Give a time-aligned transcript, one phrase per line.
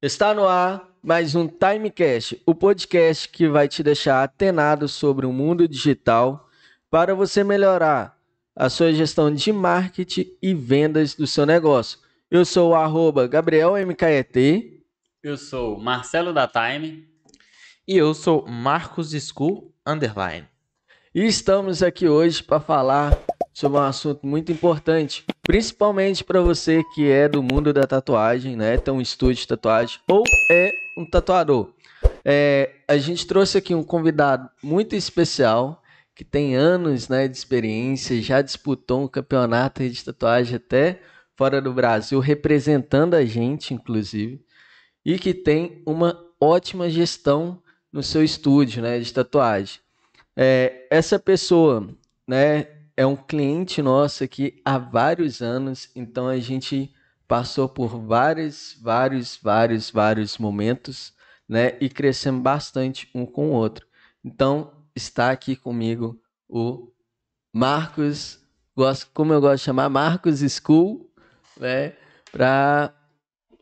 [0.00, 5.32] Está no ar mais um Timecast, o podcast que vai te deixar atenado sobre o
[5.32, 6.48] mundo digital
[6.88, 8.16] para você melhorar
[8.54, 11.98] a sua gestão de marketing e vendas do seu negócio.
[12.30, 14.84] Eu sou o arroba Gabriel MKET.
[15.20, 17.08] Eu sou Marcelo da Time.
[17.84, 20.46] E eu sou Marcos School Underline.
[21.12, 23.18] E estamos aqui hoje para falar
[23.58, 28.78] sobre um assunto muito importante, principalmente para você que é do mundo da tatuagem, né?
[28.78, 31.72] Tem um estúdio de tatuagem ou é um tatuador.
[32.24, 35.82] É, a gente trouxe aqui um convidado muito especial
[36.14, 41.00] que tem anos né, de experiência, já disputou um campeonato de tatuagem até
[41.34, 44.40] fora do Brasil, representando a gente, inclusive,
[45.04, 47.60] e que tem uma ótima gestão
[47.92, 49.80] no seu estúdio né, de tatuagem.
[50.36, 51.88] É, essa pessoa,
[52.24, 56.92] né, é um cliente nosso aqui há vários anos, então a gente
[57.28, 61.14] passou por vários, vários, vários, vários momentos,
[61.48, 61.78] né?
[61.80, 63.86] E crescemos bastante um com o outro.
[64.24, 66.90] Então, está aqui comigo o
[67.52, 68.44] Marcos,
[68.76, 71.08] gosto, como eu gosto de chamar, Marcos School,
[71.56, 71.92] né?
[72.32, 72.92] Para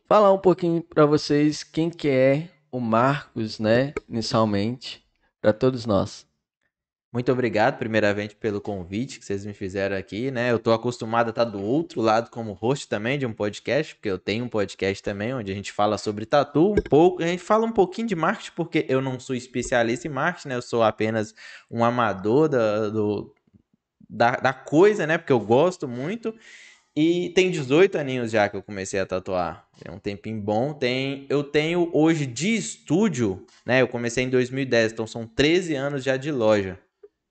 [0.07, 3.93] falar um pouquinho para vocês quem que é o Marcos, né?
[4.09, 5.05] Inicialmente,
[5.39, 6.26] para todos nós.
[7.17, 10.51] Muito obrigado, primeiramente, pelo convite que vocês me fizeram aqui, né?
[10.51, 14.07] Eu tô acostumado a estar do outro lado como host também de um podcast, porque
[14.07, 17.41] eu tenho um podcast também onde a gente fala sobre tatu um pouco, a gente
[17.41, 20.55] fala um pouquinho de marketing, porque eu não sou especialista em marketing, né?
[20.57, 21.33] Eu sou apenas
[21.71, 23.33] um amador da, do,
[24.07, 25.17] da, da coisa, né?
[25.17, 26.35] Porque eu gosto muito.
[26.95, 29.67] E tem 18 aninhos já que eu comecei a tatuar.
[29.83, 30.71] É um tempinho bom.
[30.71, 33.81] Tem, eu tenho hoje de estúdio, né?
[33.81, 36.77] Eu comecei em 2010, então são 13 anos já de loja.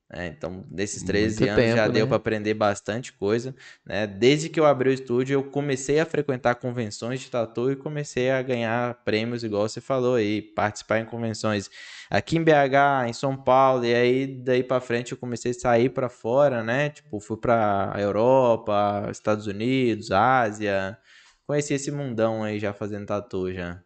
[0.08, 1.92] É, então, nesses 13 Muito anos tempo, já né?
[1.94, 3.54] deu para aprender bastante coisa.
[3.84, 4.06] Né?
[4.06, 8.30] Desde que eu abri o estúdio, eu comecei a frequentar convenções de tatu e comecei
[8.30, 11.68] a ganhar prêmios, igual você falou aí, participar em convenções
[12.08, 15.88] aqui em BH, em São Paulo, e aí daí para frente eu comecei a sair
[15.88, 16.90] para fora, né?
[16.90, 20.96] Tipo, fui para Europa, Estados Unidos, Ásia,
[21.46, 23.82] conheci esse mundão aí já fazendo tatu já.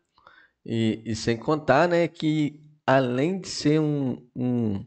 [0.66, 4.84] E, e sem contar, né, que além de ser um, um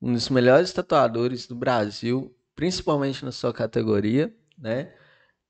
[0.00, 4.94] um dos melhores tatuadores do Brasil, principalmente na sua categoria, né?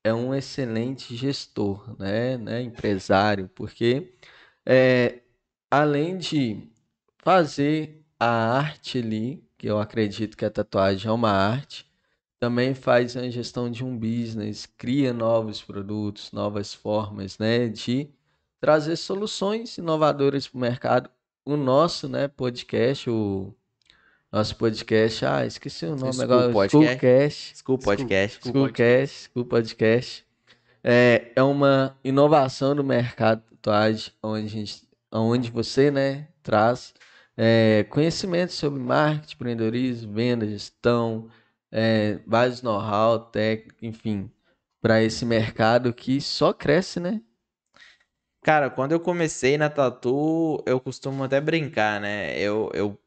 [0.04, 2.38] É um excelente gestor, né?
[2.38, 2.62] né?
[2.62, 4.14] Empresário, porque
[4.66, 5.20] é,
[5.70, 6.70] além de
[7.18, 8.28] fazer a
[8.58, 11.90] arte ali, que eu acredito que a tatuagem é uma arte,
[12.40, 18.10] também faz a gestão de um business, cria novos produtos, novas formas, né, de
[18.60, 21.10] trazer soluções inovadoras para o mercado.
[21.44, 23.54] O nosso, né, podcast, o
[24.30, 25.24] nosso podcast.
[25.24, 26.52] Ah, esqueci o nome School agora.
[26.52, 27.58] Podcast.
[27.58, 28.40] School Podcast.
[28.40, 29.30] School Podcast.
[29.30, 30.26] School Podcast.
[30.82, 36.94] É, é uma inovação do mercado de tatuagem, onde, gente, onde você né, traz
[37.36, 41.28] é, conhecimento sobre marketing, empreendedorismo, venda, gestão,
[41.70, 44.30] é, vários know-how, técnico, enfim,
[44.80, 47.20] para esse mercado que só cresce, né?
[48.42, 52.38] Cara, quando eu comecei na tatu, eu costumo até brincar, né?
[52.38, 52.98] Eu, eu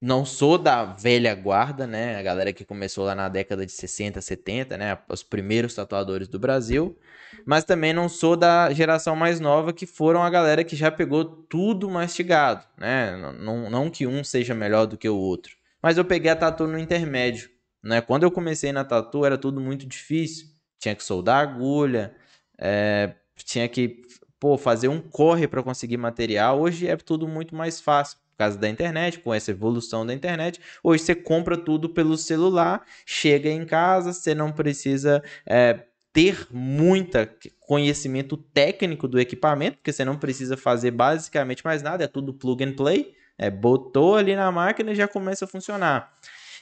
[0.00, 2.16] não sou da velha guarda, né?
[2.16, 4.96] A galera que começou lá na década de 60, 70, né?
[5.08, 6.96] Os primeiros tatuadores do Brasil.
[7.44, 11.24] Mas também não sou da geração mais nova, que foram a galera que já pegou
[11.24, 13.16] tudo mastigado, né?
[13.40, 15.56] Não, não que um seja melhor do que o outro.
[15.82, 17.50] Mas eu peguei a tatu no intermédio,
[17.82, 18.00] né?
[18.00, 20.46] Quando eu comecei na tatu era tudo muito difícil.
[20.78, 22.14] Tinha que soldar agulha,
[22.56, 24.02] é, tinha que
[24.38, 26.60] pô, fazer um corre para conseguir material.
[26.60, 30.60] Hoje é tudo muito mais fácil causa da internet, com essa evolução da internet.
[30.82, 35.80] Hoje você compra tudo pelo celular, chega em casa, você não precisa é,
[36.12, 37.18] ter muito
[37.58, 42.64] conhecimento técnico do equipamento, porque você não precisa fazer basicamente mais nada, é tudo plug
[42.64, 43.12] and play.
[43.36, 46.12] É, botou ali na máquina e já começa a funcionar.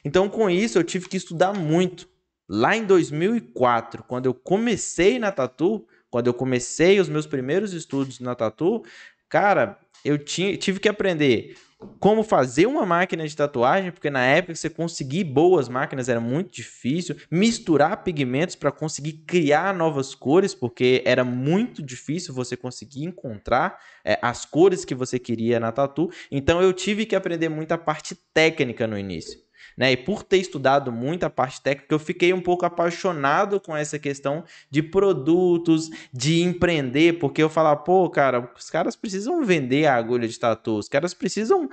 [0.04, 2.08] Então, com isso, eu tive que estudar muito.
[2.48, 8.20] Lá em 2004, quando eu comecei na Tatu, quando eu comecei os meus primeiros estudos
[8.20, 8.84] na Tatu,
[9.28, 11.56] cara, eu tinha, tive que aprender
[12.00, 16.50] como fazer uma máquina de tatuagem, porque na época você conseguir boas máquinas era muito
[16.50, 23.78] difícil, misturar pigmentos para conseguir criar novas cores, porque era muito difícil você conseguir encontrar
[24.04, 26.10] é, as cores que você queria na tatu.
[26.30, 29.45] Então eu tive que aprender muita parte técnica no início.
[29.76, 29.92] Né?
[29.92, 33.98] E por ter estudado muito a parte técnica, eu fiquei um pouco apaixonado com essa
[33.98, 39.94] questão de produtos, de empreender, porque eu falava, pô, cara, os caras precisam vender a
[39.94, 41.68] agulha de tatu, os caras precisam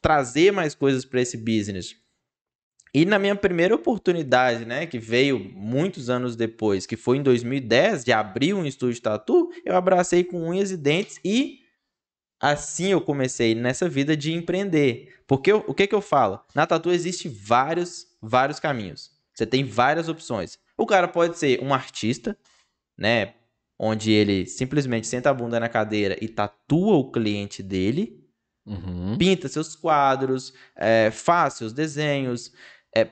[0.00, 1.96] trazer mais coisas para esse business.
[2.94, 8.04] E na minha primeira oportunidade, né, que veio muitos anos depois, que foi em 2010,
[8.04, 11.60] de abrir um estúdio de tatu, eu abracei com unhas e dentes e
[12.40, 15.17] assim eu comecei nessa vida de empreender.
[15.28, 16.40] Porque eu, o que que eu falo?
[16.54, 19.10] Na tatu existe vários, vários caminhos.
[19.34, 20.58] Você tem várias opções.
[20.76, 22.36] O cara pode ser um artista,
[22.96, 23.34] né,
[23.78, 28.24] onde ele simplesmente senta a bunda na cadeira e tatua o cliente dele,
[28.66, 29.16] Uhum.
[29.16, 32.52] pinta seus quadros, é, faz seus desenhos,
[32.94, 33.08] é,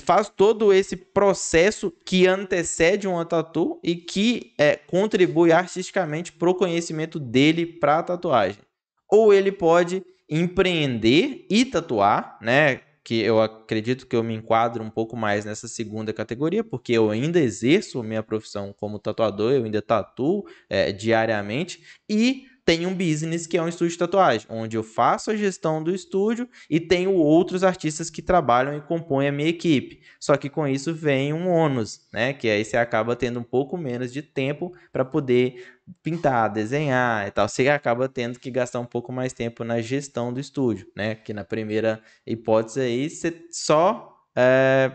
[0.00, 6.54] faz todo esse processo que antecede uma tatu e que é, contribui artisticamente para o
[6.54, 8.60] conhecimento dele para a tatuagem.
[9.08, 12.80] Ou ele pode empreender e tatuar, né?
[13.04, 17.10] Que eu acredito que eu me enquadro um pouco mais nessa segunda categoria, porque eu
[17.10, 23.46] ainda exerço minha profissão como tatuador, eu ainda tatuo é, diariamente e tenho um business
[23.46, 27.14] que é um estúdio de tatuagem, onde eu faço a gestão do estúdio e tenho
[27.14, 30.02] outros artistas que trabalham e compõem a minha equipe.
[30.18, 32.32] Só que com isso vem um ônus, né?
[32.32, 35.64] Que aí você acaba tendo um pouco menos de tempo para poder
[36.02, 37.48] pintar, desenhar e tal.
[37.48, 41.14] Você acaba tendo que gastar um pouco mais tempo na gestão do estúdio, né?
[41.14, 44.90] Que na primeira hipótese aí você só é,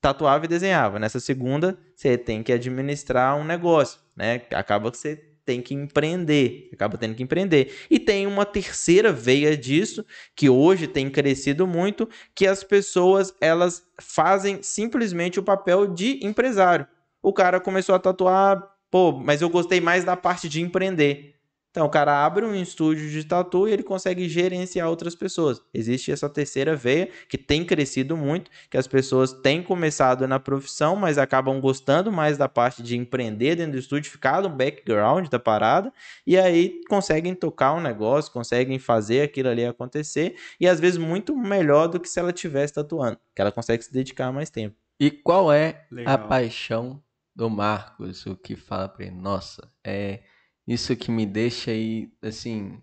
[0.00, 0.98] tatuava e desenhava.
[0.98, 4.42] Nessa segunda, você tem que administrar um negócio, né?
[4.50, 7.72] Acaba que você tem que empreender, acaba tendo que empreender.
[7.90, 10.04] E tem uma terceira veia disso,
[10.34, 16.86] que hoje tem crescido muito, que as pessoas, elas fazem simplesmente o papel de empresário.
[17.22, 21.31] O cara começou a tatuar, pô, mas eu gostei mais da parte de empreender.
[21.72, 25.62] Então, o cara abre um estúdio de tatu e ele consegue gerenciar outras pessoas.
[25.72, 30.94] Existe essa terceira veia que tem crescido muito, que as pessoas têm começado na profissão,
[30.94, 35.38] mas acabam gostando mais da parte de empreender dentro do estúdio, ficar no background da
[35.38, 35.90] parada,
[36.26, 41.34] e aí conseguem tocar um negócio, conseguem fazer aquilo ali acontecer, e às vezes muito
[41.34, 44.76] melhor do que se ela estivesse tatuando, que ela consegue se dedicar mais tempo.
[45.00, 46.28] E qual é a Legal.
[46.28, 47.02] paixão
[47.34, 48.26] do Marcos?
[48.26, 49.16] O que fala pra ele?
[49.16, 50.20] Nossa, é
[50.66, 52.80] isso que me deixa aí, assim,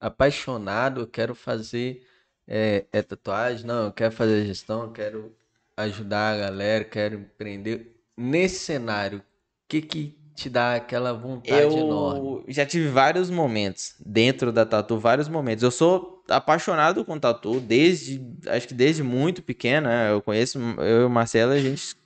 [0.00, 1.02] apaixonado.
[1.02, 2.06] Eu quero fazer
[2.46, 5.34] é, é tatuagem, não, eu quero fazer gestão, eu quero
[5.76, 7.94] ajudar a galera, quero empreender.
[8.16, 9.22] Nesse cenário, o
[9.68, 12.44] que que te dá aquela vontade enorme?
[12.46, 15.62] Eu já tive vários momentos dentro da tatu, vários momentos.
[15.62, 20.12] Eu sou apaixonado com tatu desde, acho que desde muito pequeno, né?
[20.12, 21.96] Eu conheço, eu e o Marcelo, a gente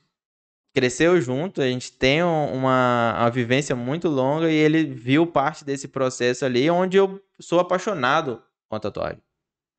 [0.79, 5.65] cresceu junto, a gente tem um- uma, uma vivência muito longa e ele viu parte
[5.65, 9.21] desse processo ali, onde eu sou apaixonado com a tatuagem.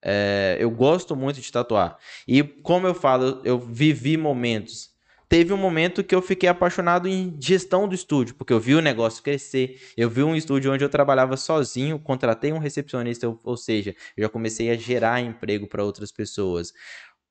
[0.04, 1.98] É, eu gosto muito de tatuar.
[2.28, 4.90] E como eu falo, eu vivi momentos.
[5.30, 8.82] Teve um momento que eu fiquei apaixonado em gestão do estúdio, porque eu vi o
[8.82, 9.80] negócio crescer.
[9.96, 14.24] Eu vi um estúdio onde eu trabalhava sozinho, contratei um recepcionista, ou, ou seja, eu
[14.24, 16.74] já comecei a gerar emprego para outras pessoas.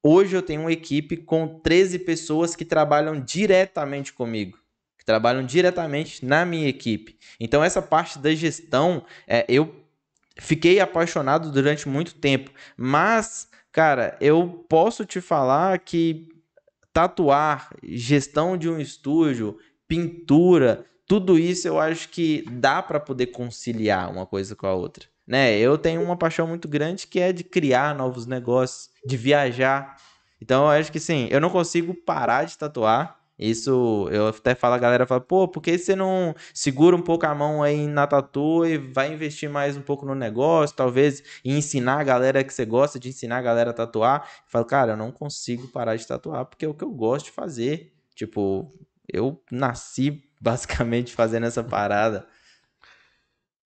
[0.03, 4.59] Hoje eu tenho uma equipe com 13 pessoas que trabalham diretamente comigo,
[4.97, 7.19] que trabalham diretamente na minha equipe.
[7.41, 9.75] Então essa parte da gestão, é, eu
[10.39, 16.29] fiquei apaixonado durante muito tempo, mas, cara, eu posso te falar que
[16.93, 24.11] tatuar, gestão de um estúdio, pintura, tudo isso eu acho que dá para poder conciliar
[24.11, 25.07] uma coisa com a outra.
[25.27, 25.59] Né?
[25.59, 29.97] Eu tenho uma paixão muito grande que é de criar novos negócios, de viajar.
[30.41, 33.19] Então eu acho que sim, eu não consigo parar de tatuar.
[33.39, 37.25] Isso eu até falo, a galera fala, pô, por que você não segura um pouco
[37.25, 41.57] a mão aí na tatu e vai investir mais um pouco no negócio, talvez e
[41.57, 44.23] ensinar a galera que você gosta de ensinar a galera a tatuar?
[44.23, 47.27] Eu falo, cara, eu não consigo parar de tatuar porque é o que eu gosto
[47.27, 47.93] de fazer.
[48.13, 48.75] Tipo,
[49.07, 52.27] eu nasci basicamente fazendo essa parada.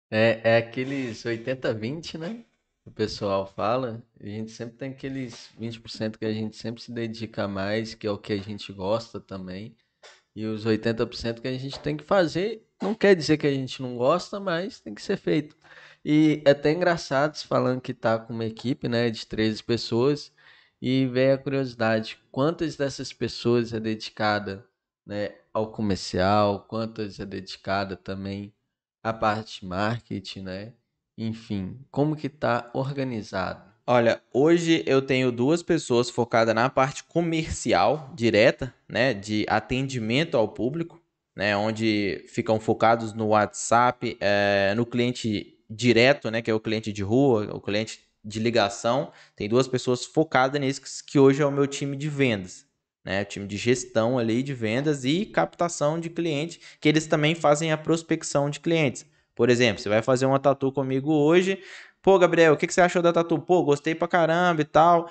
[0.09, 2.43] É, é aqueles 80-20, né?
[2.85, 4.03] O pessoal fala.
[4.19, 8.11] A gente sempre tem aqueles 20% que a gente sempre se dedica mais, que é
[8.11, 9.75] o que a gente gosta também.
[10.35, 13.81] E os 80% que a gente tem que fazer, não quer dizer que a gente
[13.81, 15.55] não gosta, mas tem que ser feito.
[16.03, 20.33] E é até engraçado falando que tá com uma equipe, né, de 13 pessoas,
[20.81, 24.65] e vem a curiosidade, quantas dessas pessoas é dedicada,
[25.05, 28.53] né, ao comercial, quantas é dedicada também
[29.03, 30.73] à parte de marketing, né?
[31.23, 33.61] Enfim, como que tá organizado?
[33.85, 40.47] Olha, hoje eu tenho duas pessoas focadas na parte comercial direta, né, de atendimento ao
[40.47, 40.99] público,
[41.35, 46.91] né, onde ficam focados no WhatsApp, eh, no cliente direto, né, que é o cliente
[46.91, 49.11] de rua, o cliente de ligação.
[49.35, 52.65] Tem duas pessoas focadas nisso, que hoje é o meu time de vendas,
[53.05, 57.35] né, o time de gestão ali de vendas e captação de cliente, que eles também
[57.35, 59.05] fazem a prospecção de clientes.
[59.35, 61.59] Por exemplo, você vai fazer uma tatu comigo hoje,
[62.01, 63.37] Pô, Gabriel, o que, que você achou da tatu?
[63.37, 65.07] Pô, gostei pra caramba e tal.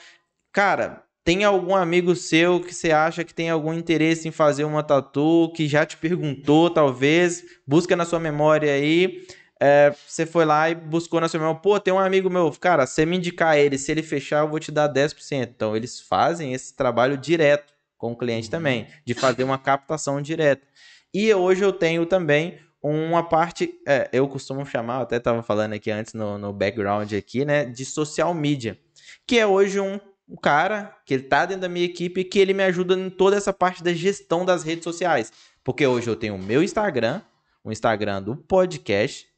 [0.53, 4.83] Cara, tem algum amigo seu que você acha que tem algum interesse em fazer uma
[4.83, 9.25] tatu, que já te perguntou, talvez, busca na sua memória aí.
[9.63, 12.87] É, você foi lá e buscou na sua memória, pô, tem um amigo meu, cara,
[12.87, 15.53] se me indicar ele, se ele fechar, eu vou te dar 10%.
[15.55, 18.51] Então, eles fazem esse trabalho direto com o cliente Uhum.
[18.53, 20.67] também, de fazer uma captação direta.
[21.13, 25.91] E hoje eu tenho também uma parte, é, eu costumo chamar, até estava falando aqui
[25.91, 28.79] antes no, no background aqui, né, de social media,
[29.27, 32.55] que é hoje um, um cara que ele tá dentro da minha equipe que ele
[32.55, 35.33] me ajuda em toda essa parte da gestão das redes sociais.
[35.63, 37.21] Porque hoje eu tenho o meu Instagram,
[37.63, 39.29] o Instagram do podcast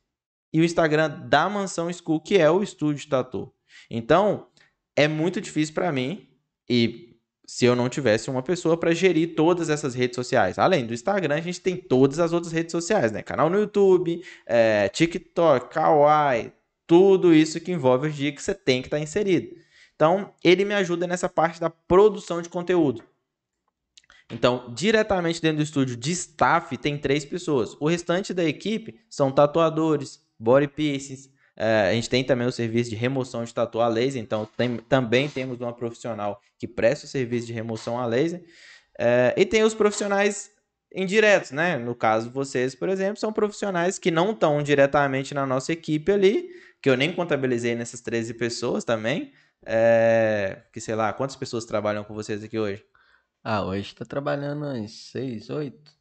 [0.53, 3.53] e o Instagram da Mansão School, que é o estúdio Tatu.
[3.91, 4.47] Então,
[4.95, 6.29] é muito difícil para mim
[6.69, 7.12] e
[7.53, 10.59] se eu não tivesse uma pessoa para gerir todas essas redes sociais.
[10.59, 13.23] Além do Instagram, a gente tem todas as outras redes sociais, né?
[13.23, 16.51] Canal no YouTube, é, TikTok, Kawaii,
[16.87, 19.55] tudo isso que envolve os dias que você tem que estar inserido.
[19.95, 23.05] Então, ele me ajuda nessa parte da produção de conteúdo.
[24.31, 27.77] Então, diretamente dentro do estúdio de staff, tem três pessoas.
[27.79, 31.29] O restante da equipe são tatuadores, body piercings.
[31.65, 34.21] É, a gente tem também o serviço de remoção de tatu a laser.
[34.21, 38.43] Então, tem- também temos uma profissional que presta o serviço de remoção a laser.
[38.99, 40.51] É, e tem os profissionais
[40.93, 41.79] indiretos, né?
[41.79, 46.49] No caso, vocês, por exemplo, são profissionais que não estão diretamente na nossa equipe ali,
[46.83, 49.33] que eu nem contabilizei nessas 13 pessoas também.
[49.65, 52.85] É, que sei lá, quantas pessoas trabalham com vocês aqui hoje?
[53.45, 55.93] Ah, hoje tá trabalhando umas seis, oito.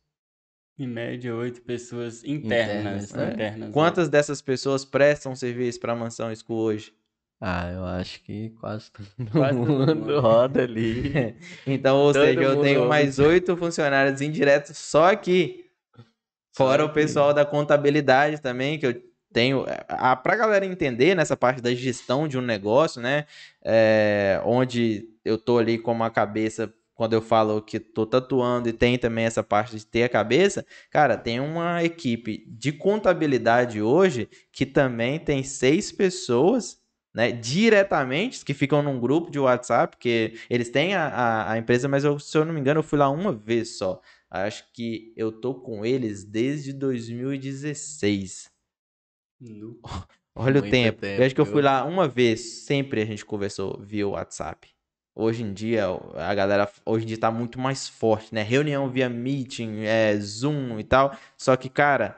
[0.82, 3.12] Em média, oito pessoas internas.
[3.12, 3.34] Internas, né?
[3.34, 6.94] internas Quantas dessas pessoas prestam serviço para a Mansão School hoje?
[7.40, 10.20] Ah, eu acho que quase todo Quase todo mundo mundo.
[10.22, 11.36] roda ali.
[11.68, 12.90] Então, ou Todo seja, eu mundo tenho ouve.
[12.90, 15.66] mais oito funcionários indiretos só aqui.
[16.52, 16.96] Só Fora o aqui.
[16.96, 19.66] pessoal da contabilidade também, que eu tenho.
[19.88, 23.26] A, pra galera entender nessa parte da gestão de um negócio, né?
[23.64, 26.74] é, onde eu tô ali com uma cabeça.
[27.02, 30.64] Quando eu falo que tô tatuando e tem também essa parte de ter a cabeça,
[30.92, 36.80] cara, tem uma equipe de contabilidade hoje que também tem seis pessoas
[37.12, 41.88] né, diretamente, que ficam num grupo de WhatsApp, porque eles têm a, a, a empresa,
[41.88, 44.00] mas eu, se eu não me engano, eu fui lá uma vez só.
[44.30, 48.52] Acho que eu tô com eles desde 2016.
[49.40, 49.80] Nu.
[50.36, 51.02] Olha o Muito tempo.
[51.02, 54.71] tempo, eu acho que eu fui lá uma vez, sempre a gente conversou via WhatsApp.
[55.14, 58.42] Hoje em dia, a galera hoje em dia tá muito mais forte, né?
[58.44, 61.16] Reunião via meeting, é, Zoom e tal.
[61.38, 62.16] Só que, cara,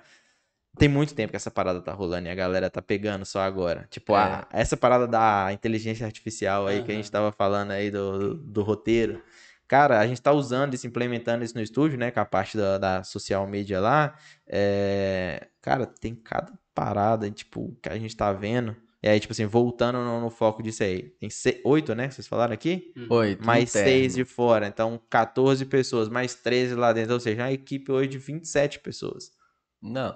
[0.77, 3.87] tem muito tempo que essa parada tá rolando e a galera tá pegando só agora.
[3.89, 4.19] Tipo, É.
[4.19, 8.61] a- essa parada da inteligência artificial aí que a gente tava falando aí do, do
[8.61, 9.21] roteiro.
[9.67, 12.11] Cara, a gente tá usando isso, implementando isso no estúdio, né?
[12.11, 14.13] Com a parte da, da social media lá.
[14.47, 18.75] É, Cara, tem cada parada, tipo, que a gente tá vendo.
[19.03, 21.09] E aí, tipo assim, voltando no, no foco disso aí.
[21.19, 21.29] Tem
[21.65, 22.09] oito, né?
[22.09, 22.93] Vocês falaram aqui?
[23.09, 23.45] Oito.
[23.45, 23.89] Mais interno.
[23.89, 24.65] seis de fora.
[24.65, 27.13] Então, 14 pessoas, mais 13 lá dentro.
[27.13, 29.33] Ou seja, uma equipe hoje de 27 pessoas.
[29.81, 30.15] Não,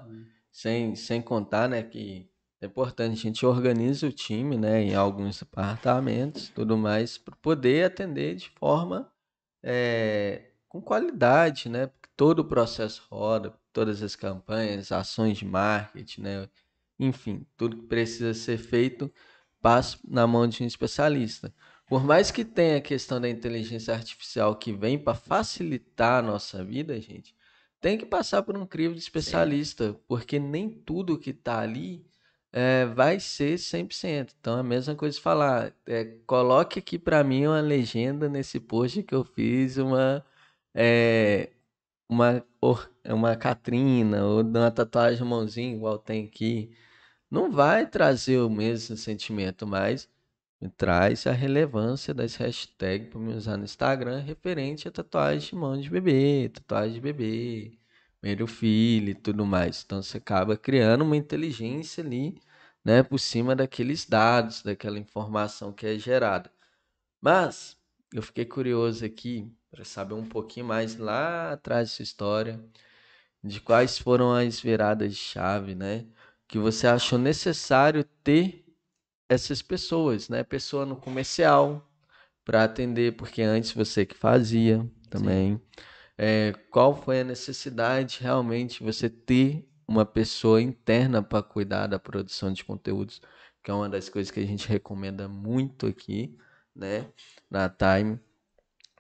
[0.50, 2.30] sem, sem contar, né, que
[2.62, 7.86] é importante, a gente organiza o time, né, em alguns departamentos, tudo mais, para poder
[7.86, 9.12] atender de forma
[9.62, 16.22] é, com qualidade, né, porque todo o processo roda, todas as campanhas, ações de marketing,
[16.22, 16.50] né,
[17.00, 19.12] enfim, tudo que precisa ser feito
[19.62, 21.54] passa na mão de um especialista.
[21.88, 26.64] Por mais que tenha a questão da inteligência artificial que vem para facilitar a nossa
[26.64, 27.36] vida, gente,
[27.80, 32.06] tem que passar por um crivo de especialista, porque nem tudo que está ali
[32.52, 34.34] é, vai ser 100%.
[34.40, 38.60] Então é a mesma coisa de falar, é, coloque aqui para mim uma legenda nesse
[38.60, 40.26] post que eu fiz, uma
[40.74, 41.52] é,
[42.10, 46.72] uma or- uma Catrina ou uma tatuagem mãozinha igual tem aqui.
[47.30, 50.10] Não vai trazer o mesmo sentimento, mas
[50.62, 55.56] me traz a relevância das hashtags para me usar no Instagram referente a tatuagem de
[55.56, 57.78] mão de bebê, tatuagem de bebê,
[58.20, 59.84] primeiro filho e tudo mais.
[59.86, 62.40] Então você acaba criando uma inteligência ali,
[62.84, 66.52] né, por cima daqueles dados, daquela informação que é gerada.
[67.22, 67.78] Mas
[68.14, 72.64] eu fiquei curioso aqui para saber um pouquinho mais lá atrás dessa história,
[73.44, 76.06] de quais foram as viradas de chave, né,
[76.48, 78.66] que você achou necessário ter
[79.30, 80.44] essas pessoas, né?
[80.44, 81.86] Pessoa no comercial
[82.46, 85.62] para atender, porque antes você que fazia também.
[86.18, 92.52] É, qual foi a necessidade realmente você ter uma pessoa interna para cuidar da produção
[92.52, 93.22] de conteúdos,
[93.64, 96.38] que é uma das coisas que a gente recomenda muito aqui,
[96.76, 97.08] né?
[97.50, 98.20] Na Time.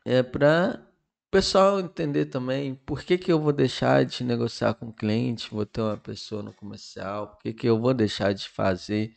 [0.05, 0.86] É para
[1.31, 5.65] pessoal entender também por que, que eu vou deixar de negociar com o cliente, vou
[5.65, 9.15] ter uma pessoa no comercial, por que, que eu vou deixar de fazer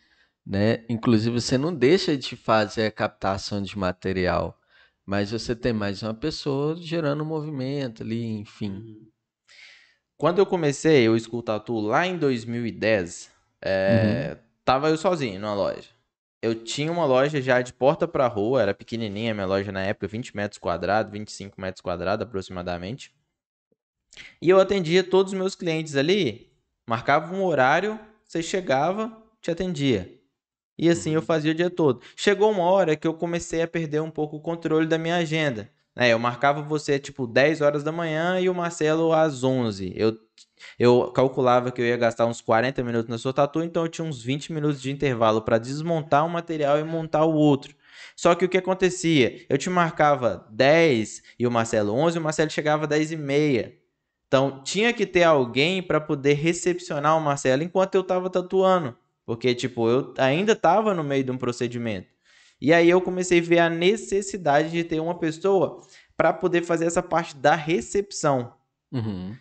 [0.50, 0.84] né?
[0.88, 4.58] Inclusive, você não deixa de fazer a captação de material,
[5.06, 8.70] Mas você tem mais uma pessoa gerando movimento ali, enfim.
[8.70, 9.08] Uhum.
[10.16, 13.30] Quando eu comecei o School Tattoo lá em 2010,
[13.62, 15.88] é, tava eu sozinho numa loja.
[16.42, 19.82] Eu tinha uma loja já de porta pra rua, era pequenininha a minha loja na
[19.82, 23.14] época, 20 metros quadrados, 25 metros quadrados aproximadamente.
[24.40, 26.50] E eu atendia todos os meus clientes ali,
[26.86, 30.18] marcava um horário, você chegava, te atendia.
[30.78, 32.00] E assim eu fazia o dia todo.
[32.16, 35.70] Chegou uma hora que eu comecei a perder um pouco o controle da minha agenda.
[35.94, 36.10] Né?
[36.10, 39.92] eu marcava você tipo 10 horas da manhã e o Marcelo às 11.
[39.96, 40.16] Eu,
[40.78, 44.04] eu calculava que eu ia gastar uns 40 minutos na sua tatu, então eu tinha
[44.06, 47.74] uns 20 minutos de intervalo para desmontar um material e montar o outro.
[48.16, 49.44] Só que o que acontecia?
[49.48, 53.80] Eu te marcava 10 e o Marcelo 11, o Marcelo chegava 10 e meia.
[54.26, 58.96] Então tinha que ter alguém para poder recepcionar o Marcelo enquanto eu estava tatuando.
[59.26, 62.08] Porque, tipo, eu ainda estava no meio de um procedimento.
[62.60, 65.80] E aí eu comecei a ver a necessidade de ter uma pessoa
[66.16, 68.52] para poder fazer essa parte da recepção.
[68.92, 69.34] Uhum.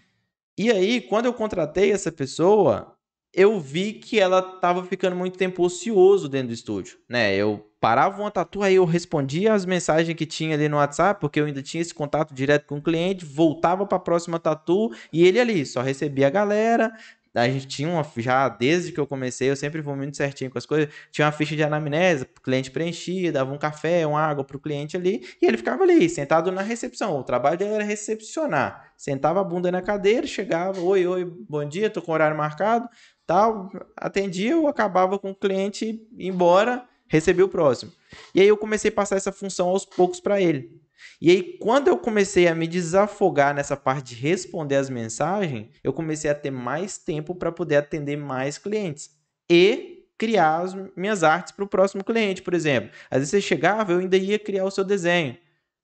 [0.57, 2.95] E aí, quando eu contratei essa pessoa,
[3.33, 7.35] eu vi que ela estava ficando muito tempo ocioso dentro do estúdio, né?
[7.35, 11.39] Eu parava uma tatu, aí eu respondia as mensagens que tinha ali no WhatsApp, porque
[11.39, 15.25] eu ainda tinha esse contato direto com o cliente, voltava para a próxima tatu e
[15.25, 16.91] ele ali só recebia a galera,
[17.33, 20.57] a gente tinha uma já desde que eu comecei, eu sempre vou muito certinho com
[20.57, 20.93] as coisas.
[21.11, 24.97] Tinha uma ficha de anamnese, o cliente preenchia, dava um café, uma água pro cliente
[24.97, 27.19] ali, e ele ficava ali, sentado na recepção.
[27.19, 28.93] O trabalho dele era recepcionar.
[28.97, 32.89] Sentava a bunda na cadeira, chegava, oi, oi, bom dia, tô com horário marcado,
[33.25, 37.91] tal, atendia, eu acabava com o cliente embora, recebia o próximo.
[38.33, 40.78] E aí eu comecei a passar essa função aos poucos para ele.
[41.21, 45.93] E aí, quando eu comecei a me desafogar nessa parte de responder as mensagens, eu
[45.93, 49.11] comecei a ter mais tempo para poder atender mais clientes
[49.49, 52.91] e criar as minhas artes para o próximo cliente, por exemplo.
[53.09, 55.37] Às vezes você chegava, eu ainda ia criar o seu desenho,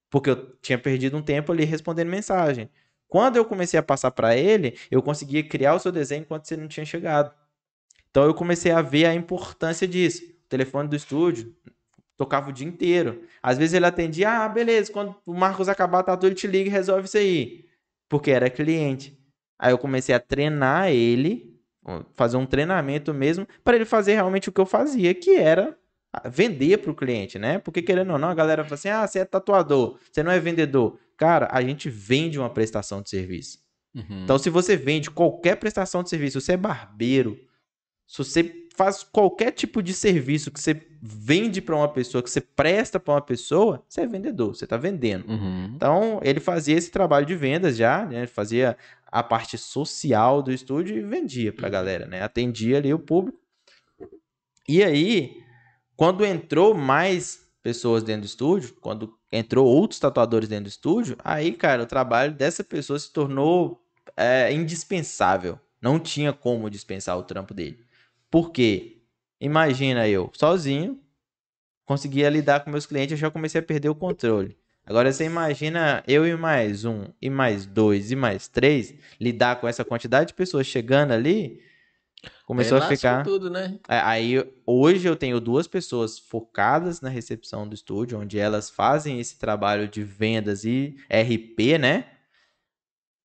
[0.09, 2.69] porque eu tinha perdido um tempo ali respondendo mensagem.
[3.07, 6.57] Quando eu comecei a passar para ele, eu conseguia criar o seu desenho enquanto você
[6.57, 7.31] não tinha chegado.
[8.09, 10.23] Então eu comecei a ver a importância disso.
[10.23, 11.55] O telefone do estúdio,
[12.17, 13.23] Tocava o dia inteiro.
[13.41, 16.69] Às vezes ele atendia, ah, beleza, quando o Marcos acabar a tatu, ele te liga
[16.69, 17.65] e resolve isso aí.
[18.07, 19.17] Porque era cliente.
[19.59, 21.59] Aí eu comecei a treinar ele,
[22.13, 25.77] fazer um treinamento mesmo, para ele fazer realmente o que eu fazia, que era
[26.25, 27.59] vender para o cliente, né?
[27.59, 30.39] Porque querendo ou não, a galera fala assim: ah, você é tatuador, você não é
[30.39, 30.97] vendedor.
[31.17, 33.59] Cara, a gente vende uma prestação de serviço.
[33.93, 34.23] Uhum.
[34.23, 37.39] Então, se você vende qualquer prestação de serviço, se você é barbeiro,
[38.07, 42.41] se você faz qualquer tipo de serviço que você vende para uma pessoa, que você
[42.41, 45.29] presta para uma pessoa, você é vendedor, você está vendendo.
[45.29, 45.71] Uhum.
[45.75, 48.27] Então, ele fazia esse trabalho de vendas já, né?
[48.27, 52.21] Fazia a parte social do estúdio e vendia para a galera, né?
[52.21, 53.39] Atendia ali o público.
[54.67, 55.41] E aí,
[55.95, 61.53] quando entrou mais pessoas dentro do estúdio, quando entrou outros tatuadores dentro do estúdio, aí,
[61.53, 63.81] cara, o trabalho dessa pessoa se tornou
[64.17, 65.59] é, indispensável.
[65.81, 67.85] Não tinha como dispensar o trampo dele.
[68.29, 69.01] Porque,
[69.39, 70.99] imagina eu, sozinho,
[71.85, 74.57] conseguia lidar com meus clientes, eu já comecei a perder o controle.
[74.85, 79.67] Agora você imagina eu e mais um, e mais dois, e mais três, lidar com
[79.67, 81.59] essa quantidade de pessoas chegando ali,
[82.45, 83.23] começou a ficar.
[83.23, 83.79] tudo, né?
[83.87, 89.19] É, Aí hoje eu tenho duas pessoas focadas na recepção do estúdio, onde elas fazem
[89.19, 92.05] esse trabalho de vendas e RP, né?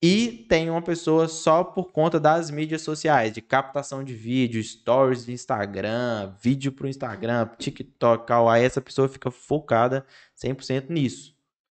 [0.03, 5.29] E tem uma pessoa só por conta das mídias sociais, de captação de vídeo, stories
[5.29, 8.33] Instagram, vídeo pro Instagram, TikTok.
[8.49, 10.07] Aí essa pessoa fica focada
[10.43, 11.37] 100% nisso.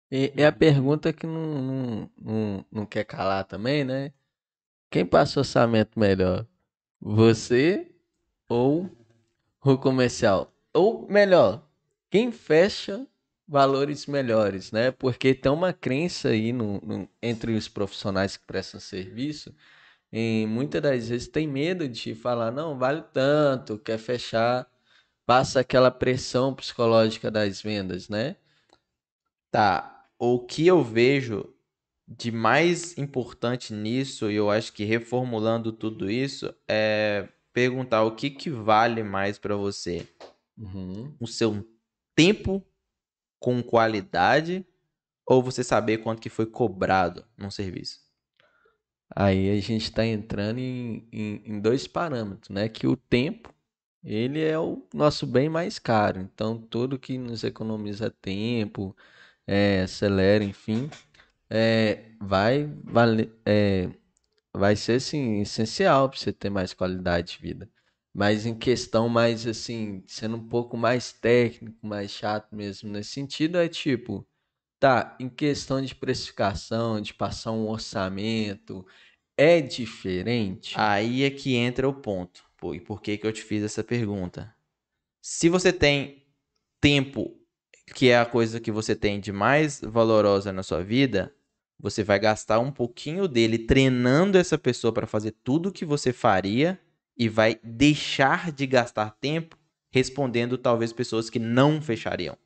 [0.09, 4.13] E, a pergunta que não, não, não, não quer calar também, né?
[4.91, 6.47] Quem passa orçamento melhor?
[7.01, 7.91] Você
[8.49, 8.89] ou
[9.65, 10.53] o comercial?
[10.73, 11.67] Ou melhor,
[12.11, 13.07] quem fecha
[13.53, 14.91] valores melhores, né?
[14.91, 19.55] Porque tem uma crença aí no, no- entre os profissionais que prestam serviço,
[20.13, 24.67] e muitas das vezes tem medo de falar, não, vale tanto, quer fechar,
[25.27, 28.37] passa aquela pressão psicológica das vendas, né?
[29.51, 31.55] Tá, o que eu vejo
[32.09, 38.31] de mais importante nisso, e eu acho que reformulando tudo isso, é perguntar o que
[38.31, 40.09] que vale mais para você?
[40.57, 41.15] Uhum.
[41.21, 41.67] O seu
[42.17, 42.65] tempo
[43.43, 44.65] com qualidade
[45.27, 48.01] ou você saber quanto que foi cobrado num serviço?
[49.15, 52.69] Aí a gente está entrando em, em, em dois parâmetros, né?
[52.69, 53.53] Que o tempo,
[54.05, 56.21] ele é o nosso bem mais caro.
[56.21, 58.97] Então, tudo que nos economiza tempo,
[59.47, 60.89] é, acelera, enfim,
[61.51, 62.71] é, vai
[63.45, 63.91] é,
[64.55, 67.71] vai ser assim, essencial para você ter mais qualidade de vida.
[68.15, 73.59] Mas em questão mais assim, sendo um pouco mais técnico, mais chato mesmo nesse sentido,
[73.59, 74.27] é tipo,
[74.83, 78.85] Tá, em questão de precificação, de passar um orçamento,
[79.37, 80.75] é diferente?
[80.77, 82.45] Aí é que entra o ponto.
[82.57, 84.53] Pô, e por que que eu te fiz essa pergunta?
[85.21, 86.27] Se você tem
[86.81, 87.33] tempo,
[87.95, 91.33] que é a coisa que você tem de mais valorosa na sua vida,
[91.79, 96.13] você vai gastar um pouquinho dele treinando essa pessoa para fazer tudo o que você
[96.13, 96.77] faria
[97.17, 99.57] e vai deixar de gastar tempo
[99.91, 102.37] respondendo talvez pessoas que não fechariam.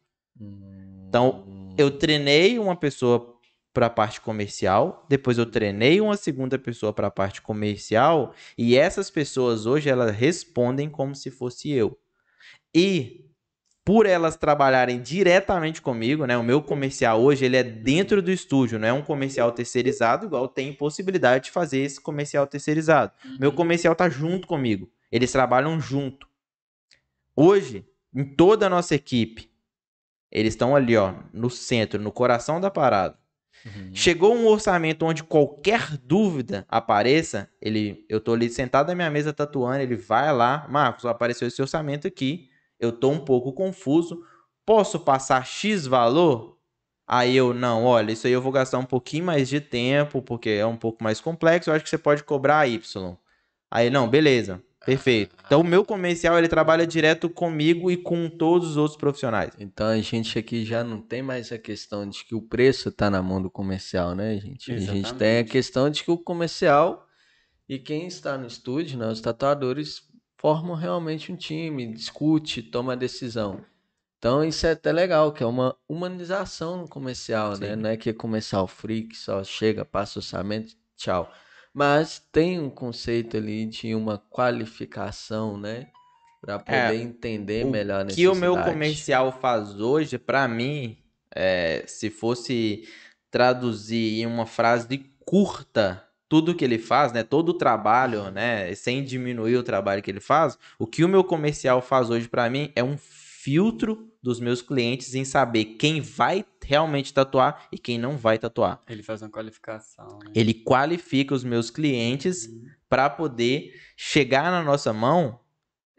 [1.09, 1.47] Então,
[1.79, 3.35] eu treinei uma pessoa
[3.73, 8.75] para a parte comercial, depois eu treinei uma segunda pessoa para a parte comercial, e
[8.75, 11.99] essas pessoas hoje elas respondem como se fosse eu.
[12.75, 13.26] E
[13.87, 16.37] por elas trabalharem diretamente comigo, né?
[16.37, 20.49] O meu comercial hoje ele é dentro do estúdio, não é um comercial terceirizado, igual
[20.49, 23.13] tem possibilidade de fazer esse comercial terceirizado.
[23.39, 24.91] Meu comercial tá junto comigo.
[25.11, 26.27] Eles trabalham junto.
[27.37, 29.49] Hoje, em toda a nossa equipe,
[30.33, 33.17] eles estão ali, ó, no centro, no coração da parada.
[33.65, 33.95] Uhum.
[33.95, 39.33] Chegou um orçamento onde qualquer dúvida apareça, ele, eu tô ali sentado na minha mesa
[39.33, 44.23] tatuando, ele vai lá, Marcos, apareceu esse orçamento aqui, eu tô um pouco confuso,
[44.65, 46.57] posso passar X valor?
[47.07, 50.51] Aí eu, não, olha, isso aí eu vou gastar um pouquinho mais de tempo, porque
[50.51, 53.17] é um pouco mais complexo, eu acho que você pode cobrar Y.
[53.71, 55.37] Aí, não, beleza, perfeito.
[55.45, 59.53] Então o meu comercial, ele trabalha direto comigo e com todos os outros profissionais.
[59.59, 63.09] Então a gente aqui já não tem mais a questão de que o preço tá
[63.09, 64.73] na mão do comercial, né, gente?
[64.73, 65.53] A gente tem a Exatamente.
[65.53, 67.07] questão de que o comercial
[67.69, 70.03] e quem está no estúdio, né, os tatuadores
[70.39, 73.65] formam realmente um time, discute, toma decisão.
[74.19, 77.75] Então isso é até legal, que é uma humanização no comercial, né?
[77.75, 77.77] Sim.
[77.77, 81.31] Não é que é comercial free, que só chega, passa orçamento, tchau.
[81.73, 85.89] Mas tem um conceito ali de uma qualificação, né?
[86.41, 90.49] Para poder É, entender o melhor a O que o meu comercial faz hoje, pra
[90.49, 90.97] mim,
[91.35, 92.89] é, se fosse
[93.31, 98.75] traduzir em uma frase de curta tudo que ele faz, né, todo o trabalho, né,
[98.75, 102.51] sem diminuir o trabalho que ele faz, o que o meu comercial faz hoje pra
[102.51, 107.97] mim é um filtro dos meus clientes em saber quem vai realmente tatuar e quem
[107.97, 108.81] não vai tatuar.
[108.89, 110.33] Ele faz uma qualificação, né?
[110.35, 112.49] Ele qualifica os meus clientes
[112.89, 115.39] para poder chegar na nossa mão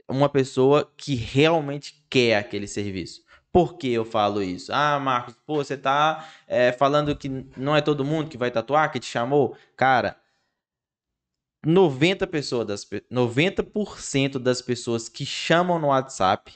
[0.10, 3.22] uma pessoa que realmente quer aquele serviço.
[3.58, 4.72] Por que eu falo isso?
[4.72, 8.92] Ah, Marcos, pô, você tá é, falando que não é todo mundo que vai tatuar,
[8.92, 9.58] que te chamou?
[9.76, 10.16] Cara,
[11.66, 16.54] 90 pessoas das, pe- 90% das pessoas que chamam no WhatsApp,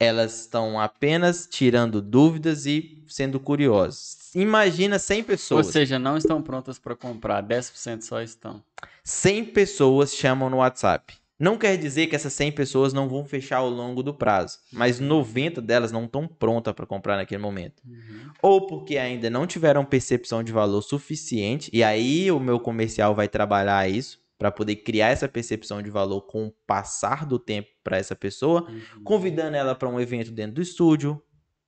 [0.00, 4.34] elas estão apenas tirando dúvidas e sendo curiosas.
[4.34, 5.66] Imagina 100 Ou pessoas.
[5.66, 8.60] seja, não estão prontas para comprar, 10% só estão.
[9.04, 11.19] 100 pessoas chamam no WhatsApp.
[11.40, 15.00] Não quer dizer que essas 100 pessoas não vão fechar ao longo do prazo, mas
[15.00, 17.82] 90 delas não estão prontas para comprar naquele momento.
[18.42, 23.26] Ou porque ainda não tiveram percepção de valor suficiente, e aí o meu comercial vai
[23.26, 27.96] trabalhar isso para poder criar essa percepção de valor com o passar do tempo para
[27.96, 29.02] essa pessoa, Uhum.
[29.04, 31.22] convidando ela para um evento dentro do estúdio,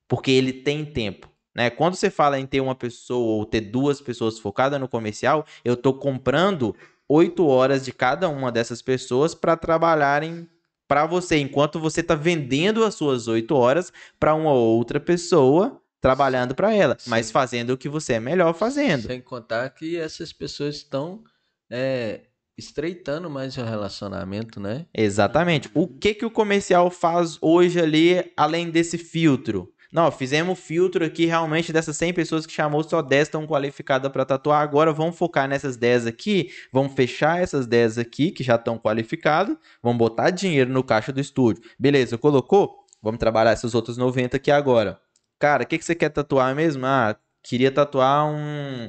[0.07, 1.31] porque ele tem tempo.
[1.55, 1.69] Né?
[1.69, 5.75] Quando você fala em ter uma pessoa ou ter duas pessoas focadas no comercial, eu
[5.75, 6.75] estou comprando
[7.13, 10.49] oito horas de cada uma dessas pessoas para trabalharem
[10.89, 16.55] para você, enquanto você está vendendo as suas oito horas para uma outra pessoa trabalhando
[16.55, 17.11] para ela, Sim.
[17.11, 19.07] mas fazendo o que você é melhor fazendo.
[19.07, 21.23] Sem contar que essas pessoas estão
[21.71, 22.23] é,
[22.59, 24.87] estreitando mais o relacionamento, né?
[24.93, 25.71] Exatamente.
[25.73, 29.73] O que que o comercial faz hoje ali, além desse filtro?
[29.93, 34.25] Não, fizemos filtro aqui realmente dessas 100 pessoas que chamou, só 10 estão qualificadas para
[34.25, 34.63] tatuar.
[34.63, 39.55] Agora vamos focar nessas 10 aqui, vamos fechar essas 10 aqui que já estão qualificadas,
[39.83, 41.63] vamos botar dinheiro no caixa do estúdio.
[41.79, 42.87] Beleza, colocou?
[43.03, 44.99] Vamos trabalhar essas outras 90 aqui agora.
[45.39, 46.87] Cara, o que, que você quer tatuar mesmo?
[46.87, 48.89] Ah, queria tatuar um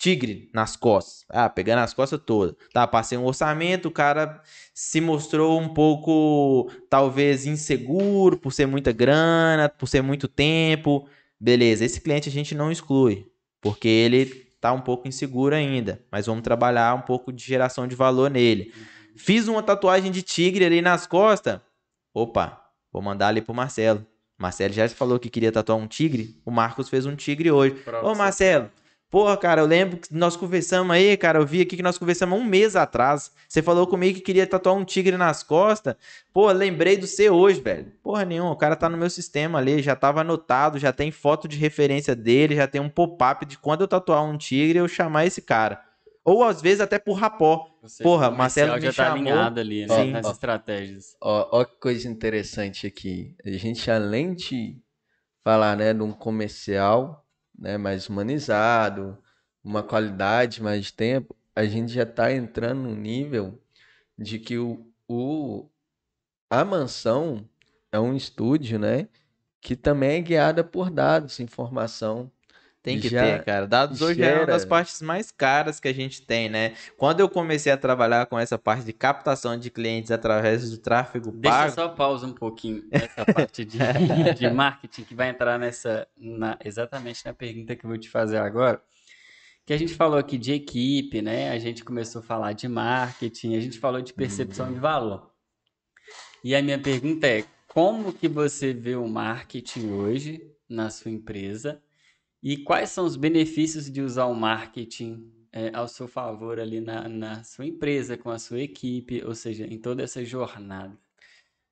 [0.00, 1.26] tigre nas costas.
[1.28, 2.56] Ah, pegando as costas todas.
[2.72, 4.40] Tá, passei um orçamento, o cara
[4.72, 11.06] se mostrou um pouco, talvez, inseguro por ser muita grana, por ser muito tempo.
[11.38, 13.26] Beleza, esse cliente a gente não exclui,
[13.60, 17.94] porque ele tá um pouco inseguro ainda, mas vamos trabalhar um pouco de geração de
[17.94, 18.72] valor nele.
[19.16, 21.60] Fiz uma tatuagem de tigre ali nas costas.
[22.14, 22.58] Opa,
[22.90, 24.06] vou mandar ali pro Marcelo.
[24.38, 26.40] Marcelo já falou que queria tatuar um tigre.
[26.46, 27.74] O Marcos fez um tigre hoje.
[27.74, 28.14] Pra Ô.
[28.14, 28.70] Marcelo,
[29.10, 31.38] porra, cara, eu lembro que nós conversamos aí, cara.
[31.38, 33.32] Eu vi aqui que nós conversamos um mês atrás.
[33.48, 35.96] Você falou comigo que queria tatuar um tigre nas costas.
[36.32, 37.92] Pô, lembrei do seu hoje, velho.
[38.02, 41.48] Porra nenhuma, o cara tá no meu sistema ali, já tava anotado, já tem foto
[41.48, 45.26] de referência dele, já tem um pop-up de quando eu tatuar um tigre eu chamar
[45.26, 45.82] esse cara.
[46.24, 47.66] Ou às vezes até por rapó.
[47.86, 49.18] Seja, Porra, o Marcelo me já tá chamou.
[49.18, 49.96] alinhado ali, né?
[49.96, 50.12] Sim.
[50.22, 50.30] Ó.
[50.30, 51.16] estratégias.
[51.20, 53.34] Ó, ó que coisa interessante aqui.
[53.44, 54.76] A gente, além de
[55.42, 57.24] falar, né, de um comercial,
[57.60, 59.18] né, mais humanizado,
[59.62, 63.60] uma qualidade mais de tempo, a gente já está entrando no nível
[64.18, 65.68] de que o, o,
[66.48, 67.48] a mansão
[67.92, 69.08] é um estúdio, né?
[69.60, 72.30] Que também é guiada por dados, informação.
[72.82, 73.66] Tem que Já ter, cara.
[73.66, 76.74] Dados hoje é uma das gera- partes mais caras que a gente tem, né?
[76.96, 81.30] Quando eu comecei a trabalhar com essa parte de captação de clientes através do tráfego
[81.30, 83.76] Deixa eu pago, só pausa um pouquinho nessa parte de,
[84.38, 88.38] de marketing que vai entrar nessa na- exatamente na pergunta que eu vou te fazer
[88.38, 88.80] agora.
[89.66, 91.50] Que a gente falou aqui de equipe, né?
[91.50, 95.30] A gente começou a falar de marketing, a gente falou de percepção de valor.
[96.42, 101.80] E a minha pergunta é: como que você vê o marketing hoje na sua empresa?
[102.42, 107.08] E quais são os benefícios de usar o marketing eh, ao seu favor ali na,
[107.08, 110.98] na sua empresa, com a sua equipe, ou seja, em toda essa jornada?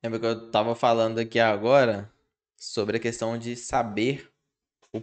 [0.02, 2.12] lembra que eu tava falando aqui agora
[2.57, 4.31] sobre a questão de saber
[4.92, 5.02] o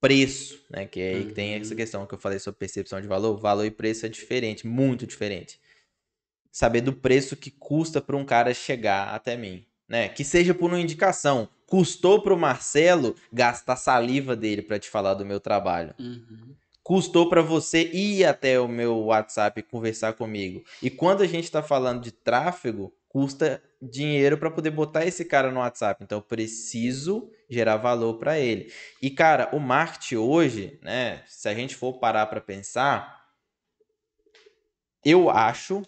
[0.00, 0.86] preço, né?
[0.86, 1.76] Que é aí que tem essa Uhum.
[1.76, 3.38] questão que eu falei sobre percepção de valor.
[3.38, 5.60] Valor e preço é diferente, muito diferente.
[6.52, 10.08] Saber do preço que custa para um cara chegar até mim, né?
[10.08, 11.48] Que seja por uma indicação.
[11.66, 15.94] Custou pro Marcelo gastar saliva dele para te falar do meu trabalho.
[15.98, 16.54] Uhum.
[16.82, 20.64] Custou para você ir até o meu WhatsApp e conversar comigo.
[20.82, 25.50] E quando a gente está falando de tráfego, custa dinheiro para poder botar esse cara
[25.50, 26.02] no WhatsApp.
[26.02, 28.72] Então eu preciso gerar valor para ele.
[29.02, 33.26] E cara, o marketing hoje, né, se a gente for parar para pensar,
[35.04, 35.82] eu acho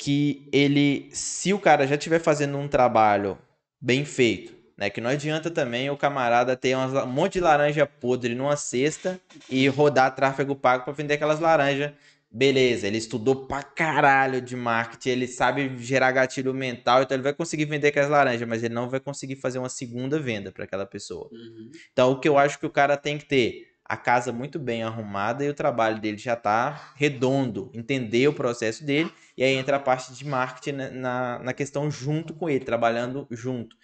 [0.00, 3.36] que ele, se o cara já estiver fazendo um trabalho
[3.78, 8.34] bem feito, né, que não adianta também o camarada ter um monte de laranja podre
[8.34, 11.92] numa cesta e rodar tráfego pago para vender aquelas laranjas.
[12.32, 17.34] Beleza, ele estudou pra caralho de marketing, ele sabe gerar gatilho mental, então ele vai
[17.34, 20.86] conseguir vender aquelas laranjas, mas ele não vai conseguir fazer uma segunda venda para aquela
[20.86, 21.28] pessoa.
[21.30, 21.70] Uhum.
[21.92, 24.84] Então, o que eu acho que o cara tem que ter a casa muito bem
[24.84, 29.78] arrumada e o trabalho dele já tá redondo, entender o processo dele, e aí entra
[29.78, 33.76] a parte de marketing na, na, na questão junto com ele, trabalhando junto.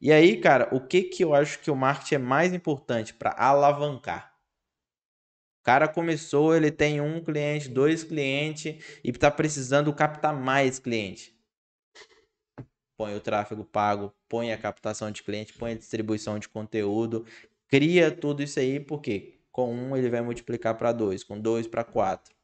[0.00, 3.36] E aí, cara, o que que eu acho que o marketing é mais importante para
[3.38, 4.34] alavancar?
[5.60, 11.38] O cara começou, ele tem um cliente, dois clientes e tá precisando captar mais cliente.
[12.96, 17.24] Põe o tráfego pago, põe a captação de cliente, põe a distribuição de conteúdo,
[17.68, 21.84] cria tudo isso aí, porque com um ele vai multiplicar para dois, com dois para
[21.84, 22.34] quatro.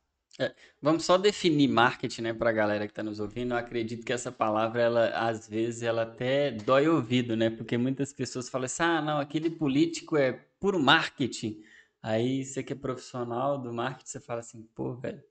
[0.80, 3.54] Vamos só definir marketing, né, para a galera que está nos ouvindo.
[3.54, 7.50] Eu acredito que essa palavra, ela, às vezes, ela até dói ouvido, né?
[7.50, 11.60] Porque muitas pessoas falam assim: ah, não, aquele político é puro marketing.
[12.00, 15.22] Aí você que é profissional do marketing, você fala assim, pô, velho,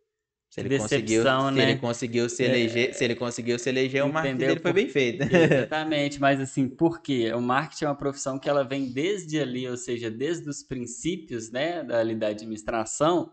[0.50, 1.72] Se ele conseguiu, decepção, se né?
[1.72, 5.24] ele conseguiu se eleger, se ele conseguiu se eleger, o marketing dele foi bem feito.
[5.30, 7.32] Exatamente, mas assim, por quê?
[7.34, 11.52] O marketing é uma profissão que ela vem desde ali, ou seja, desde os princípios,
[11.52, 13.32] né, da, ali da administração,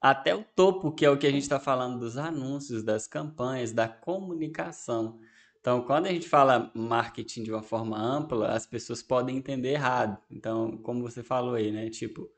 [0.00, 3.72] até o topo, que é o que a gente está falando dos anúncios, das campanhas,
[3.72, 5.18] da comunicação.
[5.60, 10.18] Então, quando a gente fala marketing de uma forma ampla, as pessoas podem entender errado.
[10.30, 12.28] Então, como você falou aí, né, tipo,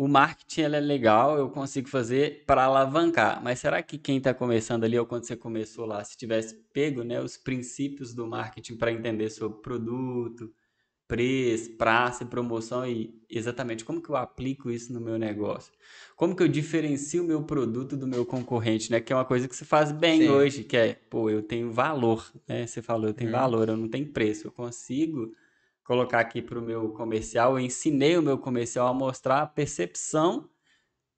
[0.00, 3.42] o marketing é legal, eu consigo fazer para alavancar.
[3.44, 7.02] Mas será que quem está começando ali, ou quando você começou lá, se tivesse pego
[7.04, 10.50] né, os princípios do marketing para entender sobre produto,
[11.06, 15.72] preço, praça e promoção e exatamente como que eu aplico isso no meu negócio?
[16.16, 19.00] Como que eu diferencio o meu produto do meu concorrente, né?
[19.00, 20.30] Que é uma coisa que se faz bem Sim.
[20.30, 22.66] hoje, que é, pô, eu tenho valor, né?
[22.66, 23.32] Você falou, eu tenho Uhum.
[23.32, 25.32] valor, eu não tenho preço, eu consigo
[25.90, 30.48] colocar aqui para o meu comercial, eu ensinei o meu comercial a mostrar a percepção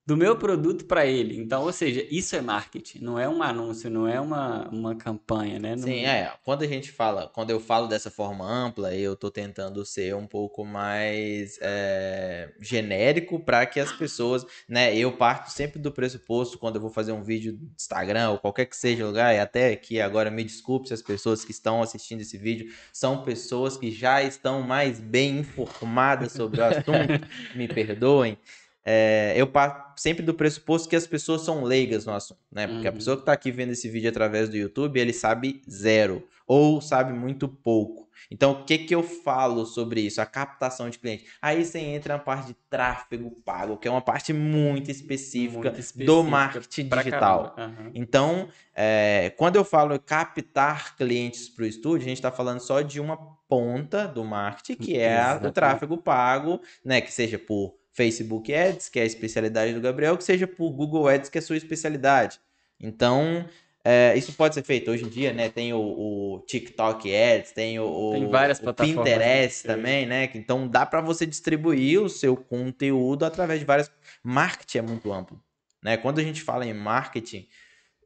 [0.05, 1.37] do meu produto para ele.
[1.37, 5.57] Então, ou seja, isso é marketing, não é um anúncio, não é uma, uma campanha,
[5.59, 5.75] né?
[5.77, 6.33] Não- Sim, é.
[6.43, 10.27] Quando a gente fala, quando eu falo dessa forma ampla, eu tô tentando ser um
[10.27, 14.93] pouco mais é, genérico para que as pessoas, né?
[14.95, 18.65] Eu parto sempre do pressuposto quando eu vou fazer um vídeo do Instagram ou qualquer
[18.65, 21.81] que seja o lugar, e até aqui agora me desculpe se as pessoas que estão
[21.81, 27.69] assistindo esse vídeo são pessoas que já estão mais bem informadas sobre o assunto, me
[27.69, 28.37] perdoem.
[28.85, 32.67] É, eu parto sempre do pressuposto que as pessoas são leigas no assunto, né?
[32.67, 32.97] Porque a Uhum.
[32.97, 37.13] pessoa que tá aqui vendo esse vídeo através do YouTube, ele sabe zero ou sabe
[37.13, 38.03] muito pouco.
[38.29, 40.19] Então, o que que eu falo sobre isso?
[40.21, 41.25] A captação de cliente.
[41.41, 45.75] Aí você entra na parte de tráfego pago, que é uma parte muito específica, Muito
[45.75, 47.55] do específica marketing pra digital.
[47.57, 47.91] Aham.
[47.93, 52.81] Então, é, quando eu falo captar clientes para o estúdio, a gente está falando só
[52.81, 53.17] de uma
[53.47, 55.53] ponta do marketing, que é a- o Exatamente.
[55.53, 56.99] tráfego pago, né?
[57.01, 61.07] Que seja por Facebook Ads, que é a especialidade do Gabriel, que seja por Google
[61.07, 62.39] Ads, que é a sua especialidade.
[62.79, 63.45] Então,
[63.85, 65.49] É, isso pode ser feito hoje em dia, né?
[65.49, 69.75] Tem o, o TikTok Ads, tem o, Tem várias o Pinterest né?
[69.75, 70.31] também, né?
[70.35, 73.91] Então dá para você distribuir o seu conteúdo através de várias.
[74.23, 75.37] Marketing é muito amplo,
[75.83, 75.97] né?
[75.97, 77.45] Quando a gente fala em marketing,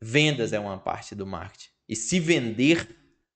[0.02, 1.69] vendas é uma parte do marketing.
[1.88, 2.88] E se vender,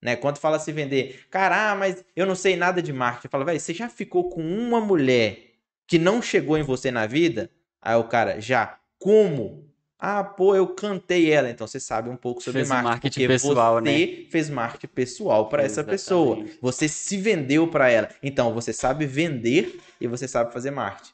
[0.02, 0.16] né?
[0.16, 3.28] Quando fala se vender, cara, ah, mas eu não sei nada de marketing.
[3.28, 5.51] Fala, velho, você já ficou com uma mulher
[5.92, 7.50] que não chegou em você na vida?
[7.82, 8.78] Aí o cara, já.
[8.98, 9.70] Como?
[10.00, 11.50] Ah, pô, eu cantei ela.
[11.50, 12.90] Então você sabe um pouco sobre Fez marketing.
[12.90, 14.26] marketing pessoal, você né?
[14.32, 16.46] fez marketing pessoal para essa pessoa.
[16.62, 18.08] Você se vendeu para ela.
[18.24, 21.12] Então você sabe vender e você sabe fazer marketing.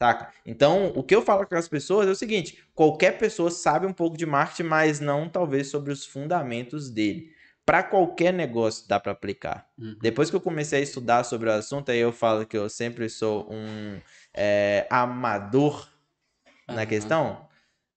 [0.00, 0.32] Saca?
[0.46, 3.92] Então, o que eu falo com as pessoas é o seguinte: qualquer pessoa sabe um
[3.92, 7.32] pouco de marketing, mas não talvez sobre os fundamentos dele.
[7.64, 9.68] Para qualquer negócio dá para aplicar.
[9.78, 9.96] Uhum.
[10.02, 13.08] Depois que eu comecei a estudar sobre o assunto, aí eu falo que eu sempre
[13.08, 14.00] sou um
[14.34, 15.88] é, amador
[16.68, 16.86] na Aham.
[16.86, 17.48] questão.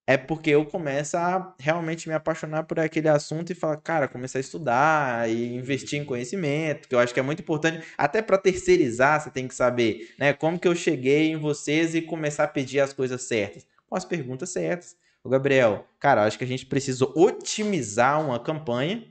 [0.08, 4.38] É porque eu começo a realmente me apaixonar por aquele assunto e falar, cara, começar
[4.38, 7.84] a estudar e investir em conhecimento, que eu acho que é muito importante.
[7.98, 10.32] Até para terceirizar, você tem que saber, né?
[10.32, 13.66] Como que eu cheguei em vocês e começar a pedir as coisas certas?
[13.88, 14.96] Com as perguntas certas.
[15.24, 19.04] Ô, Gabriel, cara, eu acho que a gente precisa otimizar uma campanha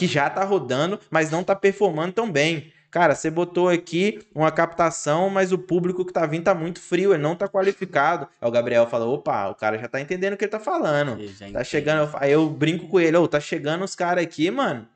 [0.00, 2.72] que já tá rodando, mas não tá performando tão bem.
[2.90, 7.12] Cara, você botou aqui uma captação, mas o público que tá vindo tá muito frio,
[7.12, 8.26] ele não tá qualificado.
[8.40, 11.20] Aí o Gabriel fala: opa, o cara já tá entendendo o que ele tá falando.
[11.20, 14.24] Ele já Tá chegando, eu- aí eu brinco com ele, ô, tá chegando os caras
[14.24, 14.88] aqui, mano.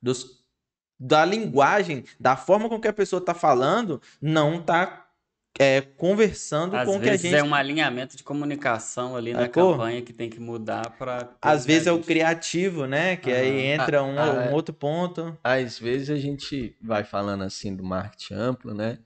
[0.00, 0.42] Dos,
[0.98, 5.01] da linguagem, da forma com que a pessoa tá falando, não tá
[5.58, 7.34] é, conversando Às com o que a vezes gente.
[7.36, 9.72] é um alinhamento de comunicação ali na Sacou?
[9.72, 11.30] campanha que tem que mudar para.
[11.40, 13.16] Às vezes é o criativo, né?
[13.16, 15.36] Que aí entra um, Ah, ah, um outro ponto.
[15.44, 18.98] Às vezes a gente vai falando assim do marketing amplo, né?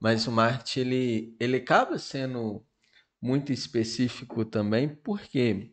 [0.00, 2.64] Mas o marketing ele, ele acaba sendo
[3.20, 5.70] muito específico também, por quê?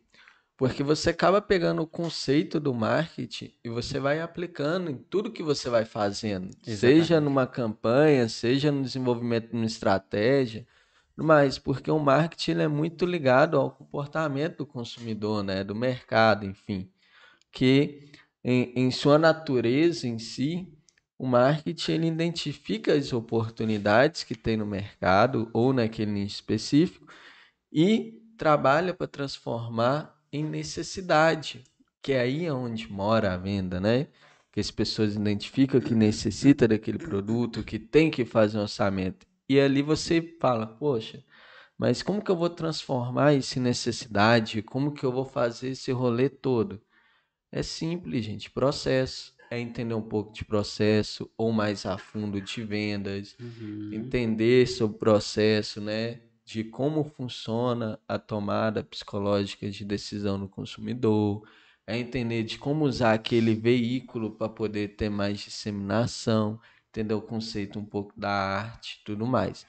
[0.60, 5.42] Porque você acaba pegando o conceito do marketing e você vai aplicando em tudo que
[5.42, 7.24] você vai fazendo, seja Exatamente.
[7.24, 10.66] numa campanha, seja no desenvolvimento de uma estratégia,
[11.16, 15.64] mas porque o marketing é muito ligado ao comportamento do consumidor, né?
[15.64, 16.92] Do mercado, enfim,
[17.50, 18.12] que
[18.44, 20.70] em, em sua natureza em si,
[21.18, 27.06] o marketing ele identifica as oportunidades que tem no mercado ou naquele nicho específico
[27.72, 31.64] e trabalha para transformar em necessidade,
[32.02, 34.08] que é aí onde mora a venda, né?
[34.52, 39.26] Que as pessoas identificam que necessita daquele produto, que tem que fazer um orçamento.
[39.48, 41.22] E ali você fala, poxa,
[41.78, 44.62] mas como que eu vou transformar isso em necessidade?
[44.62, 46.80] Como que eu vou fazer esse rolê todo?
[47.52, 48.50] É simples, gente.
[48.50, 49.34] Processo.
[49.50, 53.90] É entender um pouco de processo ou mais a fundo de vendas, Uhum.
[53.92, 56.20] entender sobre o processo, né?
[56.52, 61.48] De como funciona a tomada psicológica de decisão do consumidor,
[61.86, 67.78] é entender de como usar aquele veículo para poder ter mais disseminação, entender o conceito
[67.78, 69.64] um pouco da arte e tudo mais.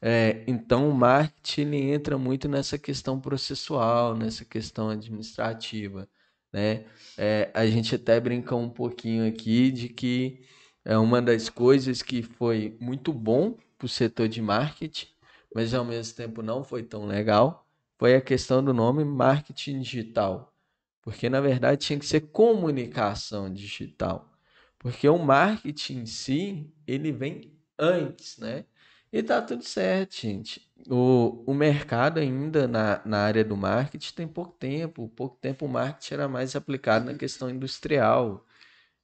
[0.00, 6.08] É, então, o marketing entra muito nessa questão processual, nessa questão administrativa,
[6.50, 6.86] né?
[7.18, 10.42] É, a gente até brinca um pouquinho aqui de que
[10.86, 15.13] é uma das coisas que foi muito bom para o setor de marketing,
[15.54, 20.52] mas ao mesmo tempo não foi tão legal, foi a questão do nome marketing digital.
[21.00, 24.30] Porque na verdade tinha que ser comunicação digital.
[24.78, 28.64] Porque o marketing em si, ele vem antes, né?
[29.12, 30.68] E tá tudo certo, gente.
[30.90, 35.08] O, o mercado ainda na, na área do marketing tem pouco tempo.
[35.10, 38.44] Pouco tempo o marketing era mais aplicado na questão industrial.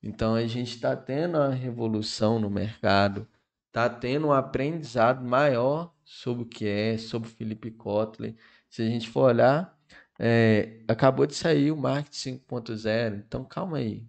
[0.02, 3.26] Então a gente está tendo uma revolução no mercado,
[3.70, 8.34] está tendo um aprendizado maior sobre o que é, sobre o Felipe Kotler.
[8.68, 9.78] Se a gente for olhar,
[10.18, 14.06] é, acabou de sair o Marketing 5.0, então calma aí.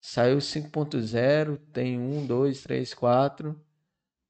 [0.00, 3.60] Saiu 5.0, tem um, dois, três, quatro.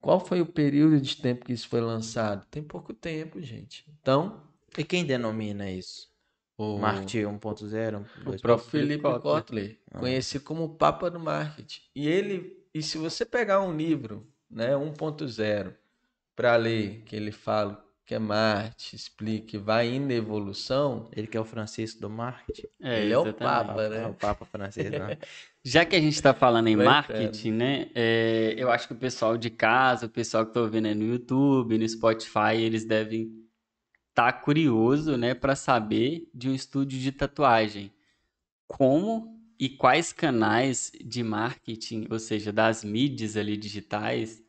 [0.01, 2.47] Qual foi o período de tempo que isso foi lançado?
[2.51, 3.85] Tem pouco tempo, gente.
[4.01, 4.43] Então,
[4.77, 6.09] E quem denomina isso?
[6.57, 8.07] o Marketing 1.0?
[8.27, 8.41] o 2.0?
[8.41, 9.21] próprio Felipe Kotler.
[9.23, 9.99] Kotler, Ah.
[10.01, 11.83] conhecido como o Papa do Marketing.
[11.95, 15.75] E ele, e se você pegar um livro, né, 1.0,
[16.35, 21.41] para ler, que ele fala que é marketing, explica, vai indo evolução, Ele que é
[21.41, 22.67] o Francisco do marketing.
[22.81, 23.67] É, ele é o exatamente.
[23.67, 24.07] Papa, É né?
[24.07, 25.19] o Papa francês, né?
[25.63, 27.91] Já que a gente está falando em Vai marketing, né?
[27.95, 31.05] é, eu acho que o pessoal de casa, o pessoal que está ouvindo aí no
[31.05, 33.31] YouTube, no Spotify, eles devem
[34.09, 37.93] estar curioso, né, para saber de um estúdio de tatuagem.
[38.67, 44.43] Como e quais canais de marketing, ou seja, das mídias ali digitais,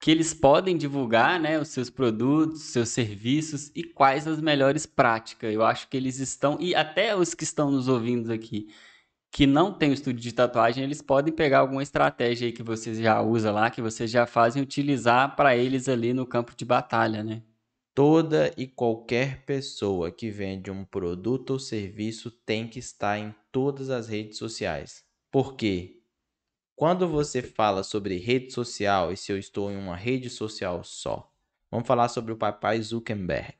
[0.00, 5.52] que eles podem divulgar, né, os seus produtos, seus serviços e quais as melhores práticas.
[5.52, 8.68] Eu acho que eles estão e até os que estão nos ouvindo aqui
[9.36, 12.98] que não tem o estúdio de tatuagem, eles podem pegar alguma estratégia aí que vocês
[12.98, 17.22] já usam lá, que vocês já fazem utilizar para eles ali no campo de batalha,
[17.22, 17.42] né?
[17.94, 23.88] Toda e qualquer pessoa que vende um produto ou serviço tem que estar em todas
[23.88, 25.02] as redes sociais.
[25.30, 26.02] Por quê?
[26.74, 31.32] Quando você fala sobre rede social e se eu estou em uma rede social só,
[31.70, 33.56] vamos falar sobre o papai Zuckerberg,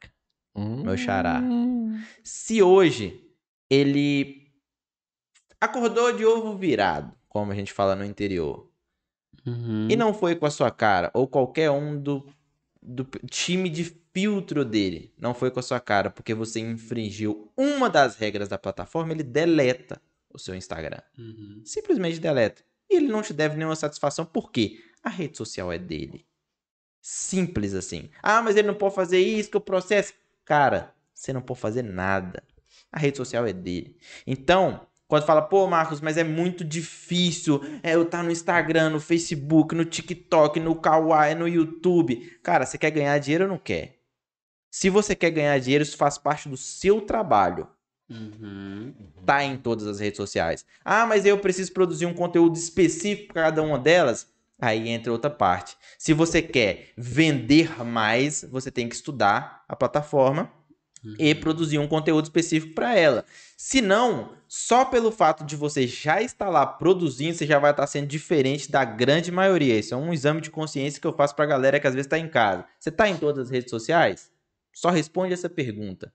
[0.55, 0.83] hum.
[0.83, 1.41] meu xará.
[2.23, 3.27] Se hoje
[3.71, 4.53] ele
[5.59, 8.71] acordou de ovo virado, como a gente fala no interior,
[9.47, 9.89] uhum.
[9.91, 12.23] e não foi com a sua cara, ou qualquer um do,
[12.87, 17.91] do time de filtro dele não foi com a sua cara, porque você infringiu uma
[17.91, 21.01] das regras da plataforma, ele deleta o seu Instagram.
[21.19, 21.61] Uhum.
[21.65, 22.63] Simplesmente deleta.
[22.89, 24.81] E ele não te deve nenhuma satisfação, por quê?
[25.03, 26.25] A rede social é dele.
[27.01, 28.09] Simples assim.
[28.23, 30.15] Ah, mas ele não pode fazer isso, que o processo.
[30.45, 32.43] Cara, você não pode fazer nada.
[32.93, 33.97] A rede social é dele.
[34.27, 38.91] Então, quando fala, pô, Marcos, mas é muito difícil é, eu estar tá no Instagram,
[38.91, 42.39] no Facebook, no TikTok, no Kawaii, no YouTube.
[42.43, 44.01] Cara, você quer ganhar dinheiro ou não quer?
[44.71, 47.69] Se você quer ganhar dinheiro, isso faz parte do seu trabalho.
[48.11, 48.95] Uhum.
[49.25, 50.65] Tá em todas as redes sociais.
[50.85, 54.29] Ah, mas eu preciso produzir um conteúdo específico para cada uma delas.
[54.61, 55.77] Aí entra outra parte.
[55.99, 60.51] Se você quer vender mais, você tem que estudar a plataforma
[61.05, 61.15] uhum.
[61.19, 63.25] e produzir um conteúdo específico para ela.
[63.57, 67.87] Se não, só pelo fato de você já estar lá produzindo, você já vai estar
[67.87, 69.79] sendo diferente da grande maioria.
[69.79, 72.07] Isso é um exame de consciência que eu faço para a galera que às vezes
[72.07, 72.67] está em casa.
[72.79, 74.31] Você está em todas as redes sociais?
[74.75, 76.13] Só responde essa pergunta.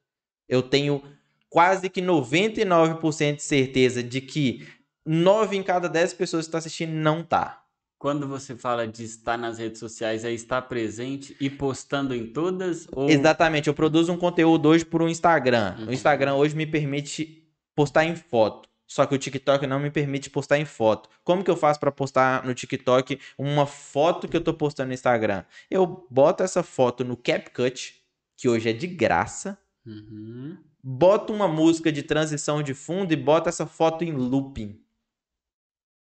[0.47, 1.01] Eu tenho
[1.49, 4.67] quase que 99% de certeza de que
[5.03, 7.60] 9 em cada 10 pessoas que estão assistindo não tá.
[8.01, 12.87] Quando você fala de estar nas redes sociais, é estar presente e postando em todas?
[12.91, 13.07] Ou...
[13.07, 13.67] Exatamente.
[13.67, 15.75] Eu produzo um conteúdo hoje por um Instagram.
[15.77, 15.85] Uhum.
[15.85, 18.67] O Instagram hoje me permite postar em foto.
[18.87, 21.09] Só que o TikTok não me permite postar em foto.
[21.23, 24.95] Como que eu faço para postar no TikTok uma foto que eu tô postando no
[24.95, 25.43] Instagram?
[25.69, 28.01] Eu boto essa foto no CapCut,
[28.35, 29.59] que hoje é de graça.
[29.85, 30.57] Uhum.
[30.83, 34.81] Boto uma música de transição de fundo e boto essa foto em looping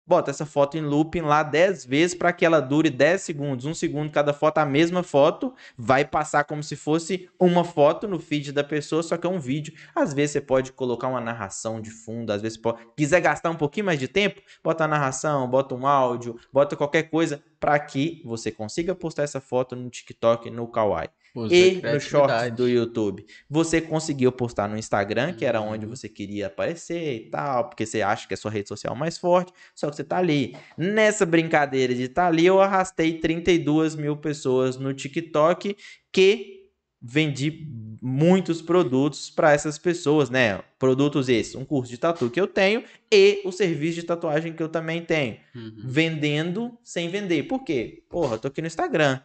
[0.05, 3.73] bota essa foto em looping lá 10 vezes para que ela dure 10 segundos, um
[3.73, 8.51] segundo cada foto, a mesma foto, vai passar como se fosse uma foto no feed
[8.51, 9.73] da pessoa, só que é um vídeo.
[9.95, 13.55] Às vezes você pode colocar uma narração de fundo, às vezes pode, quiser gastar um
[13.55, 18.21] pouquinho mais de tempo, bota a narração, bota um áudio, bota qualquer coisa para que
[18.25, 21.09] você consiga postar essa foto no TikTok, no Kawaii
[21.49, 23.25] e no short do YouTube.
[23.49, 25.95] Você conseguiu postar no Instagram, que era onde uhum.
[25.95, 29.17] você queria aparecer e tal, porque você acha que é a sua rede social mais
[29.17, 30.55] forte, só que você tá ali.
[30.77, 35.75] Nessa brincadeira de estar tá ali, eu arrastei 32 mil pessoas no TikTok
[36.11, 36.55] que
[37.01, 37.67] vendi
[38.01, 40.61] muitos produtos para essas pessoas, né?
[40.79, 44.63] Produtos esses, um curso de tatu que eu tenho e o serviço de tatuagem que
[44.63, 45.37] eu também tenho.
[45.53, 45.83] Uhum.
[45.83, 47.43] Vendendo sem vender.
[47.43, 48.03] Por quê?
[48.09, 49.19] Porra, eu tô aqui no Instagram.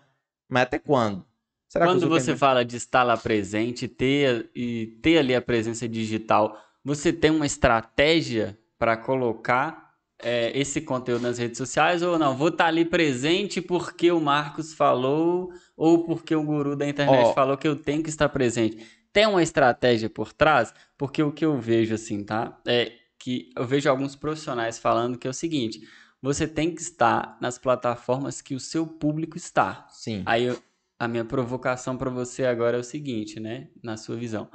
[0.48, 1.24] Mas até quando?
[1.70, 6.60] Será Quando você fala de estar lá presente ter, e ter ali a presença digital,
[6.84, 12.36] você tem uma estratégia para colocar é, esse conteúdo nas redes sociais ou não?
[12.36, 17.34] Vou estar ali presente porque o Marcos falou ou porque o guru da internet oh.
[17.34, 18.84] falou que eu tenho que estar presente.
[19.12, 20.74] Tem uma estratégia por trás?
[20.98, 22.58] Porque o que eu vejo assim, tá?
[22.66, 25.86] É que eu vejo alguns profissionais falando que é o seguinte:
[26.20, 29.86] você tem que estar nas plataformas que o seu público está.
[29.90, 30.24] Sim.
[30.26, 30.60] Aí eu,
[31.00, 33.68] a minha provocação para você agora é o seguinte, né?
[33.82, 34.50] Na sua visão.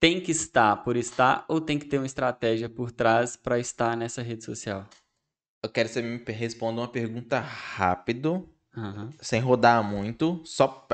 [0.00, 3.94] Tem que estar por estar ou tem que ter uma estratégia por trás para estar
[3.94, 4.88] nessa rede social?
[5.62, 9.10] Eu quero que você me responda uma pergunta rápido, uhum.
[9.20, 10.88] sem rodar muito, só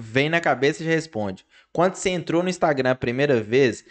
[0.00, 1.46] vem na cabeça e já responde.
[1.72, 3.84] Quando você entrou no Instagram a primeira vez,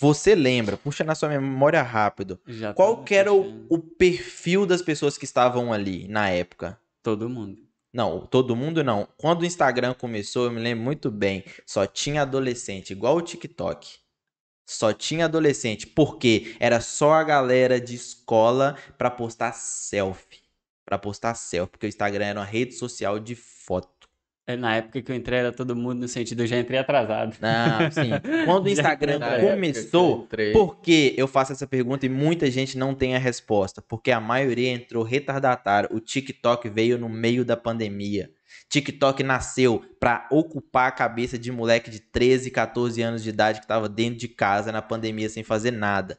[0.00, 5.18] você lembra, puxa na sua memória rápido, já qual era o, o perfil das pessoas
[5.18, 6.80] que estavam ali na época?
[7.02, 7.65] Todo mundo.
[7.96, 9.08] Não, todo mundo não.
[9.16, 13.88] Quando o Instagram começou, eu me lembro muito bem, só tinha adolescente, igual o TikTok.
[14.68, 20.42] Só tinha adolescente, porque era só a galera de escola para postar selfie.
[20.84, 23.95] Para postar selfie, porque o Instagram era uma rede social de foto.
[24.48, 27.36] É, na época que eu entrei era todo mundo no sentido, eu já entrei atrasado.
[27.40, 28.10] Não, sim.
[28.46, 33.16] Quando o Instagram começou, por que eu faço essa pergunta e muita gente não tem
[33.16, 33.82] a resposta?
[33.82, 35.88] Porque a maioria entrou retardatário.
[35.92, 38.30] O TikTok veio no meio da pandemia.
[38.68, 43.64] TikTok nasceu para ocupar a cabeça de moleque de 13, 14 anos de idade que
[43.64, 46.18] estava dentro de casa na pandemia sem fazer nada.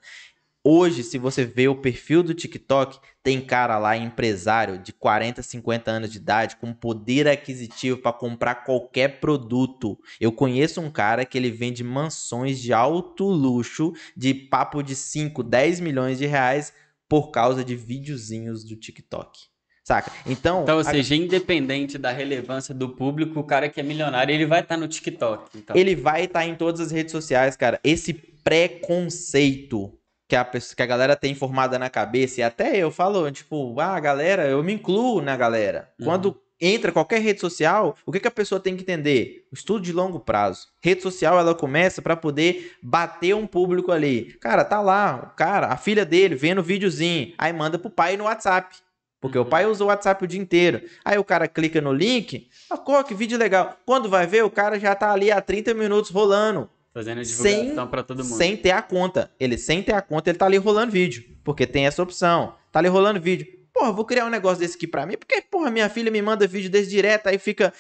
[0.70, 5.90] Hoje, se você vê o perfil do TikTok, tem cara lá, empresário de 40, 50
[5.90, 9.98] anos de idade, com poder aquisitivo para comprar qualquer produto.
[10.20, 15.42] Eu conheço um cara que ele vende mansões de alto luxo, de papo de 5,
[15.42, 16.74] 10 milhões de reais,
[17.08, 19.40] por causa de videozinhos do TikTok.
[19.86, 20.12] Saca?
[20.26, 20.64] Então.
[20.64, 21.18] Então, ou seja, a...
[21.18, 24.90] independente da relevância do público, o cara que é milionário, ele vai estar tá no
[24.90, 25.60] TikTok.
[25.60, 25.78] Então.
[25.78, 27.80] Ele vai estar tá em todas as redes sociais, cara.
[27.86, 29.97] Esse preconceito
[30.28, 34.00] que a, que a galera tem formada na cabeça, e até eu falo, tipo, ah,
[34.00, 35.90] galera, eu me incluo na galera.
[36.00, 36.06] Uhum.
[36.06, 39.48] Quando entra qualquer rede social, o que, que a pessoa tem que entender?
[39.52, 40.68] O estudo de longo prazo.
[40.82, 44.34] Rede social, ela começa para poder bater um público ali.
[44.42, 48.18] Cara, tá lá, o cara, a filha dele vendo o videozinho, aí manda pro pai
[48.18, 48.76] no WhatsApp.
[49.22, 49.46] Porque uhum.
[49.46, 50.82] o pai usa o WhatsApp o dia inteiro.
[51.06, 53.78] Aí o cara clica no link, ah, que vídeo legal.
[53.86, 56.70] Quando vai ver, o cara já tá ali há 30 minutos rolando.
[56.98, 58.38] Fazendo divulgação para todo mundo.
[58.38, 59.30] Sem ter a conta.
[59.40, 61.24] Ele sem ter a conta, ele tá ali rolando vídeo.
[61.44, 62.56] Porque tem essa opção.
[62.72, 63.46] Tá ali rolando vídeo.
[63.72, 65.16] Porra, vou criar um negócio desse aqui pra mim.
[65.16, 67.72] Porque, porra, minha filha me manda vídeo desse direto, aí fica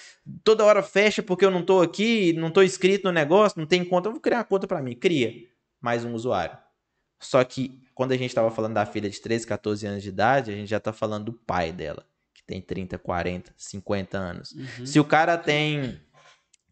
[0.44, 3.84] toda hora fecha porque eu não tô aqui, não tô inscrito no negócio, não tem
[3.84, 4.08] conta.
[4.08, 4.94] Eu vou criar uma conta pra mim.
[4.94, 5.34] Cria
[5.82, 6.56] mais um usuário.
[7.20, 10.52] Só que quando a gente tava falando da filha de 13, 14 anos de idade,
[10.52, 12.06] a gente já tá falando do pai dela,
[12.36, 14.52] que tem 30, 40, 50 anos.
[14.52, 14.86] Uhum.
[14.86, 16.00] Se o cara tem,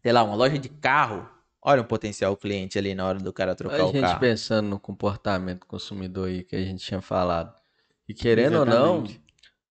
[0.00, 1.28] sei lá, uma loja de carro,
[1.68, 4.04] Olha um potencial cliente ali na hora do cara trocar a o carro.
[4.04, 7.52] A gente pensando no comportamento do consumidor aí que a gente tinha falado.
[8.08, 8.72] E querendo Exatamente.
[8.72, 9.04] ou não,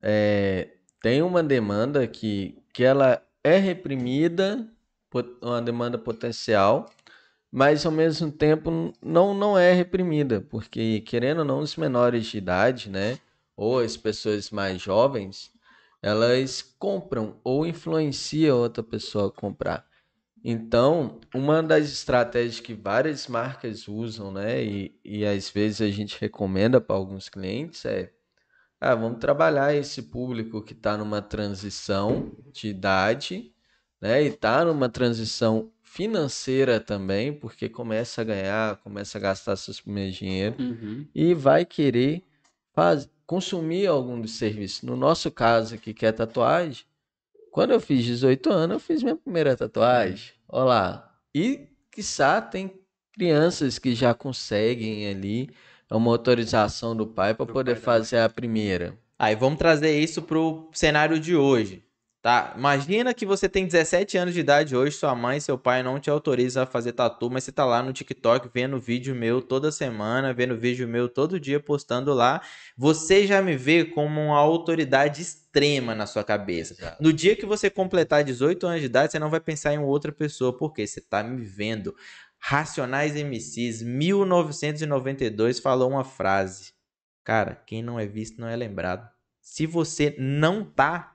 [0.01, 4.67] é, tem uma demanda que, que ela é reprimida,
[5.41, 6.91] uma demanda potencial,
[7.49, 12.37] mas ao mesmo tempo não, não é reprimida, porque querendo ou não, os menores de
[12.37, 13.17] idade, né,
[13.55, 15.49] ou as pessoas mais jovens,
[16.01, 19.87] elas compram ou influenciam outra pessoa a comprar.
[20.47, 26.21] Então, uma das estratégias que várias marcas usam, né, e, e às vezes a gente
[26.21, 28.11] recomenda para alguns clientes é,
[28.79, 33.51] ah, vamos trabalhar esse público que está numa transição de idade,
[33.99, 39.81] né, e está numa transição financeira também, porque começa a ganhar, começa a gastar seus
[39.81, 41.07] primeiros dinheiro uhum.
[41.15, 42.21] e vai querer
[42.71, 44.83] faz, consumir algum dos serviços.
[44.83, 46.85] No nosso caso aqui, que é tatuagem,
[47.49, 50.34] quando eu fiz 18 anos, eu fiz minha primeira tatuagem.
[50.47, 51.11] Olá.
[51.33, 52.71] E, quiçá, tem
[53.11, 55.49] crianças que já conseguem ali
[55.89, 58.97] uma autorização do pai para poder fazer a primeira.
[59.17, 61.83] Aí vamos trazer isso pro cenário de hoje,
[62.25, 62.55] tá?
[62.57, 65.99] Imagina que você tem 17 anos de idade hoje, sua mãe e seu pai não
[65.99, 69.71] te autorizam a fazer tatu, mas você tá lá no TikTok vendo vídeo meu toda
[69.71, 72.41] semana, vendo vídeo meu todo dia postando lá.
[72.75, 76.97] Você já me vê como uma autoridade extrema na sua cabeça.
[76.99, 80.11] No dia que você completar 18 anos de idade, você não vai pensar em outra
[80.11, 81.95] pessoa, porque você tá me vendo.
[82.39, 86.73] Racionais MCs, 1992, falou uma frase.
[87.23, 89.07] Cara, quem não é visto não é lembrado.
[89.39, 91.14] Se você não tá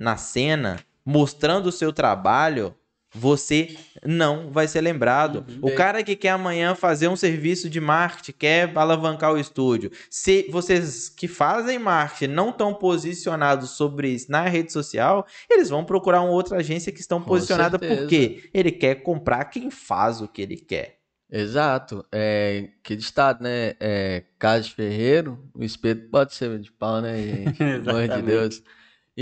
[0.00, 2.74] na cena mostrando o seu trabalho,
[3.12, 5.44] você não vai ser lembrado.
[5.48, 5.58] Uhum.
[5.62, 9.90] O cara que quer amanhã fazer um serviço de marketing, quer alavancar o estúdio.
[10.08, 15.84] Se vocês que fazem marketing não estão posicionados sobre isso na rede social, eles vão
[15.84, 20.42] procurar uma outra agência que estão posicionada porque ele quer comprar quem faz o que
[20.42, 21.00] ele quer.
[21.32, 22.04] Exato.
[22.12, 23.74] É, que estado, né?
[23.78, 27.58] É, Caso Ferreiro, o espeto pode ser de pau, né, gente?
[27.84, 28.62] Pelo amor de Deus.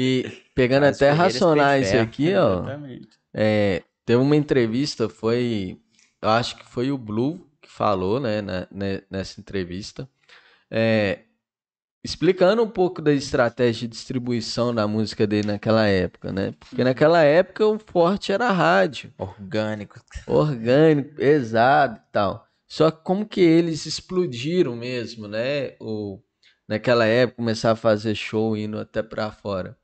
[0.01, 2.63] E pegando Caso até racionais aqui, ó.
[3.35, 5.77] É, teve uma entrevista, foi.
[6.23, 10.09] Eu acho que foi o Blue que falou, né, na, né, nessa entrevista.
[10.71, 11.21] É,
[12.05, 16.55] explicando um pouco da estratégia de distribuição da música dele naquela época, né?
[16.61, 16.85] Porque uhum.
[16.85, 19.13] naquela época o forte era rádio.
[19.19, 20.01] Orgânico.
[20.29, 22.47] Orgânico, exato e tal.
[22.69, 25.75] Só que como que eles explodiram mesmo, né?
[25.81, 26.21] O,
[26.69, 29.77] naquela época, começar a fazer show indo até para fora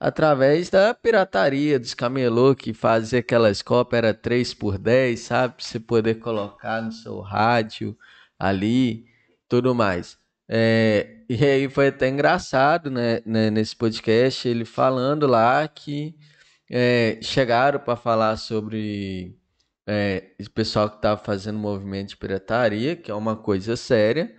[0.00, 5.54] através da pirataria dos camelô que fazia aquelas cópias, era 3 por 10, sabe?
[5.56, 7.96] Pra você poder colocar no seu rádio
[8.38, 9.04] ali,
[9.48, 10.18] tudo mais.
[10.48, 16.16] É, e aí foi até engraçado, né, né nesse podcast, ele falando lá que
[16.70, 19.36] é, chegaram para falar sobre
[19.86, 24.34] é, o pessoal que estava fazendo movimento de pirataria, que é uma coisa séria,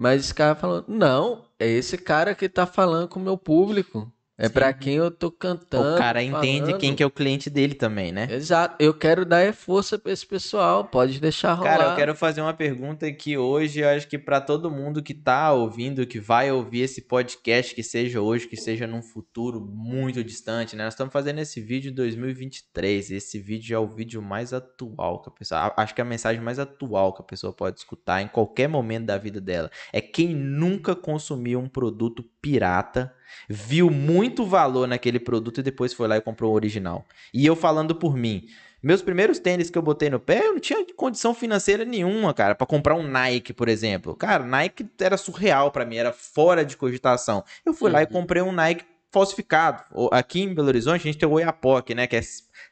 [0.00, 4.10] mas esse cara falou, não, é esse cara que está falando com o meu público.
[4.40, 5.94] É pra quem eu tô cantando.
[5.94, 6.78] O cara entende falando.
[6.78, 8.26] quem que é o cliente dele também, né?
[8.30, 8.76] Exato.
[8.78, 10.84] Eu quero dar é força pra esse pessoal.
[10.86, 11.76] Pode deixar rolar.
[11.76, 15.12] Cara, eu quero fazer uma pergunta que hoje eu acho que pra todo mundo que
[15.12, 20.24] tá ouvindo, que vai ouvir esse podcast, que seja hoje, que seja num futuro muito
[20.24, 20.84] distante, né?
[20.84, 23.10] Nós estamos fazendo esse vídeo em 2023.
[23.10, 25.74] Esse vídeo é o vídeo mais atual que a pessoa.
[25.76, 29.06] Acho que é a mensagem mais atual que a pessoa pode escutar em qualquer momento
[29.06, 29.70] da vida dela.
[29.92, 33.14] É quem nunca consumiu um produto pirata,
[33.48, 37.04] viu muito valor naquele produto e depois foi lá e comprou o original.
[37.32, 38.46] E eu falando por mim.
[38.82, 42.54] Meus primeiros tênis que eu botei no pé, eu não tinha condição financeira nenhuma, cara,
[42.54, 44.14] pra comprar um Nike, por exemplo.
[44.16, 47.44] Cara, Nike era surreal pra mim, era fora de cogitação.
[47.64, 48.12] Eu fui lá e Uhum.
[48.12, 49.82] comprei um Nike falsificado.
[50.12, 52.22] Aqui em Belo Horizonte a gente tem o Oiapoque, né, que é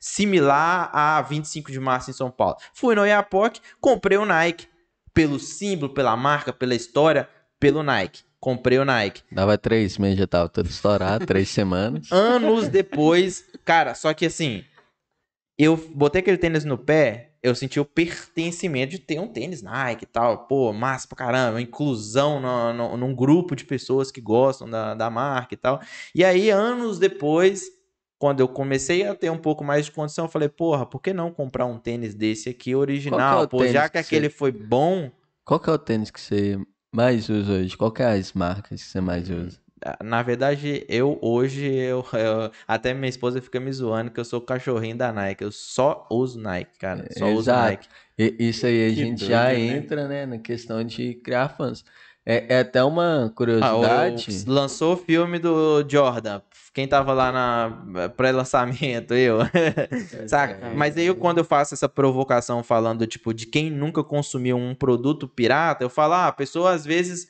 [0.01, 2.57] similar a 25 de março em São Paulo.
[2.73, 4.67] Fui no Oiapoque, comprei o Nike
[5.13, 7.29] pelo símbolo, pela marca, pela história,
[7.61, 8.23] pelo Nike.
[8.41, 9.23] Comprei o Nike.
[9.33, 12.09] Dava três meses, já tava todo estourado, três semanas.
[12.13, 14.65] Anos depois, cara, só que assim,
[15.59, 20.05] eu botei aquele tênis no pé, eu senti o pertencimento de ter um tênis Nike
[20.05, 20.47] e tal.
[20.47, 25.11] Pô, massa pra caramba, inclusão no, no- num grupo de pessoas que gostam da, da
[25.11, 25.81] marca e tal.
[26.15, 27.65] E aí, anos depois,
[28.19, 31.13] quando eu comecei a ter um pouco mais de condição, eu falei, porra, por que
[31.13, 33.43] não comprar um tênis desse aqui original?
[33.45, 35.11] o Pô, já que que aquele foi bom,
[35.45, 36.57] Qual que é o tênis que você
[36.93, 37.77] mais usa hoje?
[37.77, 39.61] Qual que é as marcas que você mais usa?
[40.03, 44.41] Na verdade, eu hoje, eu, eu- até minha esposa fica me zoando que eu sou
[44.41, 45.45] o cachorrinho da Nike.
[45.45, 47.07] Eu só uso Nike, cara.
[47.11, 47.55] Só uso Exato.
[47.55, 47.89] Nike.
[48.19, 49.59] E- Isso aí a Que gente doido, já né?
[49.77, 51.85] entra, né, na questão de criar fãs.
[52.31, 54.45] É, é até uma Ah, o- curiosidade.
[54.47, 56.43] lançou o filme do Jordan.
[56.75, 59.15] Quem tava lá na pré-lançamento?
[59.17, 59.39] Eu.
[60.29, 60.67] Saca?
[60.67, 60.75] É.
[60.75, 64.75] Mas aí, eu, quando eu faço essa provocação falando, tipo, de quem nunca consumiu um
[64.75, 67.27] produto pirata, eu falo, ah, a pessoa às vezes.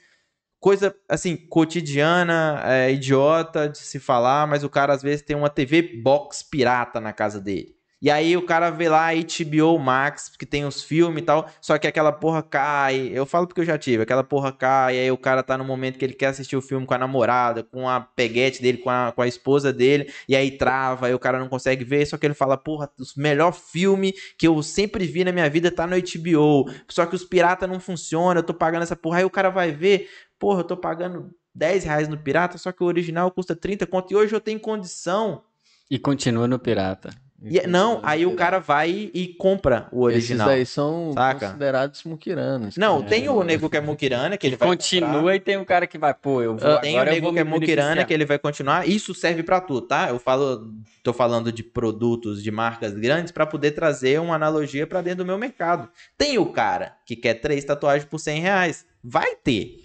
[0.61, 5.49] Coisa assim, cotidiana, é, idiota de se falar, mas o cara às vezes tem uma
[5.49, 7.77] TV box pirata na casa dele.
[8.01, 11.77] E aí o cara vê lá HBO Max, que tem os filmes e tal, só
[11.79, 13.11] que aquela porra cai.
[13.13, 15.65] Eu falo porque eu já tive, aquela porra cai, e aí o cara tá no
[15.65, 18.89] momento que ele quer assistir o filme com a namorada, com a peguete dele, com
[18.89, 22.17] a, com a esposa dele, e aí trava, aí o cara não consegue ver, só
[22.17, 25.87] que ele fala, porra, o melhor filme que eu sempre vi na minha vida tá
[25.87, 26.71] no HBO.
[26.89, 29.19] Só que os piratas não funcionam, eu tô pagando essa porra.
[29.19, 32.83] Aí o cara vai ver, porra, eu tô pagando 10 reais no pirata, só que
[32.83, 35.43] o original custa 30 conto, e hoje eu tenho condição.
[35.91, 37.11] E continua no pirata.
[37.41, 40.49] E, não, aí o cara vai e compra o original.
[40.49, 41.47] Esses aí são Saca?
[41.47, 42.77] considerados muquiranos.
[42.77, 43.09] Não, cara.
[43.11, 45.35] tem o nego que é muquirana, que ele vai Continua comprar.
[45.37, 47.45] e tem um cara que vai, pô, eu vou Ah, Tem o nego que é
[47.45, 48.05] beneficiar.
[48.07, 48.89] que ele vai continuar.
[48.89, 50.09] Isso serve pra tudo, tá?
[50.09, 50.75] Eu falo,
[51.05, 55.27] tô falando de produtos de marcas grandes pra poder trazer uma analogia pra dentro do
[55.27, 55.89] meu mercado.
[56.17, 58.85] Tem o cara que quer três tatuagens por 100 reais.
[59.01, 59.85] Vai ter.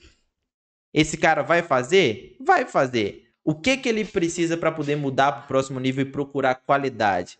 [0.91, 2.35] Esse cara vai fazer?
[2.43, 3.25] Vai fazer.
[3.45, 7.37] O que que ele precisa pra poder mudar pro próximo nível e procurar qualidade?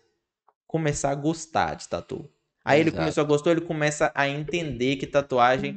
[0.74, 2.28] Começar a gostar de tatu.
[2.64, 2.98] Aí ele Exato.
[3.02, 5.76] começou a gostar, ele começa a entender que tatuagem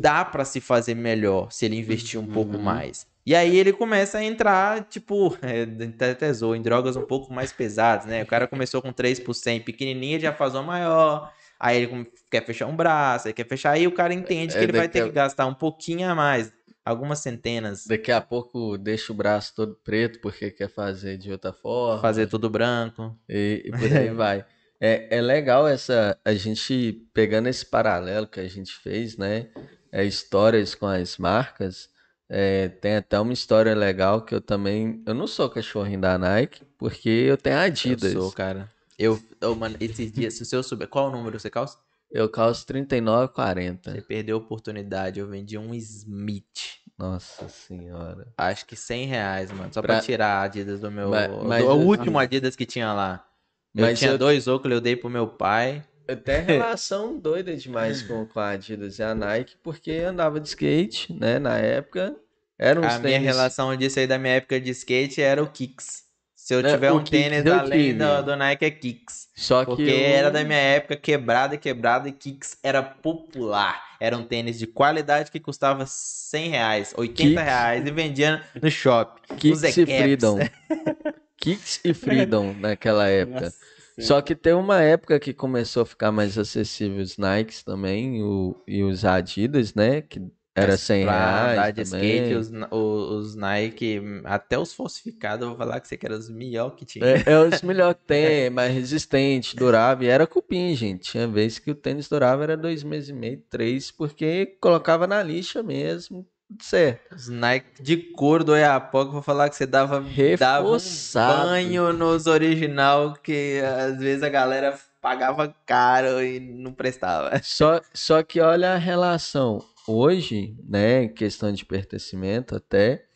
[0.00, 2.62] dá pra se fazer melhor se ele investir um pouco Uhum.
[2.64, 3.06] mais.
[3.24, 7.52] E aí ele começa a entrar, tipo, é, até zoou, em drogas um pouco mais
[7.52, 8.24] pesadas, né?
[8.24, 11.32] O cara começou com 3 por 100 pequenininha, já faz uma maior.
[11.58, 13.72] Aí ele quer fechar um braço, aí quer fechar.
[13.72, 16.52] Aí o cara entende É, que ele vai ter que gastar um pouquinho a mais.
[16.86, 17.84] Algumas centenas.
[17.84, 22.00] Daqui a pouco deixa o braço todo preto porque quer fazer de outra forma.
[22.00, 23.18] Fazer tudo branco.
[23.28, 24.46] E, e por aí vai.
[24.80, 29.48] É, é legal essa a gente pegando esse paralelo que a gente fez, né?
[29.90, 31.88] É, histórias com as marcas.
[32.28, 35.02] É, tem até uma história legal que eu também.
[35.04, 38.12] Eu não sou cachorrinho da Nike, porque eu tenho Adidas.
[38.12, 38.70] Eu sou, cara.
[38.96, 40.86] Eu, eu, mano, esses dias, se eu souber.
[40.86, 41.78] Qual o número você calça?
[42.10, 44.02] Eu calço Você 39,40.
[44.06, 45.20] perdeu a oportunidade.
[45.20, 46.78] Eu vendi um Smith.
[46.98, 48.28] Nossa senhora.
[48.38, 49.72] Acho que 100 reais, mano.
[49.72, 51.10] Só pra, Pra- tirar a Adidas do meu.
[51.10, 53.26] Mas- do- o último Adidas que tinha lá.
[53.74, 55.84] Eu Mas tinha eu- dois Oakley, eu dei pro meu pai.
[56.08, 60.48] Eu tenho relação doida demais com, com a Adidas e a Nike, porque andava de
[60.48, 61.38] skate, né?
[61.38, 62.16] Na época.
[62.58, 65.46] Era uns a minha tênis- relação disso aí da minha época de skate era o
[65.50, 66.05] Kicks.
[66.46, 69.26] Se eu É, tiver o um tênis além do, do Nike é Kicks.
[69.34, 73.82] Só que Porque eu- era da minha época quebrada, quebrada e Kicks era popular.
[73.98, 77.42] Era um tênis de qualidade que custava 100 reais, 80 Kicks.
[77.42, 79.22] reais e vendia no shopping.
[79.38, 79.98] Kicks e Caps.
[79.98, 80.38] Freedom.
[81.36, 83.40] Kicks e Freedom naquela época.
[83.46, 83.56] Nossa
[83.98, 88.54] Só que tem uma época que começou a ficar mais acessível os Nikes também o,
[88.68, 90.00] e os Adidas, né?
[90.00, 90.22] Que
[90.56, 92.22] era 100 Pra reais andar de também.
[92.22, 96.16] skate, os, o- os Nike, até os falsificados, eu vou falar que você que era
[96.16, 97.04] os melhores que tinha.
[97.04, 100.06] É, é os melhor que tem, mais resistente, durável.
[100.06, 101.10] E era cupim, gente.
[101.12, 105.22] Tinha vezes que o tênis durava era dois meses e meio, três, porque colocava na
[105.22, 106.26] lixa mesmo.
[106.60, 107.14] certo.
[107.14, 110.00] Os Nike de couro do Oiapoque, vou falar que você dava,
[110.38, 111.48] dava um Reforçado.
[111.48, 117.40] banho nos original que às vezes a galera pagava caro e não prestava.
[117.42, 119.64] Só, só que olha a relação.
[119.88, 123.06] Hoje, né, em questão de pertencimento até,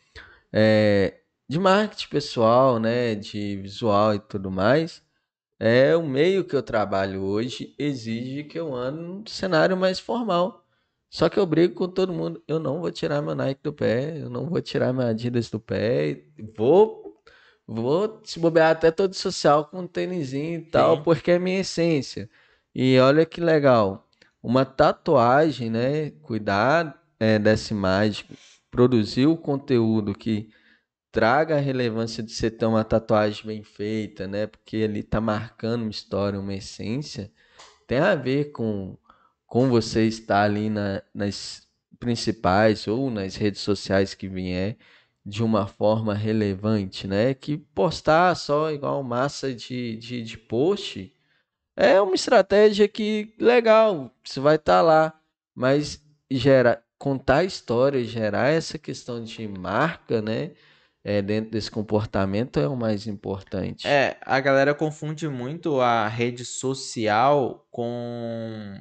[0.53, 5.03] é, de marketing pessoal, né, de visual e tudo mais,
[5.59, 10.65] é o meio que eu trabalho hoje exige que eu ande num cenário mais formal.
[11.09, 12.41] Só que eu brigo com todo mundo.
[12.47, 15.59] Eu não vou tirar meu Nike do pé, eu não vou tirar meu Adidas do
[15.59, 16.23] pé,
[16.57, 17.21] vou,
[17.67, 21.03] vou se bobear até todo social com um tênisinho e tal, Sim.
[21.03, 22.29] porque é minha essência.
[22.73, 24.07] E olha que legal,
[24.41, 26.11] uma tatuagem, né?
[26.21, 28.25] Cuidar é, dessa imagem,
[28.69, 30.49] produzir o conteúdo que
[31.11, 34.47] traga a relevância de você ter uma tatuagem bem feita, né?
[34.47, 37.31] Porque ele tá marcando uma história, uma essência,
[37.87, 38.97] tem a ver com,
[39.47, 41.67] com você estar ali na- nas
[41.99, 44.77] principais ou nas redes sociais que vier
[45.25, 47.33] de uma forma relevante, né?
[47.33, 51.13] Que postar só igual massa de, de, de post
[51.75, 55.13] é uma estratégia que legal, você vai estar lá,
[55.55, 60.51] mas gera, contar história, gerar essa questão de marca, né?
[61.03, 63.87] É, dentro desse comportamento é o mais importante.
[63.87, 68.79] É, a galera confunde muito a rede social com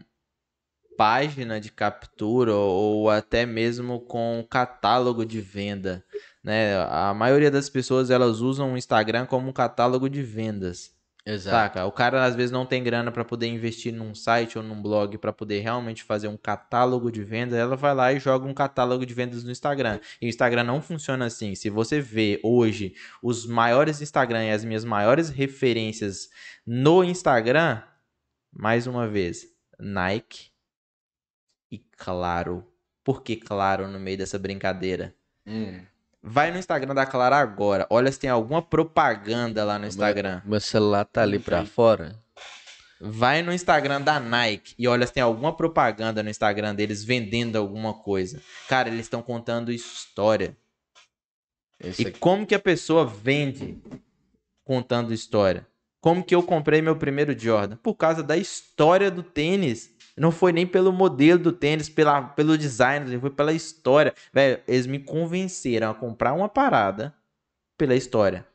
[0.99, 6.05] página de captura ou até mesmo com catálogo de venda,
[6.45, 6.76] né?
[6.91, 10.93] A maioria das pessoas elas usam o Instagram como um catálogo de vendas.
[11.31, 11.57] Exato.
[11.57, 11.87] Saca?
[11.87, 15.16] O cara às vezes não tem grana para poder investir num site ou num blog
[15.18, 19.07] para poder realmente fazer um catálogo de vendas, ela vai lá e joga um catálogo
[19.07, 20.01] de vendas no Instagram.
[20.20, 21.55] E o Instagram não funciona assim.
[21.55, 26.28] Se você vê hoje os maiores Instagram e as minhas maiores referências
[26.66, 27.81] no Instagram,
[28.53, 29.47] mais uma vez,
[29.78, 30.51] Nike
[31.70, 32.66] e Claro.
[33.05, 35.14] Por que Claro no meio dessa brincadeira?
[35.47, 35.81] Hum.
[36.23, 37.87] Vai no Instagram da Claro agora.
[37.89, 40.43] Olha se tem alguma propaganda lá no Instagram.
[40.45, 42.14] Meu celular tá ali pra fora.
[43.01, 47.57] Vai no Instagram da Nike e olha se tem alguma propaganda no Instagram deles vendendo
[47.57, 48.43] alguma coisa.
[48.68, 50.55] Cara, eles estão contando história.
[51.83, 52.18] Esse E aqui.
[52.18, 53.79] como que a pessoa vende
[54.62, 55.66] contando história?
[55.99, 57.77] Como que eu comprei meu primeiro Jordan?
[57.77, 59.91] Por causa da história do tênis.
[60.17, 64.15] Não foi nem pelo modelo do tênis, pela, pelo design, foi pela história.
[64.33, 67.15] Velho, eles me convenceram a comprar uma parada
[67.79, 68.47] pela história.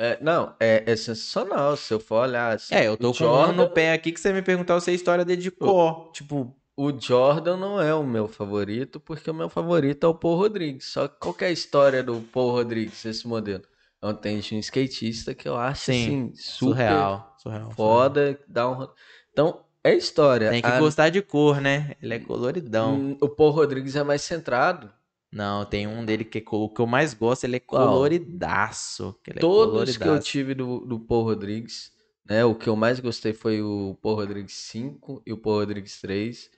[0.00, 1.76] É, não, é, é sensacional.
[1.76, 4.12] Se eu for olhar assim, É, eu tô o com um no Jordan, pé aqui
[4.12, 6.10] que você me perguntar se a história dele de cor.
[6.12, 10.36] Tipo, o Jordan não é o meu favorito, porque o meu favorito é o Paul
[10.36, 10.86] Rodrigues.
[10.86, 13.64] Só que qual que é a história do Paul Rodrigues, esse modelo?
[14.00, 17.34] É um tênis de um skatista que eu acho Sim, assim, surreal.
[17.36, 17.36] Surreal.
[17.38, 17.70] surreal.
[17.72, 18.88] foda, dá um...
[19.32, 20.50] Então, é história.
[20.50, 21.94] Tem que A- gostar de cor, né?
[22.02, 22.94] Ele é coloridão.
[22.96, 24.92] Hum, O Paul Rodrigues é mais centrado.
[25.30, 29.14] Não, tem um dele que é o que eu mais gosto, ele é coloridaço.
[29.22, 30.22] que ele é Todos que eu coloridaço.
[30.22, 31.92] tive do, do Paul Rodrigues,
[32.26, 32.44] né?
[32.44, 36.50] O que eu mais gostei foi o Paul Rodrigues 5 e o Paul Rodrigues 3.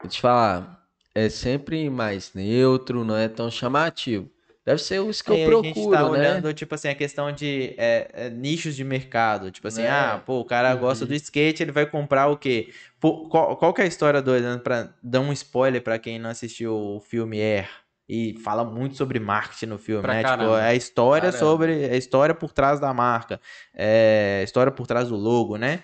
[0.00, 4.30] Vou te falar, é sempre mais neutro, não é tão chamativo.
[4.70, 6.08] Deve ser os que Aí eu a gente procuro, tá né?
[6.08, 9.50] olhando, tipo assim, a questão de é, é, nichos de mercado.
[9.50, 9.90] Tipo assim, É.
[9.90, 10.80] ah, pô, o cara Uhum.
[10.80, 12.72] gosta do skate, ele vai comprar o quê?
[13.00, 16.18] Pô, qual, qual que é a história do né, pra dar um spoiler pra quem
[16.20, 17.68] não assistiu o filme Air?
[18.08, 20.18] E fala muito sobre marketing no filme, Pra né?
[20.24, 20.60] Tipo, caramba.
[20.62, 21.38] é a história Caramba.
[21.38, 21.82] sobre.
[21.84, 23.40] É a história por trás da marca.
[23.74, 25.82] É a história por trás do logo, né?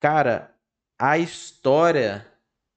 [0.00, 0.50] Cara,
[0.98, 2.26] a história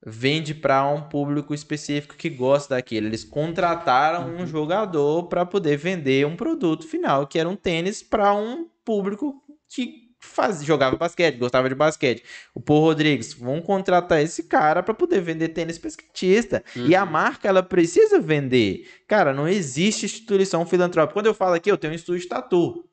[0.09, 3.07] vende para um público específico que gosta daquilo.
[3.07, 8.33] Eles contrataram um jogador para poder vender um produto final, que era um tênis para
[8.33, 9.35] um público
[9.67, 12.23] que faz, jogava basquete, gostava de basquete.
[12.55, 16.63] O Paul Rodrigues, vão contratar esse cara para poder vender tênis para skatista.
[16.75, 17.11] E a Uhum.
[17.11, 18.87] marca, ela precisa vender.
[19.07, 21.13] Cara, não existe instituição filantrópica.
[21.13, 22.85] Quando eu falo aqui, eu tenho um estúdio de tatu.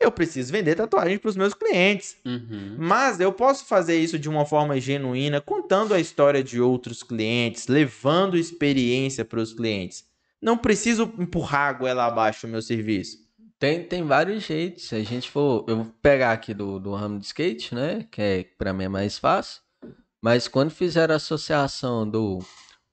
[0.00, 2.16] Eu preciso vender tatuagem para os meus clientes.
[2.24, 2.76] Uhum.
[2.78, 7.66] Mas eu posso fazer isso de uma forma genuína, contando a história de outros clientes,
[7.66, 10.04] levando experiência para os clientes.
[10.40, 13.18] Não preciso empurrar a goela abaixo o meu serviço.
[13.58, 14.84] Tem, tem vários jeitos.
[14.84, 15.64] Se a gente for.
[15.66, 18.06] Eu vou pegar aqui do, do ramo de skate, né?
[18.10, 19.60] Que é, pra mim é mais fácil.
[20.22, 22.38] Mas quando fizer a associação do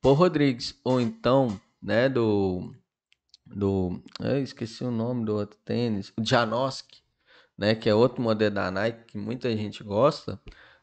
[0.02, 2.74] Paul Rodrigues, ou então, né, do.
[3.46, 4.02] Do.
[4.20, 6.12] Eu esqueci o nome do outro tênis.
[6.18, 7.02] O Janoski,
[7.58, 7.76] né?
[7.76, 10.40] Que é outro modelo da Nike que muita gente gosta.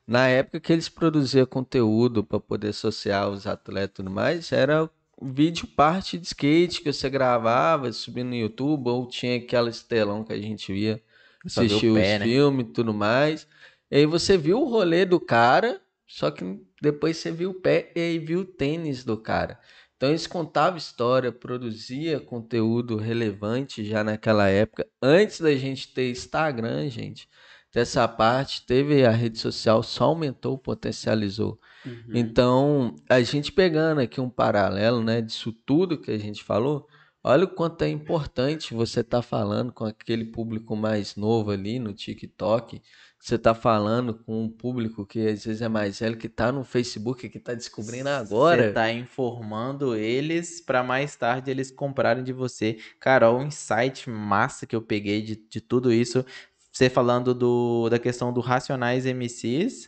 [0.06, 4.90] Na época que eles produziam conteúdo para poder associar os atletas e tudo mais, era
[5.22, 10.32] vídeo parte de skate que você gravava, subia no YouTube, ou tinha aquela estelão que
[10.32, 11.00] a gente via,
[11.44, 12.20] assistia os né?
[12.20, 13.46] filmes e tudo mais.
[13.90, 17.92] E aí você viu o rolê do cara, só que depois você viu o pé
[17.94, 19.58] e aí viu o tênis do cara.
[20.02, 26.90] Então eles contavam história, produzia conteúdo relevante já naquela época, antes da gente ter Instagram,
[26.90, 27.28] gente.
[27.72, 31.56] Dessa parte, teve a rede social, só aumentou, potencializou.
[31.86, 32.02] Uhum.
[32.14, 36.88] Então, a gente pegando aqui um paralelo, né, disso tudo que a gente falou,
[37.22, 41.78] olha o quanto é importante você estar tá falando com aquele público mais novo ali
[41.78, 42.82] no TikTok,
[43.22, 46.64] você está falando com um público que às vezes é mais velho, que está no
[46.64, 48.64] Facebook, que está descobrindo agora.
[48.64, 52.78] Você está informando eles para mais tarde eles comprarem de você.
[52.98, 56.26] Cara, o insight massa que eu peguei de, de tudo isso,
[56.72, 59.84] você falando do, da questão do Racionais MCs,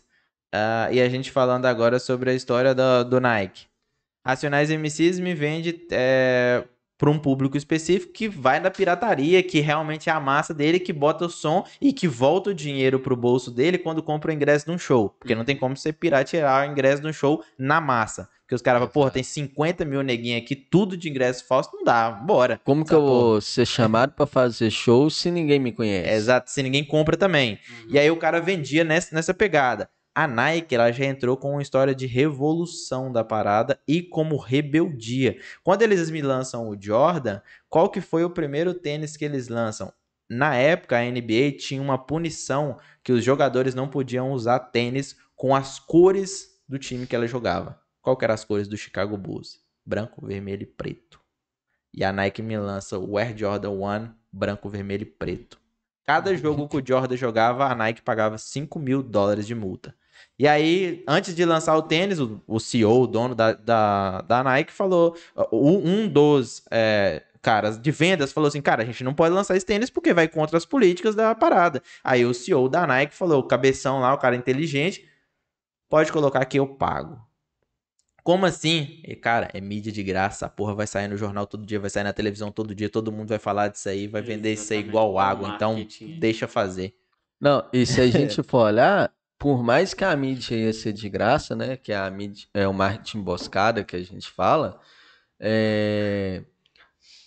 [0.55, 3.67] uh, e a gente falando agora sobre a história do, do Nike.
[4.25, 6.65] Racionais MCs me vende é,
[7.05, 10.91] para um público específico que vai na pirataria, que realmente é a massa dele, que
[10.91, 14.65] bota o som e que volta o dinheiro pro bolso dele quando compra o ingresso
[14.65, 15.11] de um show.
[15.11, 18.27] Porque não tem como você piratear o ingresso de um show na massa.
[18.41, 21.85] Porque os caras falam, porra, tem 50 mil neguinhos aqui, tudo de ingresso falso, não
[21.85, 22.59] dá, bora.
[22.65, 26.09] Como que eu vou ser chamado para fazer show se ninguém me conhece?
[26.09, 27.59] exato, se ninguém compra também.
[27.69, 27.87] Uhum.
[27.91, 31.63] E aí o cara vendia nessa, nessa pegada a Nike ela já entrou com uma
[31.63, 35.41] história de revolução da parada e como rebeldia.
[35.65, 39.93] Quando eles me lançam o Jordan, qual que foi o primeiro tênis que eles lançam?
[40.31, 45.55] Na época, a NBA tinha uma punição que os jogadores não podiam usar tênis com
[45.55, 47.81] as cores do time que ela jogava.
[48.01, 49.59] Qual que eram as cores do Chicago Bulls?
[49.85, 51.21] Branco, vermelho e preto.
[51.93, 55.59] E a Nike me lança o Air Jordan 1 branco, vermelho e preto.
[56.07, 59.95] Cada jogo que o Jordan jogava, a Nike pagava 5 mil dólares de multa.
[60.39, 64.45] E aí, antes de lançar o tênis, o, o CEO, o dono da, da, da
[64.45, 65.17] Nike, falou.
[65.53, 69.67] Um dos é, caras de vendas falou assim: cara, a gente não pode lançar esse
[69.67, 71.83] tênis porque vai contra as políticas da parada.
[72.03, 75.07] Aí o CEO da Nike falou: o cabeção lá, o cara inteligente,
[75.89, 77.21] pode colocar que eu pago.
[78.25, 79.03] Como assim?
[79.05, 81.91] E, cara, é mídia de graça, a porra vai sair no jornal todo dia, vai
[81.91, 84.63] sair na televisão todo dia, todo mundo vai falar disso aí, vai vender Exatamente.
[84.63, 85.87] isso aí igual água, então
[86.19, 86.95] deixa fazer.
[87.39, 89.13] Não, e se a gente for olhar,
[89.45, 91.77] por mais que a mídia ia ser de graça, né?
[91.77, 94.81] Que é a mídia, é o marketing emboscada que a gente fala,
[95.39, 96.45] é,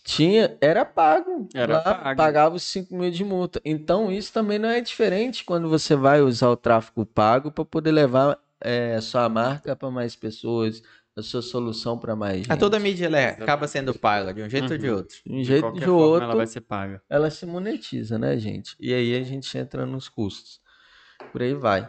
[0.04, 1.48] tinha, era pago.
[1.54, 2.18] Era lá, pago.
[2.18, 3.62] Pagava os 5 mil de multa.
[3.64, 7.92] Então isso também não é diferente quando você vai usar o tráfego pago para poder
[7.92, 10.82] levar é, a sua marca para mais pessoas,
[11.16, 12.52] a sua solução para mais gente.
[12.52, 14.72] A toda mídia ela é, acaba sendo paga de um jeito uhum.
[14.72, 14.96] ou de uhum.
[14.96, 15.18] outro.
[15.24, 16.24] De um jeito ou de, de outro.
[16.24, 17.00] Ela vai ser paga.
[17.08, 18.76] Ela se monetiza, né, gente?
[18.80, 20.60] E aí a gente entra nos custos.
[21.32, 21.88] Por aí vai.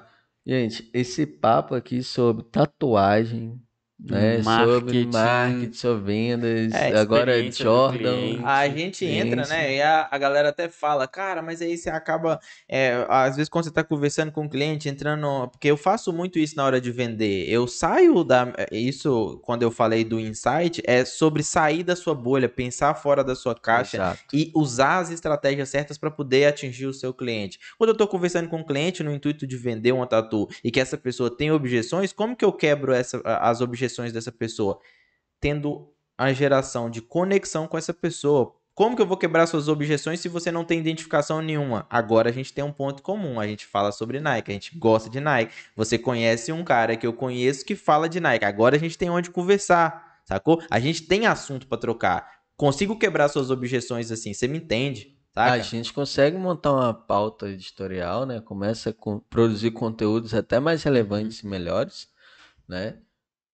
[0.48, 3.60] Gente, esse papo aqui sobre tatuagem,
[3.98, 4.38] né?
[4.38, 4.78] Marketing.
[4.78, 8.40] Sobre marketing, sobre vendas, é, agora Jordan.
[8.44, 9.74] A gente entra, né?
[9.74, 12.38] E a, a galera até fala, cara, mas aí você acaba.
[12.68, 15.48] É, às vezes, quando você tá conversando com o um cliente, entrando.
[15.48, 17.48] Porque eu faço muito isso na hora de vender.
[17.48, 18.52] Eu saio da.
[18.70, 23.34] Isso, quando eu falei do insight, é sobre sair da sua bolha, pensar fora da
[23.34, 24.20] sua caixa Exato.
[24.32, 27.58] e usar as estratégias certas para poder atingir o seu cliente.
[27.76, 30.78] Quando eu tô conversando com um cliente no intuito de vender uma tatu e que
[30.78, 33.87] essa pessoa tem objeções, como que eu quebro essa, as objeções?
[33.88, 34.78] Objeções dessa pessoa,
[35.40, 38.54] tendo a geração de conexão com essa pessoa.
[38.74, 41.84] Como que eu vou quebrar suas objeções se você não tem identificação nenhuma?
[41.90, 43.40] Agora a gente tem um ponto comum.
[43.40, 45.52] A gente fala sobre Nike, a gente gosta de Nike.
[45.74, 48.44] Você conhece um cara que eu conheço que fala de Nike.
[48.44, 50.62] Agora a gente tem onde conversar, sacou?
[50.70, 52.38] A gente tem assunto para trocar.
[52.56, 55.16] Consigo quebrar suas objeções assim, você me entende?
[55.34, 55.52] Saca?
[55.52, 58.40] A gente consegue montar uma pauta editorial, né?
[58.40, 58.94] Começa a
[59.28, 62.08] produzir conteúdos até mais relevantes e melhores,
[62.68, 62.98] né?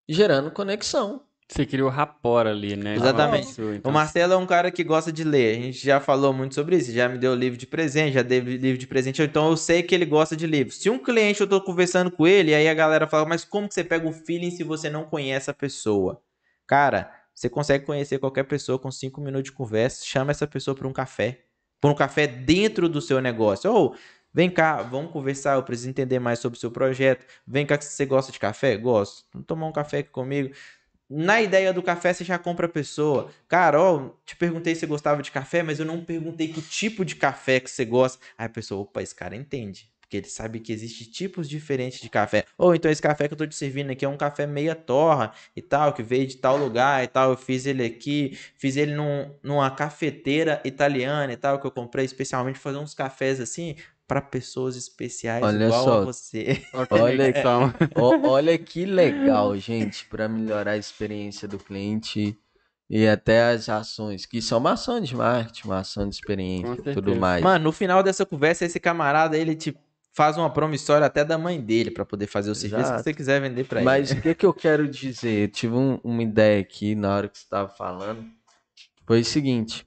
[0.09, 1.22] Gerando conexão.
[1.46, 2.94] Você cria o rapport ali, né?
[2.94, 3.61] Exatamente.
[3.61, 3.90] então...
[3.90, 5.59] O Marcelo é um cara que gosta de ler.
[5.59, 6.90] A gente já falou muito sobre isso.
[6.90, 9.22] Já me deu livro de presente, já deu livro de presente.
[9.22, 10.78] Então eu sei que ele gosta de livros.
[10.78, 13.74] Se um cliente eu tô conversando com ele, aí a galera fala, mas como que
[13.74, 16.20] você pega o feeling se você não conhece a pessoa?
[16.66, 20.02] Cara, você consegue conhecer qualquer pessoa com cinco minutos de conversa.
[20.05, 21.42] Chama essa pessoa para um café.
[21.78, 23.70] Por um café dentro do seu negócio.
[23.70, 23.94] Ou
[24.35, 27.24] Vem cá, vamos conversar, eu preciso entender mais sobre o seu projeto.
[27.47, 28.76] Vem cá, você gosta de café?
[28.76, 29.24] Gosto.
[29.32, 30.53] Vamos tomar um café aqui comigo.
[31.09, 33.30] Na ideia do café, você já compra a pessoa.
[33.49, 37.05] Cara, ó, te perguntei se você gostava de café, mas eu não perguntei que tipo
[37.05, 38.18] de café que você gosta.
[38.37, 39.93] Aí a pessoa, opa, esse cara entende.
[40.15, 42.45] Porque ele sabe que existe tipos diferentes de café.
[42.57, 45.33] Ou então esse café que eu tô te servindo aqui é um café meia torra
[45.57, 47.31] e tal, que veio de tal lugar e tal.
[47.31, 52.05] Eu fiz ele aqui, fiz ele num, numa cafeteira italiana e tal, que eu comprei
[52.05, 53.75] especialmente fazer uns cafés assim
[54.07, 56.03] para pessoas especiais olha igual só.
[56.03, 56.62] a você.
[56.73, 57.33] Olha,
[58.23, 62.39] olha que legal, gente, para melhorar a experiência do cliente
[62.89, 66.95] e até as ações, que são uma ação de marketing, uma ação de experiência e
[66.95, 67.43] tudo mais.
[67.43, 69.75] Mano, no final dessa conversa, esse camarada, ele te
[70.15, 72.99] faz uma promissória até da mãe dele para poder fazer o serviço Exato.
[72.99, 73.85] que você quiser vender para ele.
[73.85, 75.45] Mas o que, que eu quero dizer?
[75.45, 78.25] Eu tive um- uma ideia aqui na hora que você estava falando.
[79.07, 79.87] Foi o seguinte,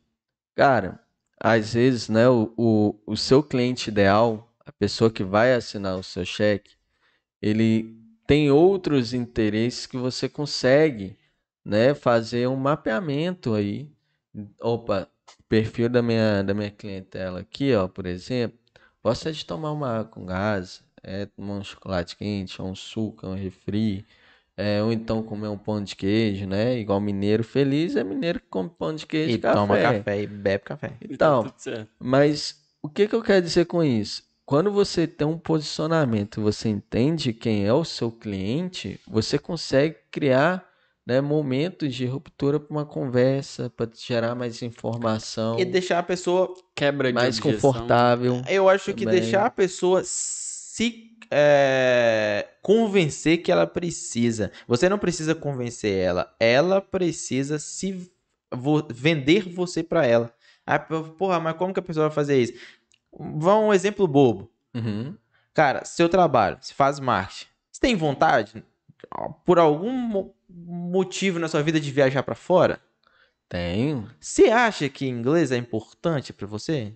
[0.56, 1.00] cara,
[1.40, 6.04] às vezes, né, o, o, o seu cliente ideal, a pessoa que vai assinar o
[6.04, 6.72] seu cheque,
[7.42, 7.96] ele
[8.28, 11.18] tem outros interesses que você consegue,
[11.64, 13.90] né, fazer um mapeamento aí.
[14.60, 15.08] Opa,
[15.40, 18.58] o perfil da minha, da minha clientela aqui, ó, por exemplo,
[19.08, 23.26] gosta de tomar uma água com gás, é tomar um chocolate quente, ou um suco,
[23.28, 24.06] um refri,
[24.58, 26.78] é, ou então comer um pão de queijo, né?
[26.78, 29.60] Igual mineiro feliz é mineiro que come pão de queijo E e café.
[29.60, 30.98] toma café e bebe café.
[31.02, 31.90] E tá Então, tudo certo.
[32.00, 34.24] mas o que que eu quero dizer com isso?
[34.46, 40.67] Quando você tem um posicionamento, você entende quem é o seu cliente, você consegue criar,
[41.08, 46.54] né, momentos de ruptura para uma conversa, para gerar mais informação, E deixar a pessoa.
[46.76, 47.72] Quebra de mais objeção.
[47.72, 48.42] confortável.
[48.50, 49.22] Eu acho que Também.
[49.22, 54.52] deixar a pessoa se é, convencer que ela precisa.
[54.68, 56.36] Você não precisa convencer ela.
[56.40, 58.12] Ela precisa se
[58.54, 60.34] vo- vender você para ela.
[60.66, 62.54] Ah, porra, mas como que a pessoa vai fazer isso?
[63.18, 64.52] Vamos um exemplo bobo.
[64.76, 65.16] Uhum.
[65.54, 67.46] Cara, seu trabalho, você faz marketing.
[67.72, 68.64] Você tem vontade,
[69.46, 72.82] por algum mo- motivo na sua vida, de viajar para fora?
[73.50, 76.94] Tenho, Você acha que inglês é importante para você?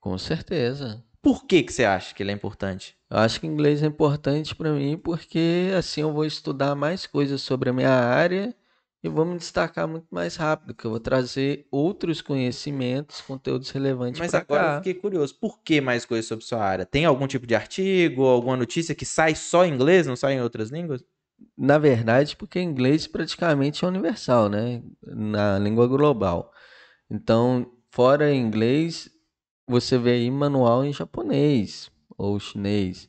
[0.00, 1.04] com certeza.
[1.22, 2.96] Por que, que você acha que ele é importante?
[3.10, 7.40] Eu acho que inglês é importante para mim porque assim eu vou estudar mais coisas
[7.40, 8.54] sobre a minha área
[9.02, 14.20] e vou me destacar muito mais rápido, que eu vou trazer outros conhecimentos, conteúdos relevantes
[14.20, 14.76] Mas para agora eu cá.
[14.76, 15.34] fiquei curioso.
[15.38, 16.84] Por que mais coisas sobre sua área?
[16.84, 20.40] Tem algum tipo de artigo, alguma notícia que sai só em inglês, não sai em
[20.42, 21.04] outras línguas?
[21.56, 24.82] Na verdade, porque inglês praticamente é universal, né?
[25.02, 26.52] Na língua global.
[27.10, 29.10] Então, fora inglês,
[29.66, 33.08] você vê aí manual em japonês ou chinês.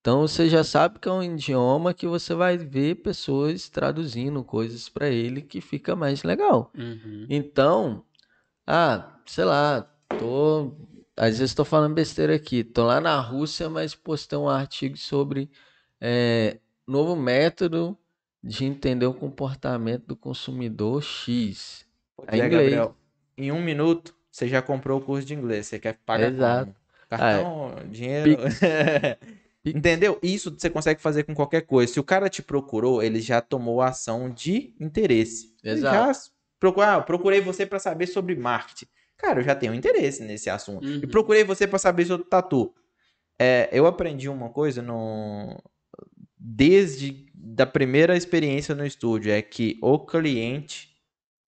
[0.00, 4.88] Então, você já sabe que é um idioma que você vai ver pessoas traduzindo coisas
[4.88, 6.70] para ele que fica mais legal.
[6.76, 7.26] Uhum.
[7.28, 8.04] Então,
[8.66, 9.82] ah, sei lá,
[10.16, 10.76] tô.
[11.16, 12.62] Às vezes tô falando besteira aqui.
[12.62, 15.50] Tô lá na Rússia, mas postei um artigo sobre
[16.00, 17.96] é, novo método
[18.42, 21.86] de entender o comportamento do consumidor X.
[22.26, 22.50] É inglês.
[22.50, 22.96] Gabriel,
[23.36, 25.66] em um minuto, você já comprou o curso de inglês.
[25.66, 26.74] Você quer pagar Exato.
[27.08, 28.36] Cartão, dinheiro.
[28.36, 28.60] Pix.
[29.62, 29.76] Pix.
[29.76, 30.18] Entendeu?
[30.22, 31.92] Isso você consegue fazer com qualquer coisa.
[31.92, 35.52] Se o cara te procurou, ele já tomou a ação de interesse.
[35.62, 36.30] Exato.
[36.82, 38.86] Ah, procurei você para saber sobre marketing.
[39.16, 40.86] Cara, eu já tenho interesse nesse assunto.
[40.86, 41.10] E Uhum.
[41.10, 42.74] procurei você para saber sobre tatu.
[43.38, 45.58] É, eu aprendi uma coisa no
[46.48, 50.94] desde da primeira experiência no estúdio é que o cliente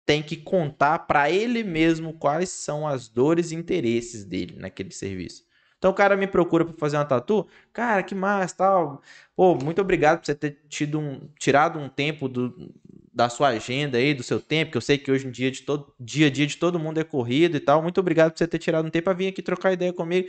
[0.06, 5.44] tem que contar para ele mesmo quais são as dores e interesses dele naquele serviço.
[5.76, 9.02] Então o cara me procura para fazer uma tatu, cara, que massa, tal.
[9.34, 12.72] Pô, muito obrigado por você ter tido um, tirado um tempo do,
[13.12, 15.62] da sua agenda aí, do seu tempo, que eu sei que hoje em dia de
[15.62, 17.82] todo dia a dia de todo mundo é corrido e tal.
[17.82, 20.28] Muito obrigado por você ter tirado um tempo para vir aqui trocar ideia comigo.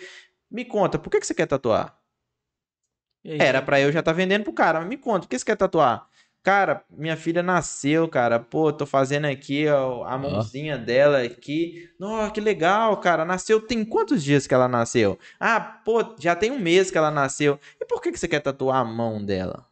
[0.52, 1.98] Me conta, por que, que você quer tatuar?
[3.24, 5.58] Era pra eu já estar vendendo pro cara, mas me conta, por que você quer
[5.58, 6.08] tatuar?
[6.44, 8.40] Cara, minha filha nasceu, cara.
[8.40, 11.90] Pô, tô fazendo aqui ó, a mãozinha dela aqui.
[12.00, 13.26] Nossa, que legal, cara.
[13.26, 15.20] Nasceu tem quantos dias que ela nasceu?
[15.40, 17.60] Ah, pô, já tem um mês que ela nasceu.
[17.82, 19.68] E por que, que você quer tatuar a mão dela?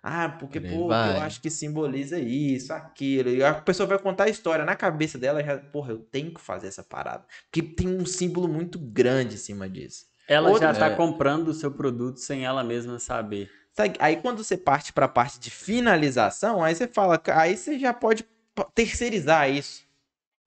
[0.00, 1.16] Ah, porque, Por aí pô, vai.
[1.16, 3.28] eu acho que simboliza isso, aquilo.
[3.30, 6.40] E a pessoa vai contar a história na cabeça dela, já, porra, eu tenho que
[6.40, 7.24] fazer essa parada.
[7.50, 10.06] Porque tem um símbolo muito grande em cima disso.
[10.28, 10.94] Ela Outra- já tá É.
[10.94, 13.50] comprando o seu produto sem ela mesma saber.
[13.72, 13.94] Sabe?
[13.98, 17.92] Aí quando você parte para a parte de finalização, aí você fala, aí você já
[17.92, 18.24] pode
[18.74, 19.82] terceirizar isso.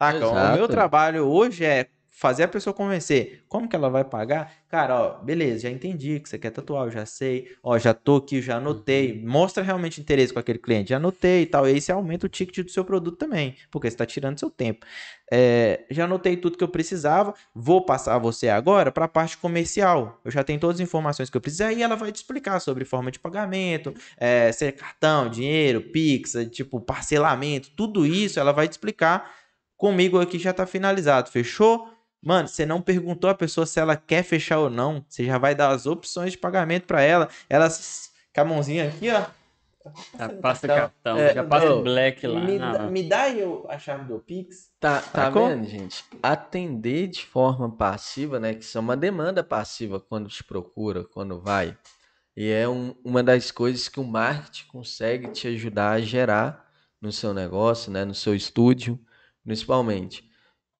[0.02, 0.28] Saca?
[0.28, 3.44] O meu trabalho hoje é fazer a pessoa convencer.
[3.50, 4.54] Como que ela vai pagar?
[4.70, 7.54] Cara, ó, beleza, já entendi que você quer tatuar, eu já sei.
[7.62, 9.22] Ó, já tô aqui, já anotei.
[9.22, 11.68] Mostra realmente interesse com aquele cliente, já anotei e tal.
[11.68, 14.50] E aí você aumenta o ticket do seu produto também, porque você tá tirando seu
[14.50, 14.86] tempo.
[15.30, 17.34] É, já anotei tudo que eu precisava.
[17.54, 20.22] Vou passar você agora para a parte comercial.
[20.24, 21.66] Eu já tenho todas as informações que eu preciso.
[21.66, 26.34] Aí ela vai te explicar sobre forma de pagamento, é, se é cartão, dinheiro, Pix,
[26.52, 29.30] tipo parcelamento, tudo isso ela vai te explicar.
[29.76, 31.30] Comigo aqui já tá finalizado.
[31.30, 31.95] Fechou?
[32.26, 35.06] Mano, você não perguntou a pessoa se ela quer fechar ou não.
[35.08, 37.30] Você já vai dar as opções de pagamento para ela.
[37.48, 37.70] Ela
[38.34, 39.26] com a mãozinha aqui, ó.
[40.18, 40.90] Já passa cartão.
[41.04, 42.42] cartão, É, já passa ô, black lá.
[42.42, 44.72] Me, Não, dá, me dá aí o- a chave do Pix.
[44.80, 45.48] Tá, tá Sacou?
[45.48, 46.04] vendo, gente?
[46.24, 48.56] Atender de forma passiva, né?
[48.56, 51.78] Que isso é uma demanda passiva quando te procura, quando vai.
[52.36, 57.12] E é um- uma das coisas que o marketing consegue te ajudar a gerar no
[57.12, 58.04] seu negócio, né?
[58.04, 59.00] No seu estúdio,
[59.44, 60.28] principalmente.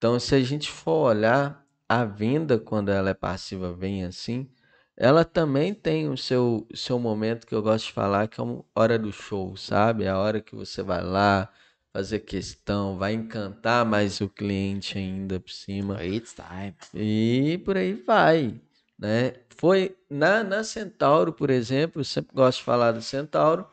[0.06, 4.48] Então, se a gente for olhar a venda quando ela é passiva, vem assim,
[4.96, 8.80] ela também tem o seu, seu momento que eu gosto de falar, que é a
[8.80, 10.04] hora do show, sabe?
[10.04, 11.52] É a hora que você vai lá
[11.92, 16.06] fazer questão, vai encantar mais o cliente ainda por cima.
[16.06, 16.76] It's time.
[16.94, 18.62] E por aí vai,
[19.00, 19.34] né?
[19.58, 23.66] Foi na, na Centauro, por exemplo, eu sempre gosto de falar do Centauro,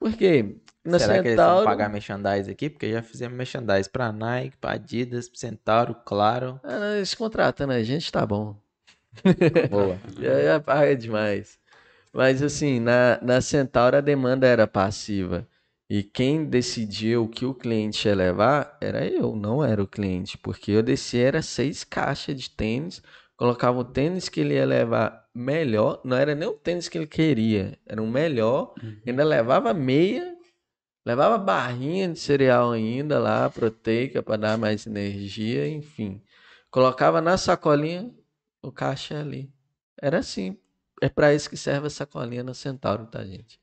[0.00, 0.56] porque
[0.88, 1.64] na Será que eles vão Centauro...
[1.64, 2.70] pagar merchandise aqui?
[2.70, 6.60] Porque já fizemos merchandise pra Nike, pra Adidas, pro Centauro, claro.
[6.64, 8.56] Ah, eles contratam a gente, tá bom.
[9.70, 9.98] Boa.
[10.18, 11.58] Já, já paga demais.
[12.12, 15.46] Mas assim, na, na Centauro a demanda era passiva.
[15.90, 20.36] E quem decidia o que o cliente ia levar era eu, não era o cliente.
[20.36, 23.02] Porque eu descia era seis caixas de tênis,
[23.36, 27.06] colocava o tênis que ele ia levar melhor, não era nem o tênis que ele
[27.06, 28.74] queria, era o melhor,
[29.06, 30.36] ainda levava meia,
[31.08, 36.22] levava barrinha de cereal ainda lá, proteica para dar mais energia, enfim.
[36.70, 38.14] Colocava na sacolinha,
[38.62, 39.50] o caixa é ali.
[40.00, 40.58] Era assim.
[41.00, 43.58] É para isso que serve a sacolinha na Centauro, tá, gente?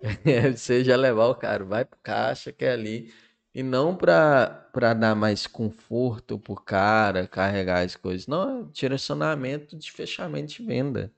[0.24, 3.12] É você já levar o cara, vai pro caixa que é ali.
[3.54, 8.26] E não para dar mais conforto pro cara carregar as coisas.
[8.26, 11.12] Não, é direcionamento de fechamento de venda.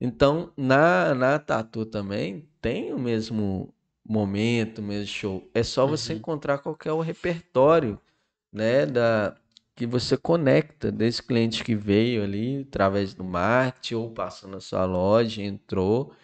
[0.00, 3.73] Então, na, na Tatu também tem o mesmo
[4.06, 5.50] momento, mesmo show.
[5.54, 6.18] É só você Uhum.
[6.18, 8.00] encontrar qual que é o repertório,
[8.52, 9.36] né, da
[9.76, 14.84] que você conecta desse cliente que veio ali através do marketing ou passou na sua
[14.86, 16.14] loja, entrou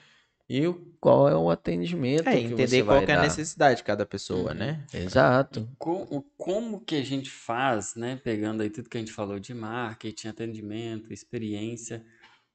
[0.49, 3.85] e o- qual é o atendimento É, que entender você qual é a necessidade de
[3.85, 4.55] cada pessoa, Uhum.
[4.55, 4.85] né?
[4.95, 5.69] Exato.
[5.79, 8.17] Como, como que a gente faz, né?
[8.17, 12.05] Pegando aí tudo que a gente falou de marketing, atendimento, experiência,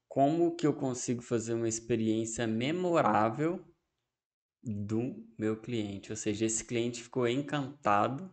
[0.07, 3.63] como que eu consigo fazer uma experiência memorável
[4.65, 6.11] do meu cliente?
[6.11, 8.31] Ou seja, esse cliente ficou encantado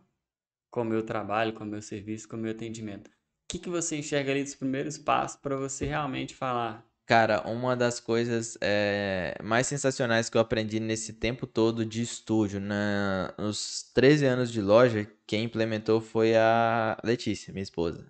[0.71, 3.07] com o meu trabalho, com o meu serviço, com o meu atendimento.
[3.07, 3.11] O
[3.47, 6.83] que que você enxerga ali dos primeiros passos para você realmente falar?
[7.05, 12.61] Cara, uma das coisas eh, mais sensacionais que eu aprendi nesse tempo todo de estúdio,
[12.61, 18.09] na, nos 13 anos de loja, quem implementou foi a Letícia, minha esposa.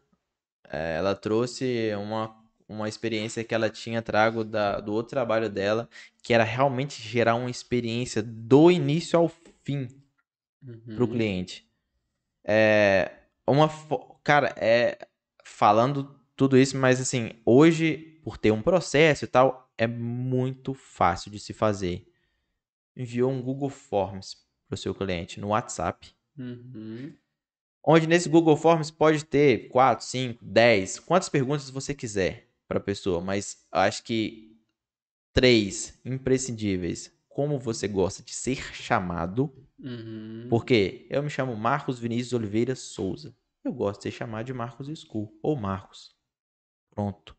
[0.69, 2.36] Eh, ela trouxe uma,
[2.74, 5.88] uma experiência que ela tinha trago da, do outro trabalho dela,
[6.21, 9.30] que era realmente gerar uma experiência do início ao
[9.63, 9.88] fim
[10.95, 11.11] pro Uhum.
[11.11, 11.67] cliente.
[12.43, 13.11] É,
[13.47, 13.69] uma,
[14.24, 15.07] cara, é
[15.43, 21.32] falando tudo isso, mas assim, hoje, por ter um processo e tal, é muito fácil
[21.32, 22.07] de se fazer.
[22.95, 27.13] Enviou um Google Forms pro seu cliente no WhatsApp, Uhum.
[27.84, 32.84] onde nesse Google Forms pode ter 4, 5, 10, quantas perguntas você quiser para a
[32.84, 34.57] pessoa, mas acho que
[35.32, 37.13] três imprescindíveis.
[37.30, 39.53] Como você gosta de ser chamado?
[39.80, 40.47] Uhum.
[40.49, 43.36] Porque eu me chamo Marcos Vinícius Oliveira Souza.
[43.63, 46.15] Eu gosto de ser chamado de Marcos School ou Marcos.
[46.91, 47.36] Pronto.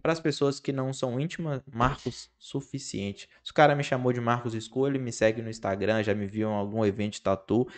[0.00, 3.28] Para as pessoas que não são íntimas, Marcos suficiente.
[3.44, 6.26] Se o cara me chamou de Marcos School, ele me segue no Instagram, já me
[6.26, 7.68] viu em algum evento de tatu.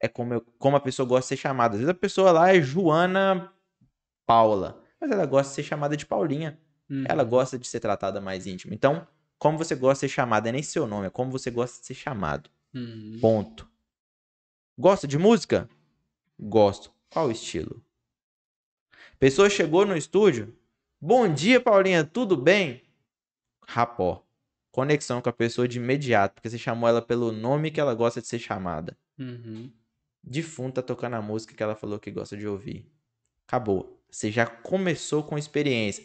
[0.00, 1.74] É como, eu- como a pessoa gosta de ser chamada.
[1.74, 3.52] Às vezes a pessoa lá é Joana
[4.26, 6.58] Paula, mas ela gosta de ser chamada de Paulinha.
[7.06, 7.28] Ela Uhum.
[7.28, 8.74] gosta de ser tratada mais íntima.
[8.74, 9.06] Então,
[9.38, 11.86] como você gosta de ser chamado, é nem seu nome, é como você gosta de
[11.86, 12.48] ser chamado.
[12.74, 13.18] Uhum.
[13.20, 13.68] Ponto.
[14.78, 15.68] Gosta de música?
[16.38, 16.90] Gosto.
[17.10, 17.82] Qual o estilo?
[19.18, 20.56] Pessoa chegou no estúdio.
[21.00, 22.82] Bom dia, Paulinha, tudo bem?
[23.66, 24.24] Rapó.
[24.70, 28.20] Conexão com a pessoa de imediato, porque você chamou ela pelo nome que ela gosta
[28.20, 28.96] de ser chamada.
[29.18, 29.70] Uhum.
[30.22, 32.86] Defunta tocando a música que ela falou que gosta de ouvir.
[33.46, 33.97] Acabou.
[34.10, 36.04] Você já começou com experiência.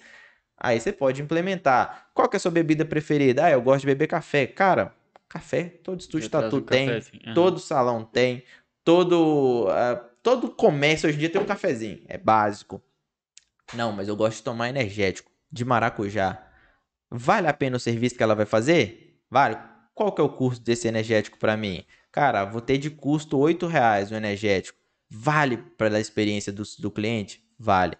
[0.58, 2.10] Aí você pode implementar.
[2.14, 3.46] Qual que é a sua bebida preferida?
[3.46, 4.46] Ah, eu gosto de beber café.
[4.46, 4.96] Cara,
[5.28, 6.88] café, todo estúdio tatu o tem.
[6.88, 7.22] cafezinho.
[7.26, 7.34] Aham.
[7.34, 8.44] Todo salão tem.
[8.84, 12.02] Todo, ah, todo comércio hoje em dia tem um cafezinho.
[12.08, 12.82] É básico.
[13.74, 15.32] Não, mas eu gosto de tomar energético.
[15.52, 16.46] De maracujá.
[17.10, 19.20] Vale a pena o serviço que ela vai fazer?
[19.30, 19.58] Vale.
[19.94, 21.86] Qual que é o custo desse energético pra mim?
[22.12, 24.80] Cara, vou ter de custo 8 reais o energético.
[25.10, 27.44] Vale para a experiência do, do cliente?
[27.64, 27.98] Vale.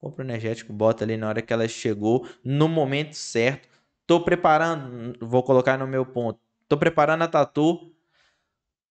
[0.00, 3.68] Compra o energético, bota ali na hora que ela chegou, no momento certo.
[4.06, 6.38] Tô preparando, vou colocar no meu ponto.
[6.68, 7.92] Tô preparando a tatu.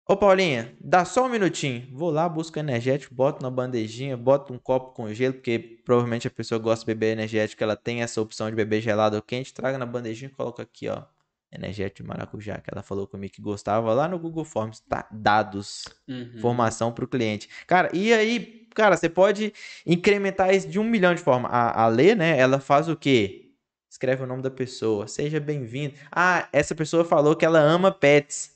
[0.08, 1.88] Ô Paulinha, dá só um minutinho.
[1.92, 6.30] Vou lá, busco energético, boto na bandejinha, boto um copo com gelo, porque provavelmente a
[6.30, 9.54] pessoa gosta de beber energético, ela tem essa opção de beber gelado ou quente.
[9.54, 11.04] Traga na bandejinha e coloca aqui, ó.
[11.52, 14.80] Energético de maracujá, que ela falou comigo que gostava lá no Google Forms.
[14.80, 16.32] Tá, dados Uhum.
[16.36, 17.48] informação para o cliente.
[17.66, 19.52] Cara, e aí, cara, você pode
[19.86, 21.50] incrementar isso de um milhão de formas.
[21.52, 23.50] A, a Lê, né, ela faz o quê?
[23.90, 25.06] Escreve o nome da pessoa.
[25.06, 25.94] Seja bem-vindo.
[26.10, 28.52] Ah, essa pessoa falou que ela ama pets.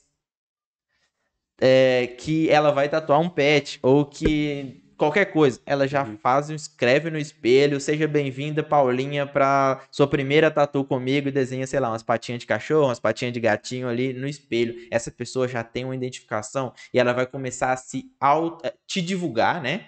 [1.61, 3.79] É, que ela vai tatuar um pet.
[3.81, 6.17] Ou que qualquer coisa, ela já Uhum.
[6.17, 11.65] faz, um- escreve no espelho, seja bem-vinda, Paulinha, pra sua primeira tatu comigo e desenha,
[11.67, 14.75] sei lá, umas patinhas de cachorro, umas patinhas de gatinho ali no espelho.
[14.91, 19.01] Essa pessoa já tem uma identificação e ela vai começar a se auto, eh, te
[19.01, 19.85] divulgar, né?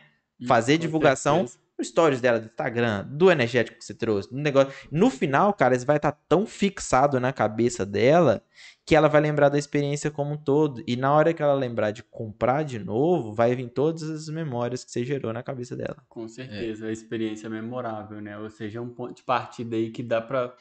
[0.47, 1.59] Fazer Com divulgação certeza.
[1.77, 4.73] no stories dela do Instagram, do energético que você trouxe, do negócio.
[4.91, 8.43] No final, cara, isso vai estar tão fixado na cabeça dela
[8.85, 10.83] que ela vai lembrar da experiência como um todo.
[10.87, 14.83] E na hora que ela lembrar de comprar de novo, vai vir todas as memórias
[14.83, 15.97] que você gerou na cabeça dela.
[16.09, 18.37] Com certeza, a experiência é memorável, né?
[18.37, 20.53] Ou seja, é um ponto de partida aí que dá para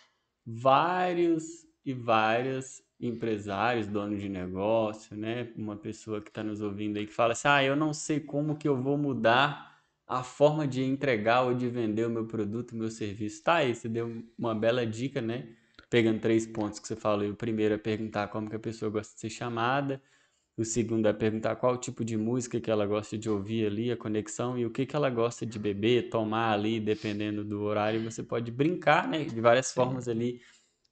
[0.47, 5.49] vários e várias empresários, donos de negócio, né?
[5.57, 8.57] Uma pessoa que está nos ouvindo aí que fala assim: ah, eu não sei como
[8.57, 9.70] que eu vou mudar
[10.11, 13.45] a forma de entregar ou de vender o meu produto, o meu serviço.
[13.45, 15.47] Tá aí, você deu uma bela dica, né?
[15.89, 17.23] Pegando três pontos que você falou.
[17.23, 17.31] aí.
[17.31, 20.03] O primeiro é perguntar como que a pessoa gosta de ser chamada.
[20.57, 23.97] O segundo é perguntar qual tipo de música que ela gosta de ouvir ali, a
[23.97, 28.03] conexão, e o que que ela gosta de beber, tomar ali, dependendo do horário.
[28.03, 30.41] Você pode brincar, né, de várias formas ali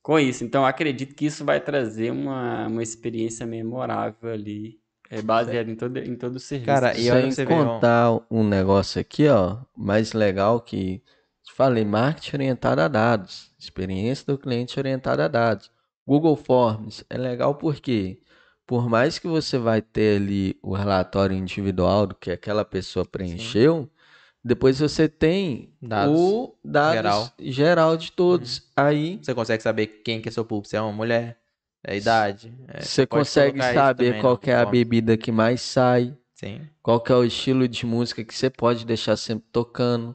[0.01, 0.45] com isso.
[0.45, 4.81] Então, acredito que isso vai trazer uma, uma experiência memorável ali,
[5.11, 6.67] é, baseada em todo, em todo o serviço.
[6.67, 7.75] Cara, e ver, ó.
[7.75, 11.03] contar um negócio aqui, ó, mais legal que
[11.43, 15.71] te falei, marketing orientado a dados, experiência do cliente orientada a dados.
[16.07, 18.21] Google Forms é legal porque
[18.67, 23.91] por mais que você vai ter ali o relatório individual do que aquela pessoa preencheu,
[24.45, 27.33] depois você tem Dados o dados geral.
[27.39, 28.63] geral, de todos.
[28.77, 31.38] Aí Você consegue saber quem que é seu público, se é uma mulher,
[31.85, 32.53] é a idade.
[32.69, 36.17] é, você consegue saber também qual é a bebida que mais sai.
[36.35, 36.69] Sim.
[36.81, 40.15] qual é o estilo de música que você pode deixar sempre tocando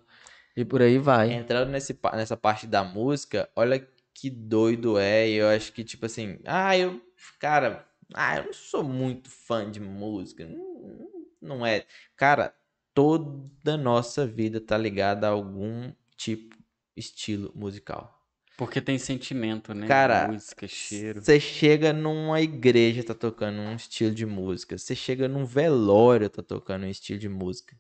[0.56, 1.34] e por aí vai.
[1.34, 5.28] Entrando nesse, nessa parte da música, olha que doido é.
[5.28, 7.02] E eu acho que, tipo assim, ah, eu,
[7.40, 10.46] cara, ah, eu não sou muito fã de música.
[10.46, 11.10] Não,
[11.42, 11.86] não é.
[12.16, 12.56] Cara,
[12.94, 16.56] toda nossa vida tá ligada a algum tipo,
[16.96, 18.23] estilo musical.
[18.58, 19.88] Porque tem sentimento, né?
[19.88, 21.22] Cara, Música, cheiro.
[21.24, 24.78] Você chega numa igreja, tá tocando um estilo de música.
[24.78, 27.76] Você chega num velório, tá tocando um estilo de música.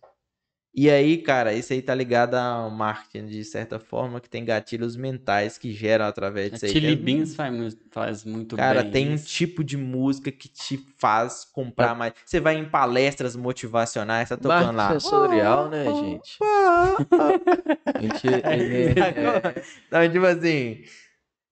[0.76, 4.96] E aí, cara, isso aí tá ligado ao marketing de certa forma, que tem gatilhos
[4.96, 6.72] mentais que geram através A disso aí.
[6.72, 9.28] Chili que é- Beans faz, faz muito Cara, bem tem um isso.
[9.28, 12.14] tipo de música que te faz comprar mais.
[12.26, 14.90] Você vai em palestras motivacionais, tá tocando lá.
[14.90, 16.38] Marketing sensorial, né, gente?
[17.86, 20.82] A gente, ele é- Então, tipo assim,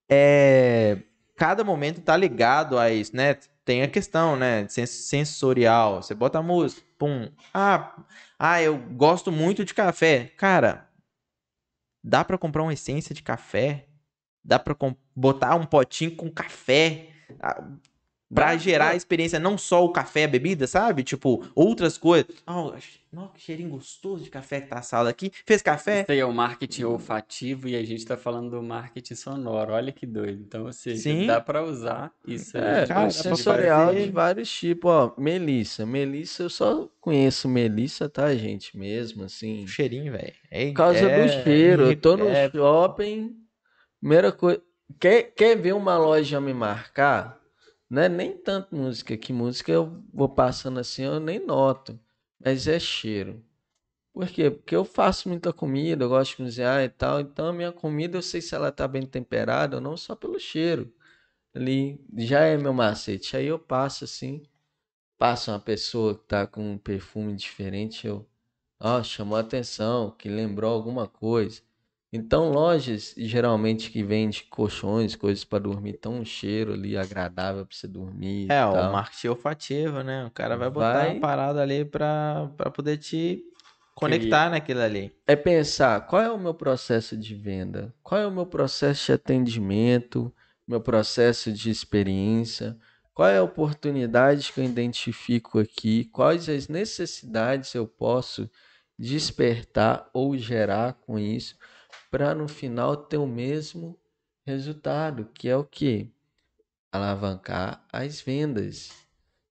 [0.10, 0.98] é,
[1.38, 3.38] cada momento tá ligado a isso, né?
[3.72, 4.68] Tem a questão, né?
[4.68, 6.04] sens- Sensorial.
[6.04, 7.32] Você bota a música, pum.
[7.54, 8.04] Ah,
[8.38, 10.26] ah, eu gosto muito de café.
[10.36, 10.90] Cara,
[12.04, 13.88] dá pra comprar uma essência de café?
[14.44, 17.12] Dá com- botar um potinho com café?
[18.32, 21.04] Ah, Pra gerar a experiência, não só o café, a bebida, sabe?
[21.04, 22.28] Tipo, outras coisas.
[22.48, 22.74] Oh,
[23.12, 25.32] nossa, que cheirinho gostoso de café que tá assado aqui.
[25.46, 26.02] Fez café?
[26.04, 29.74] Isso aí é o marketing olfativo e a gente tá falando do marketing sonoro.
[29.74, 30.42] Olha que doido.
[30.42, 31.28] Então, ou seja, Sim.
[31.28, 32.64] dá pra usar isso aí.
[32.64, 35.14] é, cara, pra sensorial fazer- de vários tipos, ó.
[35.18, 35.86] Melissa.
[35.86, 38.78] Melissa, eu só conheço Melissa, tá, gente?
[38.78, 39.66] Mesmo, assim.
[39.66, 40.34] O cheirinho, velho.
[40.50, 41.84] É, Por causa é- do cheiro.
[41.92, 43.36] Eu tô no é- shopping.
[44.00, 44.62] Primeira coisa.
[45.00, 47.41] Quer, quer ver uma loja me marcar?
[47.92, 52.00] Não é nem tanto música, que música eu vou passando assim, eu nem noto.
[52.40, 53.44] Mas é cheiro.
[54.14, 54.52] Por quê?
[54.52, 57.22] Porque eu faço muita comida, eu gosto de cozinhar e tal.
[57.22, 60.40] Então a minha comida eu sei se ela tá bem temperada ou não, só pelo
[60.40, 60.94] cheiro.
[61.54, 63.38] Ali já é meu macete.
[63.38, 64.44] Aí eu passo assim,
[65.18, 68.28] passa uma pessoa que tá com um perfume diferente, eu,
[68.80, 71.62] ó, chamou a atenção, que lembrou alguma coisa.
[72.14, 77.76] Então, lojas geralmente que vendem colchões, coisas para dormir, tão um cheiro ali agradável para
[77.76, 78.92] você dormir É, o tal.
[78.92, 80.26] marketing olfativo, né?
[80.26, 83.42] O cara vai botar Vai- uma parada ali pra poder te
[83.96, 85.14] conectar naquilo ali.
[85.26, 89.12] É pensar qual é o meu processo de venda, qual é o meu processo de
[89.14, 90.34] atendimento,
[90.68, 92.78] meu processo de experiência,
[93.14, 98.50] qual é a oportunidade que eu identifico aqui, quais as necessidades eu posso
[98.98, 101.56] despertar ou gerar com isso,
[102.12, 104.00] para no final ter o mesmo
[104.46, 106.12] resultado, que é o que?
[106.92, 108.92] Alavancar as vendas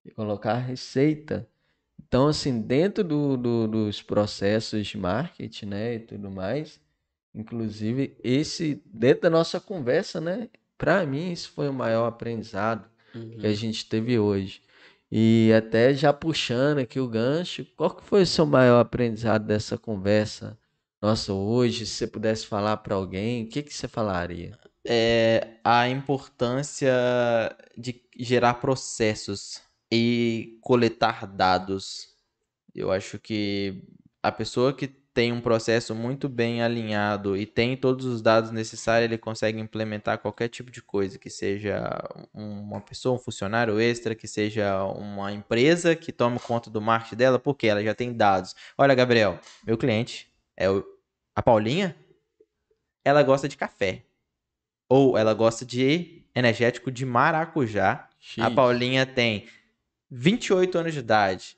[0.04, 1.48] e colocar receita.
[2.06, 6.80] Então, assim, dentro do, do- dos processos de marketing, né, e tudo mais,
[7.34, 13.36] inclusive esse, dentro da nossa conversa, né, para mim isso foi o maior aprendizado Uhum.
[13.38, 14.62] que a gente teve hoje.
[15.12, 19.78] E até já puxando aqui o gancho, qual que foi o seu maior aprendizado dessa
[19.78, 20.58] conversa?
[21.02, 24.58] Nossa, hoje, se você pudesse falar para alguém, o que que você falaria?
[24.86, 26.92] É a importância
[27.76, 32.08] de gerar processos e coletar dados.
[32.74, 33.82] Eu acho que
[34.22, 39.10] a pessoa que tem um processo muito bem alinhado e tem todos os dados necessários,
[39.10, 41.82] ele consegue implementar qualquer tipo de coisa, que seja
[42.32, 47.38] uma pessoa, um funcionário extra, que seja uma empresa que tome conta do marketing dela,
[47.38, 48.54] porque ela já tem dados.
[48.78, 50.29] Olha, Gabriel, meu cliente
[50.60, 50.66] é
[51.34, 51.96] a Paulinha,
[53.02, 54.04] ela gosta de café.
[54.86, 58.08] Ou ela gosta de energético de maracujá.
[58.38, 59.48] A Paulinha tem
[60.10, 61.56] 28 anos de idade.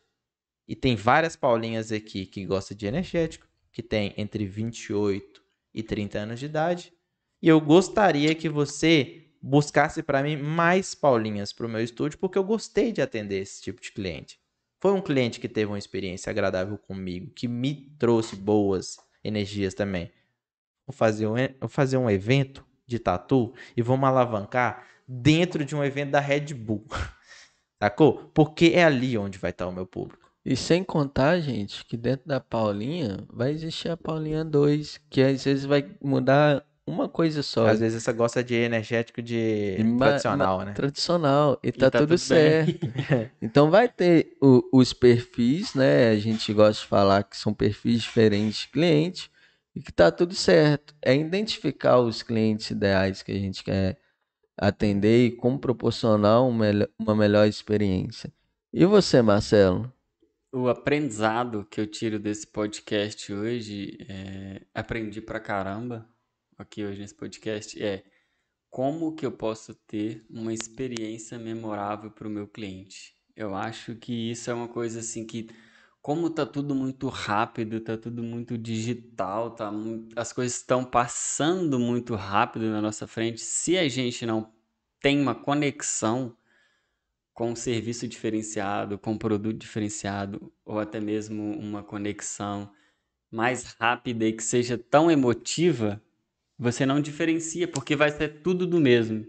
[0.69, 5.43] E tem várias Paulinhas aqui que gostam de energético, que tem entre 28
[5.74, 6.93] e 30 anos de idade.
[7.41, 12.39] E eu gostaria que você buscasse para mim mais Paulinhas para o meu estúdio, porque
[12.39, 14.39] eu gostei de atender esse tipo de cliente.
[14.83, 20.11] Foi um cliente que teve uma experiência agradável comigo, que me trouxe boas energias também.
[20.85, 25.85] Vou fazer um, vou fazer um evento de tatu e vamos alavancar dentro de um
[25.85, 26.85] evento da Red Bull.
[27.81, 28.29] Sacou?
[28.35, 30.33] Porque é ali onde vai estar o meu público.
[30.45, 35.45] E sem contar, gente, que dentro da Paulinha vai existir a Paulinha 2, que às
[35.45, 37.67] vezes vai mudar uma coisa só.
[37.69, 40.73] Às vezes você gosta de energético de Ma- tradicional, ma- né?
[40.73, 41.59] Tradicional.
[41.63, 42.73] E tá, tá tudo, tudo certo.
[43.41, 46.09] então vai ter o- os perfis, né?
[46.11, 49.31] A gente gosta de falar que são perfis diferentes de cliente
[49.75, 50.95] e que tá tudo certo.
[51.01, 53.99] É identificar os clientes ideais que a gente quer
[54.59, 58.33] atender e como proporcionar um melhor- uma melhor experiência.
[58.73, 59.93] E você, Marcelo?
[60.55, 66.07] O aprendizado que eu tiro desse podcast hoje, é, aprendi pra caramba
[66.62, 68.05] aqui hoje nesse podcast, é
[68.70, 73.14] como que eu posso ter uma experiência memorável para o meu cliente.
[73.36, 75.51] Eu acho que isso é uma coisa assim que,
[76.01, 79.70] como tá tudo muito rápido, tá tudo muito digital, tá,
[80.16, 84.52] as coisas estão passando muito rápido na nossa frente, se a gente não
[85.01, 86.36] tem uma conexão
[87.34, 92.70] com um serviço diferenciado, com um produto diferenciado, ou até mesmo uma conexão
[93.30, 96.01] mais rápida e que seja tão emotiva,
[96.62, 99.26] você não diferencia, porque vai ser tudo do mesmo.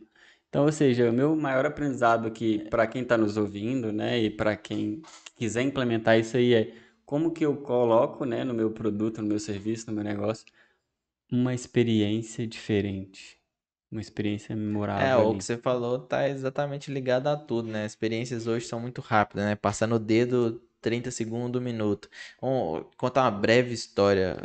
[0.48, 4.30] Então, ou seja, o meu maior aprendizado aqui para quem está nos ouvindo, né, e
[4.30, 5.02] para quem
[5.36, 6.74] quiser implementar isso aí é
[7.04, 10.46] como que eu coloco, né, no meu produto, no meu serviço, no meu negócio,
[11.32, 13.40] uma experiência diferente,
[13.92, 15.08] uma experiência memorável.
[15.08, 15.40] É, o ali.
[15.40, 17.86] que você falou tá exatamente ligado a tudo, né?
[17.86, 19.56] Experiências hoje são muito rápidas, né?
[19.56, 22.08] Passando o dedo 30 segundos, um minuto.
[22.40, 24.38] Vou contar uma breve história.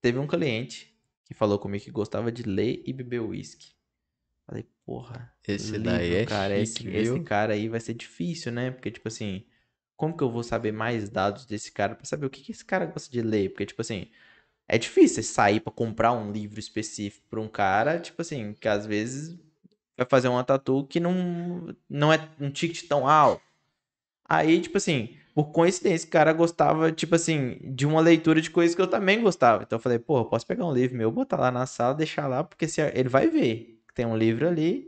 [0.00, 0.95] Teve um cliente
[1.26, 3.74] que falou comigo que gostava de ler e beber uísque.
[4.46, 8.52] Falei, porra, Esse livro, daí é cara, chique, esse, esse cara aí vai ser difícil,
[8.52, 8.70] né?
[8.70, 9.44] Porque, tipo assim,
[9.96, 12.64] como que eu vou saber mais dados desse cara pra saber o que que esse
[12.64, 13.50] cara gosta de ler?
[13.50, 14.10] Porque, tipo assim,
[14.68, 18.68] é difícil você sair pra comprar um livro específico pra um cara, tipo assim, que
[18.68, 19.38] às vezes
[19.96, 23.42] vai fazer uma tatu que não, não é um ticket tão alto.
[24.28, 28.74] Aí, tipo assim, por coincidência, o cara gostava, tipo assim, de uma leitura de coisas
[28.74, 29.62] que eu também gostava.
[29.62, 32.26] Então eu falei, pô, eu posso pegar um livro meu, botar lá na sala, deixar
[32.26, 34.86] lá, porque se ele vai ver que tem um livro ali.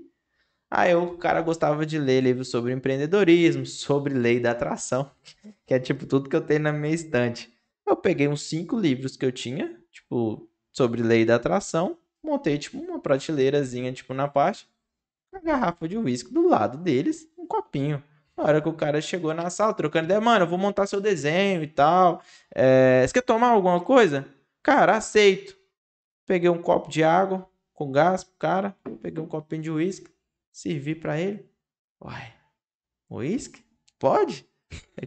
[0.70, 5.10] Aí o cara gostava de ler livros sobre empreendedorismo, sobre lei da atração,
[5.66, 7.52] que é tipo tudo que eu tenho na minha estante.
[7.86, 12.78] Eu peguei uns cinco livros que eu tinha, tipo, sobre lei da atração, montei tipo
[12.78, 14.68] uma prateleirazinha, tipo, na parte,
[15.32, 18.02] uma garrafa de uísque do lado deles, um copinho.
[18.38, 21.00] Na hora que o cara chegou na sala, trocando ideia, mano, eu vou montar seu
[21.00, 22.22] desenho e tal.
[22.54, 24.24] É, você quer tomar alguma coisa?
[24.62, 25.56] Cara, aceito.
[26.24, 30.08] Peguei um copo de água com gás pro cara, peguei um copinho de uísque,
[30.52, 31.50] servi pra ele.
[32.00, 32.32] Uai,
[33.10, 33.64] uísque?
[33.98, 34.46] Pode?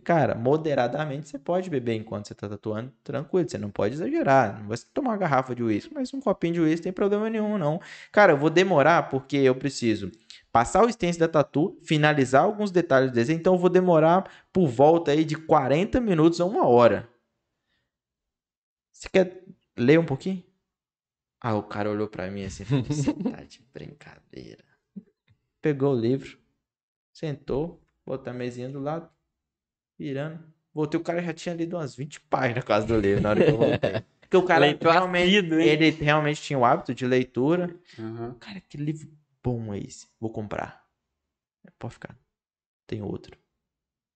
[0.03, 4.67] Cara, moderadamente você pode beber enquanto você tá tatuando, tranquilo, você não pode exagerar, não
[4.67, 7.79] vai tomar uma garrafa de uísque, mas um copinho de uísque tem problema nenhum, não.
[8.11, 10.11] Cara, eu vou demorar porque eu preciso
[10.51, 14.67] passar o stencil da tatu, finalizar alguns detalhes do desenho, então eu vou demorar por
[14.67, 17.09] volta aí de 40 minutos a uma hora.
[18.91, 19.43] Você quer
[19.77, 20.43] ler um pouquinho?
[21.39, 24.63] Ah, o cara olhou pra mim assim, tá de brincadeira.
[25.61, 26.37] Pegou o livro,
[27.11, 29.09] sentou, botou a mesinha do lado,
[29.97, 30.43] virando.
[30.73, 33.43] Voltei, o cara já tinha lido umas 20 páginas na casa do livro na hora
[33.43, 34.03] que eu voltei.
[34.21, 37.75] Porque o cara Leitor realmente, ele realmente tinha o hábito de leitura.
[37.99, 38.35] Aham.
[38.39, 39.09] Cara, que livro
[39.43, 40.07] bom é esse?
[40.19, 40.85] Vou comprar.
[41.77, 42.17] Pode ficar.
[42.87, 43.37] Tem outro.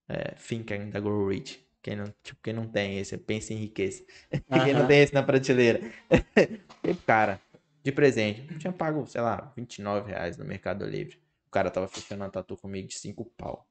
[0.07, 1.65] É, Think and Grow Rich.
[1.81, 4.03] Quem não, tipo, quem não tem esse, pensa em riqueza.
[4.63, 5.79] quem não tem esse na prateleira.
[6.83, 7.39] e, cara,
[7.83, 8.47] de presente.
[8.51, 11.21] Eu tinha pago, sei lá, 29 reais no Mercado Livre.
[11.47, 13.67] O cara tava fechando uma tatu comigo de 5 pau.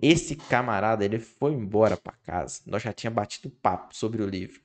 [0.00, 2.62] Esse camarada, ele foi embora pra casa.
[2.66, 4.62] Nós já tinha batido papo sobre o livro.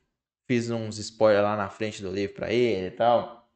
[0.48, 3.47] Fiz uns spoilers lá na frente do livro pra ele e tal.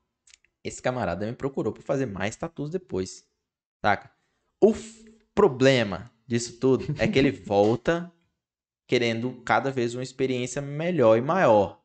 [0.64, 3.26] Esse camarada me procurou pra fazer mais tatus depois.
[3.84, 4.12] Saca?
[4.62, 4.74] O
[5.34, 8.12] problema disso tudo é que ele volta
[8.88, 11.82] querendo cada vez uma experiência melhor e maior.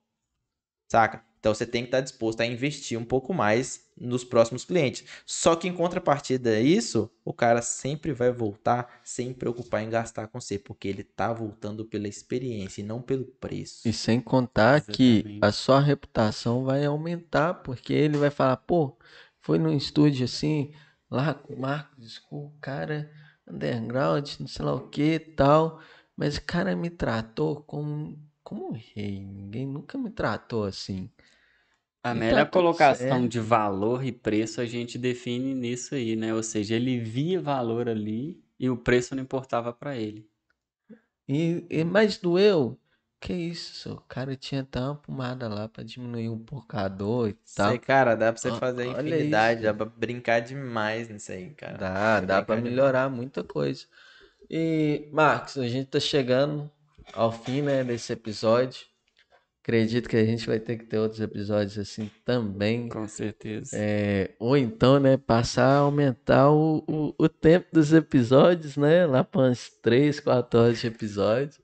[0.91, 1.25] Saca?
[1.39, 5.05] Então você tem que estar disposto a investir um pouco mais nos próximos clientes.
[5.25, 10.29] Só que em contrapartida a isso, o cara sempre vai voltar sem preocupar em gastar
[10.29, 13.89] com você, porque ele tá voltando pela experiência e não pelo preço.
[13.89, 15.39] E sem contar que Exatamente.
[15.43, 18.97] a sua reputação vai aumentar, porque ele vai falar, pô,
[19.41, 20.73] foi num estúdio assim,
[21.11, 23.11] lá com o Marcos, o cara
[23.49, 25.81] underground, não sei lá o que tal,
[26.17, 31.11] mas o cara me tratou como, como um rei, ninguém nunca me tratou assim.
[32.09, 33.29] A E tá melhor tudo colocação certo.
[33.29, 36.35] de valor e preço a gente define nisso aí, né?
[36.35, 40.29] Ou seja, ele via valor ali e o preço não importava pra ele.
[41.29, 42.79] E, e mais doeu?
[43.21, 47.31] Que isso, o cara tinha até uma pomada lá pra diminuir um pouco a dor
[47.31, 47.71] e tal.
[47.71, 49.63] Sei, cara, dá pra você fazer olha infinidade, isso.
[49.63, 51.79] dá pra brincar demais nisso aí, cara.
[51.79, 52.63] Dá, dá pra brincar demais.
[52.63, 53.87] melhorar muita coisa.
[54.51, 56.71] E, Marcos, a gente tá chegando
[57.13, 58.87] ao fim, né, desse episódio.
[59.67, 62.89] Acredito que a gente vai ter que ter outros episódios assim também.
[62.89, 63.77] Com certeza.
[63.77, 69.05] É, ou então, né, passar a aumentar o, o, o tempo dos episódios, né?
[69.07, 71.61] Lá para uns 3, 4 horas de episódio.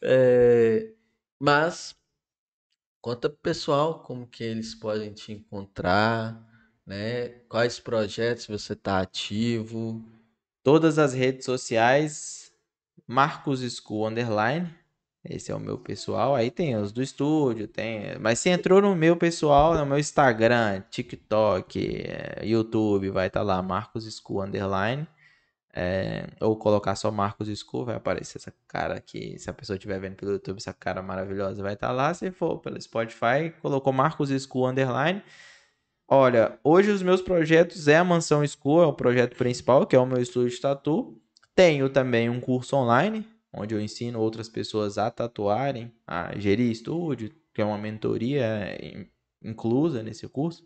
[0.00, 0.90] É,
[1.38, 1.94] mas
[3.02, 6.42] conta pro pessoal como que eles podem te encontrar,
[6.86, 7.28] né?
[7.46, 10.02] Quais projetos você tá ativo.
[10.62, 12.50] Todas as redes sociais,
[13.06, 14.83] Marcos School Underline.
[15.24, 16.34] Esse é o meu pessoal.
[16.34, 18.18] Aí tem os do estúdio, tem.
[18.20, 23.62] Mas se entrou no meu pessoal, no meu Instagram, TikTok, eh, YouTube, vai estar lá,
[23.62, 25.06] Marcos School Underline.
[25.76, 29.36] É, ou colocar só Marcos School, vai aparecer essa cara aqui.
[29.38, 32.14] Se a pessoa estiver vendo pelo YouTube, essa cara maravilhosa vai estar lá.
[32.14, 35.22] Se for pelo Spotify, colocou Marcos School Underline.
[36.06, 39.98] Olha, hoje os meus projetos é a Mansão School, é o projeto principal, que é
[39.98, 41.20] o meu estúdio de tatu.
[41.54, 43.26] Tenho também um curso online,
[43.56, 49.06] onde eu ensino outras pessoas a tatuarem, a gerir estúdio, que é uma mentoria in-
[49.42, 50.64] inclusa nesse curso.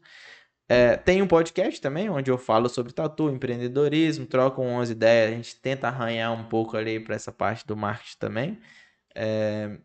[0.69, 5.35] É, tem um podcast também, onde eu falo sobre tatu, empreendedorismo, troco umas ideias, a
[5.35, 8.59] gente tenta arranhar um pouco ali para essa parte do marketing também.
[9.15, 9.78] É,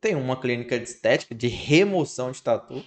[0.00, 2.82] tem uma clínica de estética, de remoção de tatu,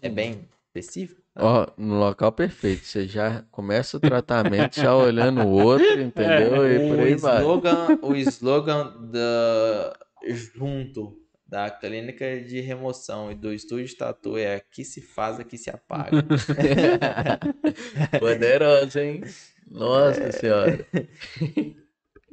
[0.00, 1.23] é bem específico.
[1.36, 2.84] Ó, no local perfeito.
[2.84, 6.70] Você já começa o tratamento já olhando o outro, entendeu?
[6.70, 7.40] E por o aí vai.
[7.40, 9.96] slogan, o slogan da
[10.28, 15.58] junto da clínica de remoção e do estúdio de tatu é aqui se faz, aqui
[15.58, 16.10] se apaga.
[18.18, 19.22] Poderosa, hein?
[19.70, 20.86] Nossa senhora.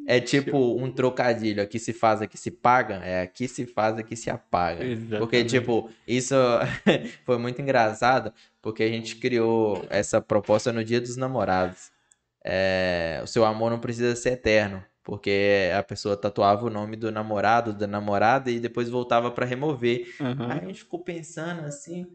[0.08, 4.16] É tipo um trocadilho, aqui se faz, aqui se paga, é aqui se faz, aqui
[4.16, 4.84] se apaga.
[5.18, 5.60] Porque, Exatamente.
[5.60, 6.36] tipo, isso
[7.26, 11.92] foi muito engraçado, porque a gente criou essa proposta no Dia dos Namorados.
[12.44, 17.12] É, o seu amor não precisa ser eterno, porque a pessoa tatuava o nome do
[17.12, 20.08] namorado, da namorada, e depois voltava pra remover.
[20.20, 20.52] Aham.
[20.52, 22.08] Aí a gente ficou pensando assim,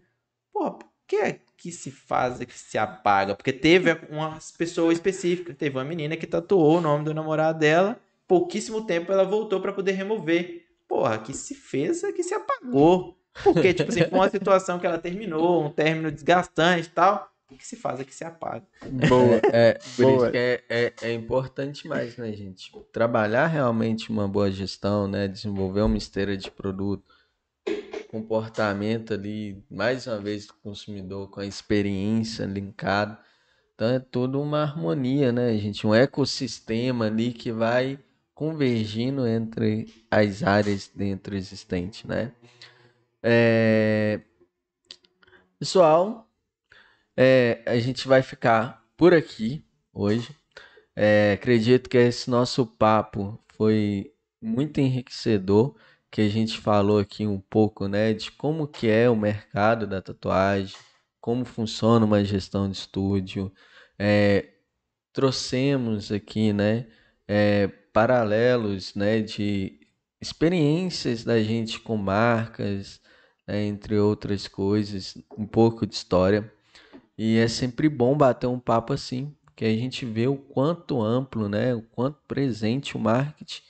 [0.53, 3.35] pô, que é que se faz, que se apaga?
[3.35, 7.99] Porque teve uma pessoa específica, teve uma menina que tatuou o nome do namorado dela,
[8.27, 10.67] pouquíssimo tempo ela voltou pra poder remover.
[10.89, 13.19] Porra, que se fez, é que se apagou.
[13.43, 17.31] Porque, tipo assim, foi uma situação que ela terminou, um término desgastante e tal.
[17.51, 18.65] O que se faz é que se apaga.
[19.09, 19.41] Boa.
[19.53, 20.17] É, por Boa.
[20.17, 22.73] isso que é, é, é importante mais, né, gente?
[22.93, 25.29] Trabalhar realmente uma boa gestão, né?
[25.29, 27.05] Desenvolver uma esteira de produto,
[28.21, 33.19] comportamento ali, mais uma vez, do consumidor com a experiência linkada.
[33.75, 35.87] Então é tudo uma harmonia, né, gente?
[35.87, 37.99] Um ecossistema ali que vai
[38.35, 42.33] convergindo entre as áreas dentro existentes, né?
[43.23, 44.21] É...
[45.59, 46.31] Pessoal,
[47.17, 50.35] é, a gente vai ficar por aqui hoje.
[50.95, 54.11] É, acredito que esse nosso papo foi
[54.41, 55.77] muito enriquecedor,
[56.17, 60.01] que a gente falou aqui um pouco, né, de como que é o mercado da
[60.01, 60.75] tatuagem,
[61.21, 63.53] como funciona uma gestão de estúdio.
[63.99, 64.49] É,
[65.13, 66.87] trouxemos aqui, né,
[67.29, 69.79] é, paralelos, né, de
[70.19, 72.99] experiências da gente com marcas,
[73.47, 76.51] né, entre outras coisas, um pouco de história.
[77.19, 81.47] E é sempre bom bater um papo assim, porque a gente vê o quanto amplo,
[81.47, 83.61] né, o quanto presente o marketing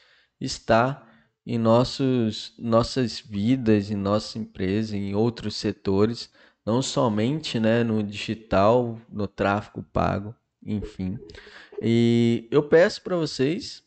[0.41, 1.03] está
[1.47, 6.29] em nossos, nossas vidas, em nossa empresa, em outros setores,
[6.65, 11.17] não somente, né, no digital, no tráfego pago, enfim.
[11.81, 13.85] E eu peço para vocês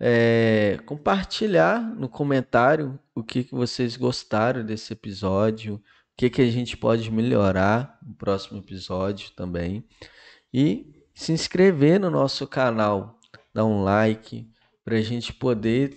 [0.00, 5.82] é, compartilhar no comentário o que, que vocês gostaram desse episódio, o
[6.16, 9.84] que, que a gente pode melhorar no próximo episódio também.
[10.52, 13.20] E se inscrever no nosso canal,
[13.54, 14.50] dar um like,
[14.84, 15.96] para a gente poder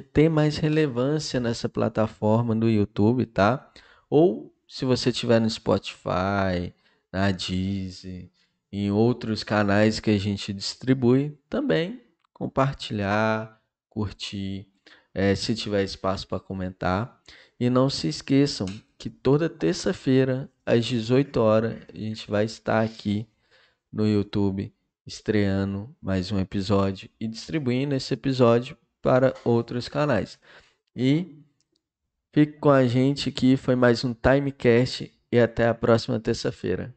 [0.00, 3.72] ter mais relevância nessa plataforma do YouTube, tá?
[4.08, 6.74] Ou se você tiver no Spotify,
[7.12, 8.28] na Deezer,
[8.72, 12.00] em outros canais que a gente distribui, também
[12.32, 14.66] compartilhar, curtir,
[15.12, 17.20] é, se tiver espaço para comentar.
[17.58, 18.66] E não se esqueçam
[18.96, 23.28] que toda terça-feira, às 18 horas, a gente vai estar aqui
[23.92, 24.72] no YouTube
[25.06, 30.38] estreando mais um episódio e distribuindo esse episódio para outros canais.
[30.94, 31.42] E
[32.32, 36.94] fique com a gente aqui, foi mais um Timecast e até a próxima terça-feira.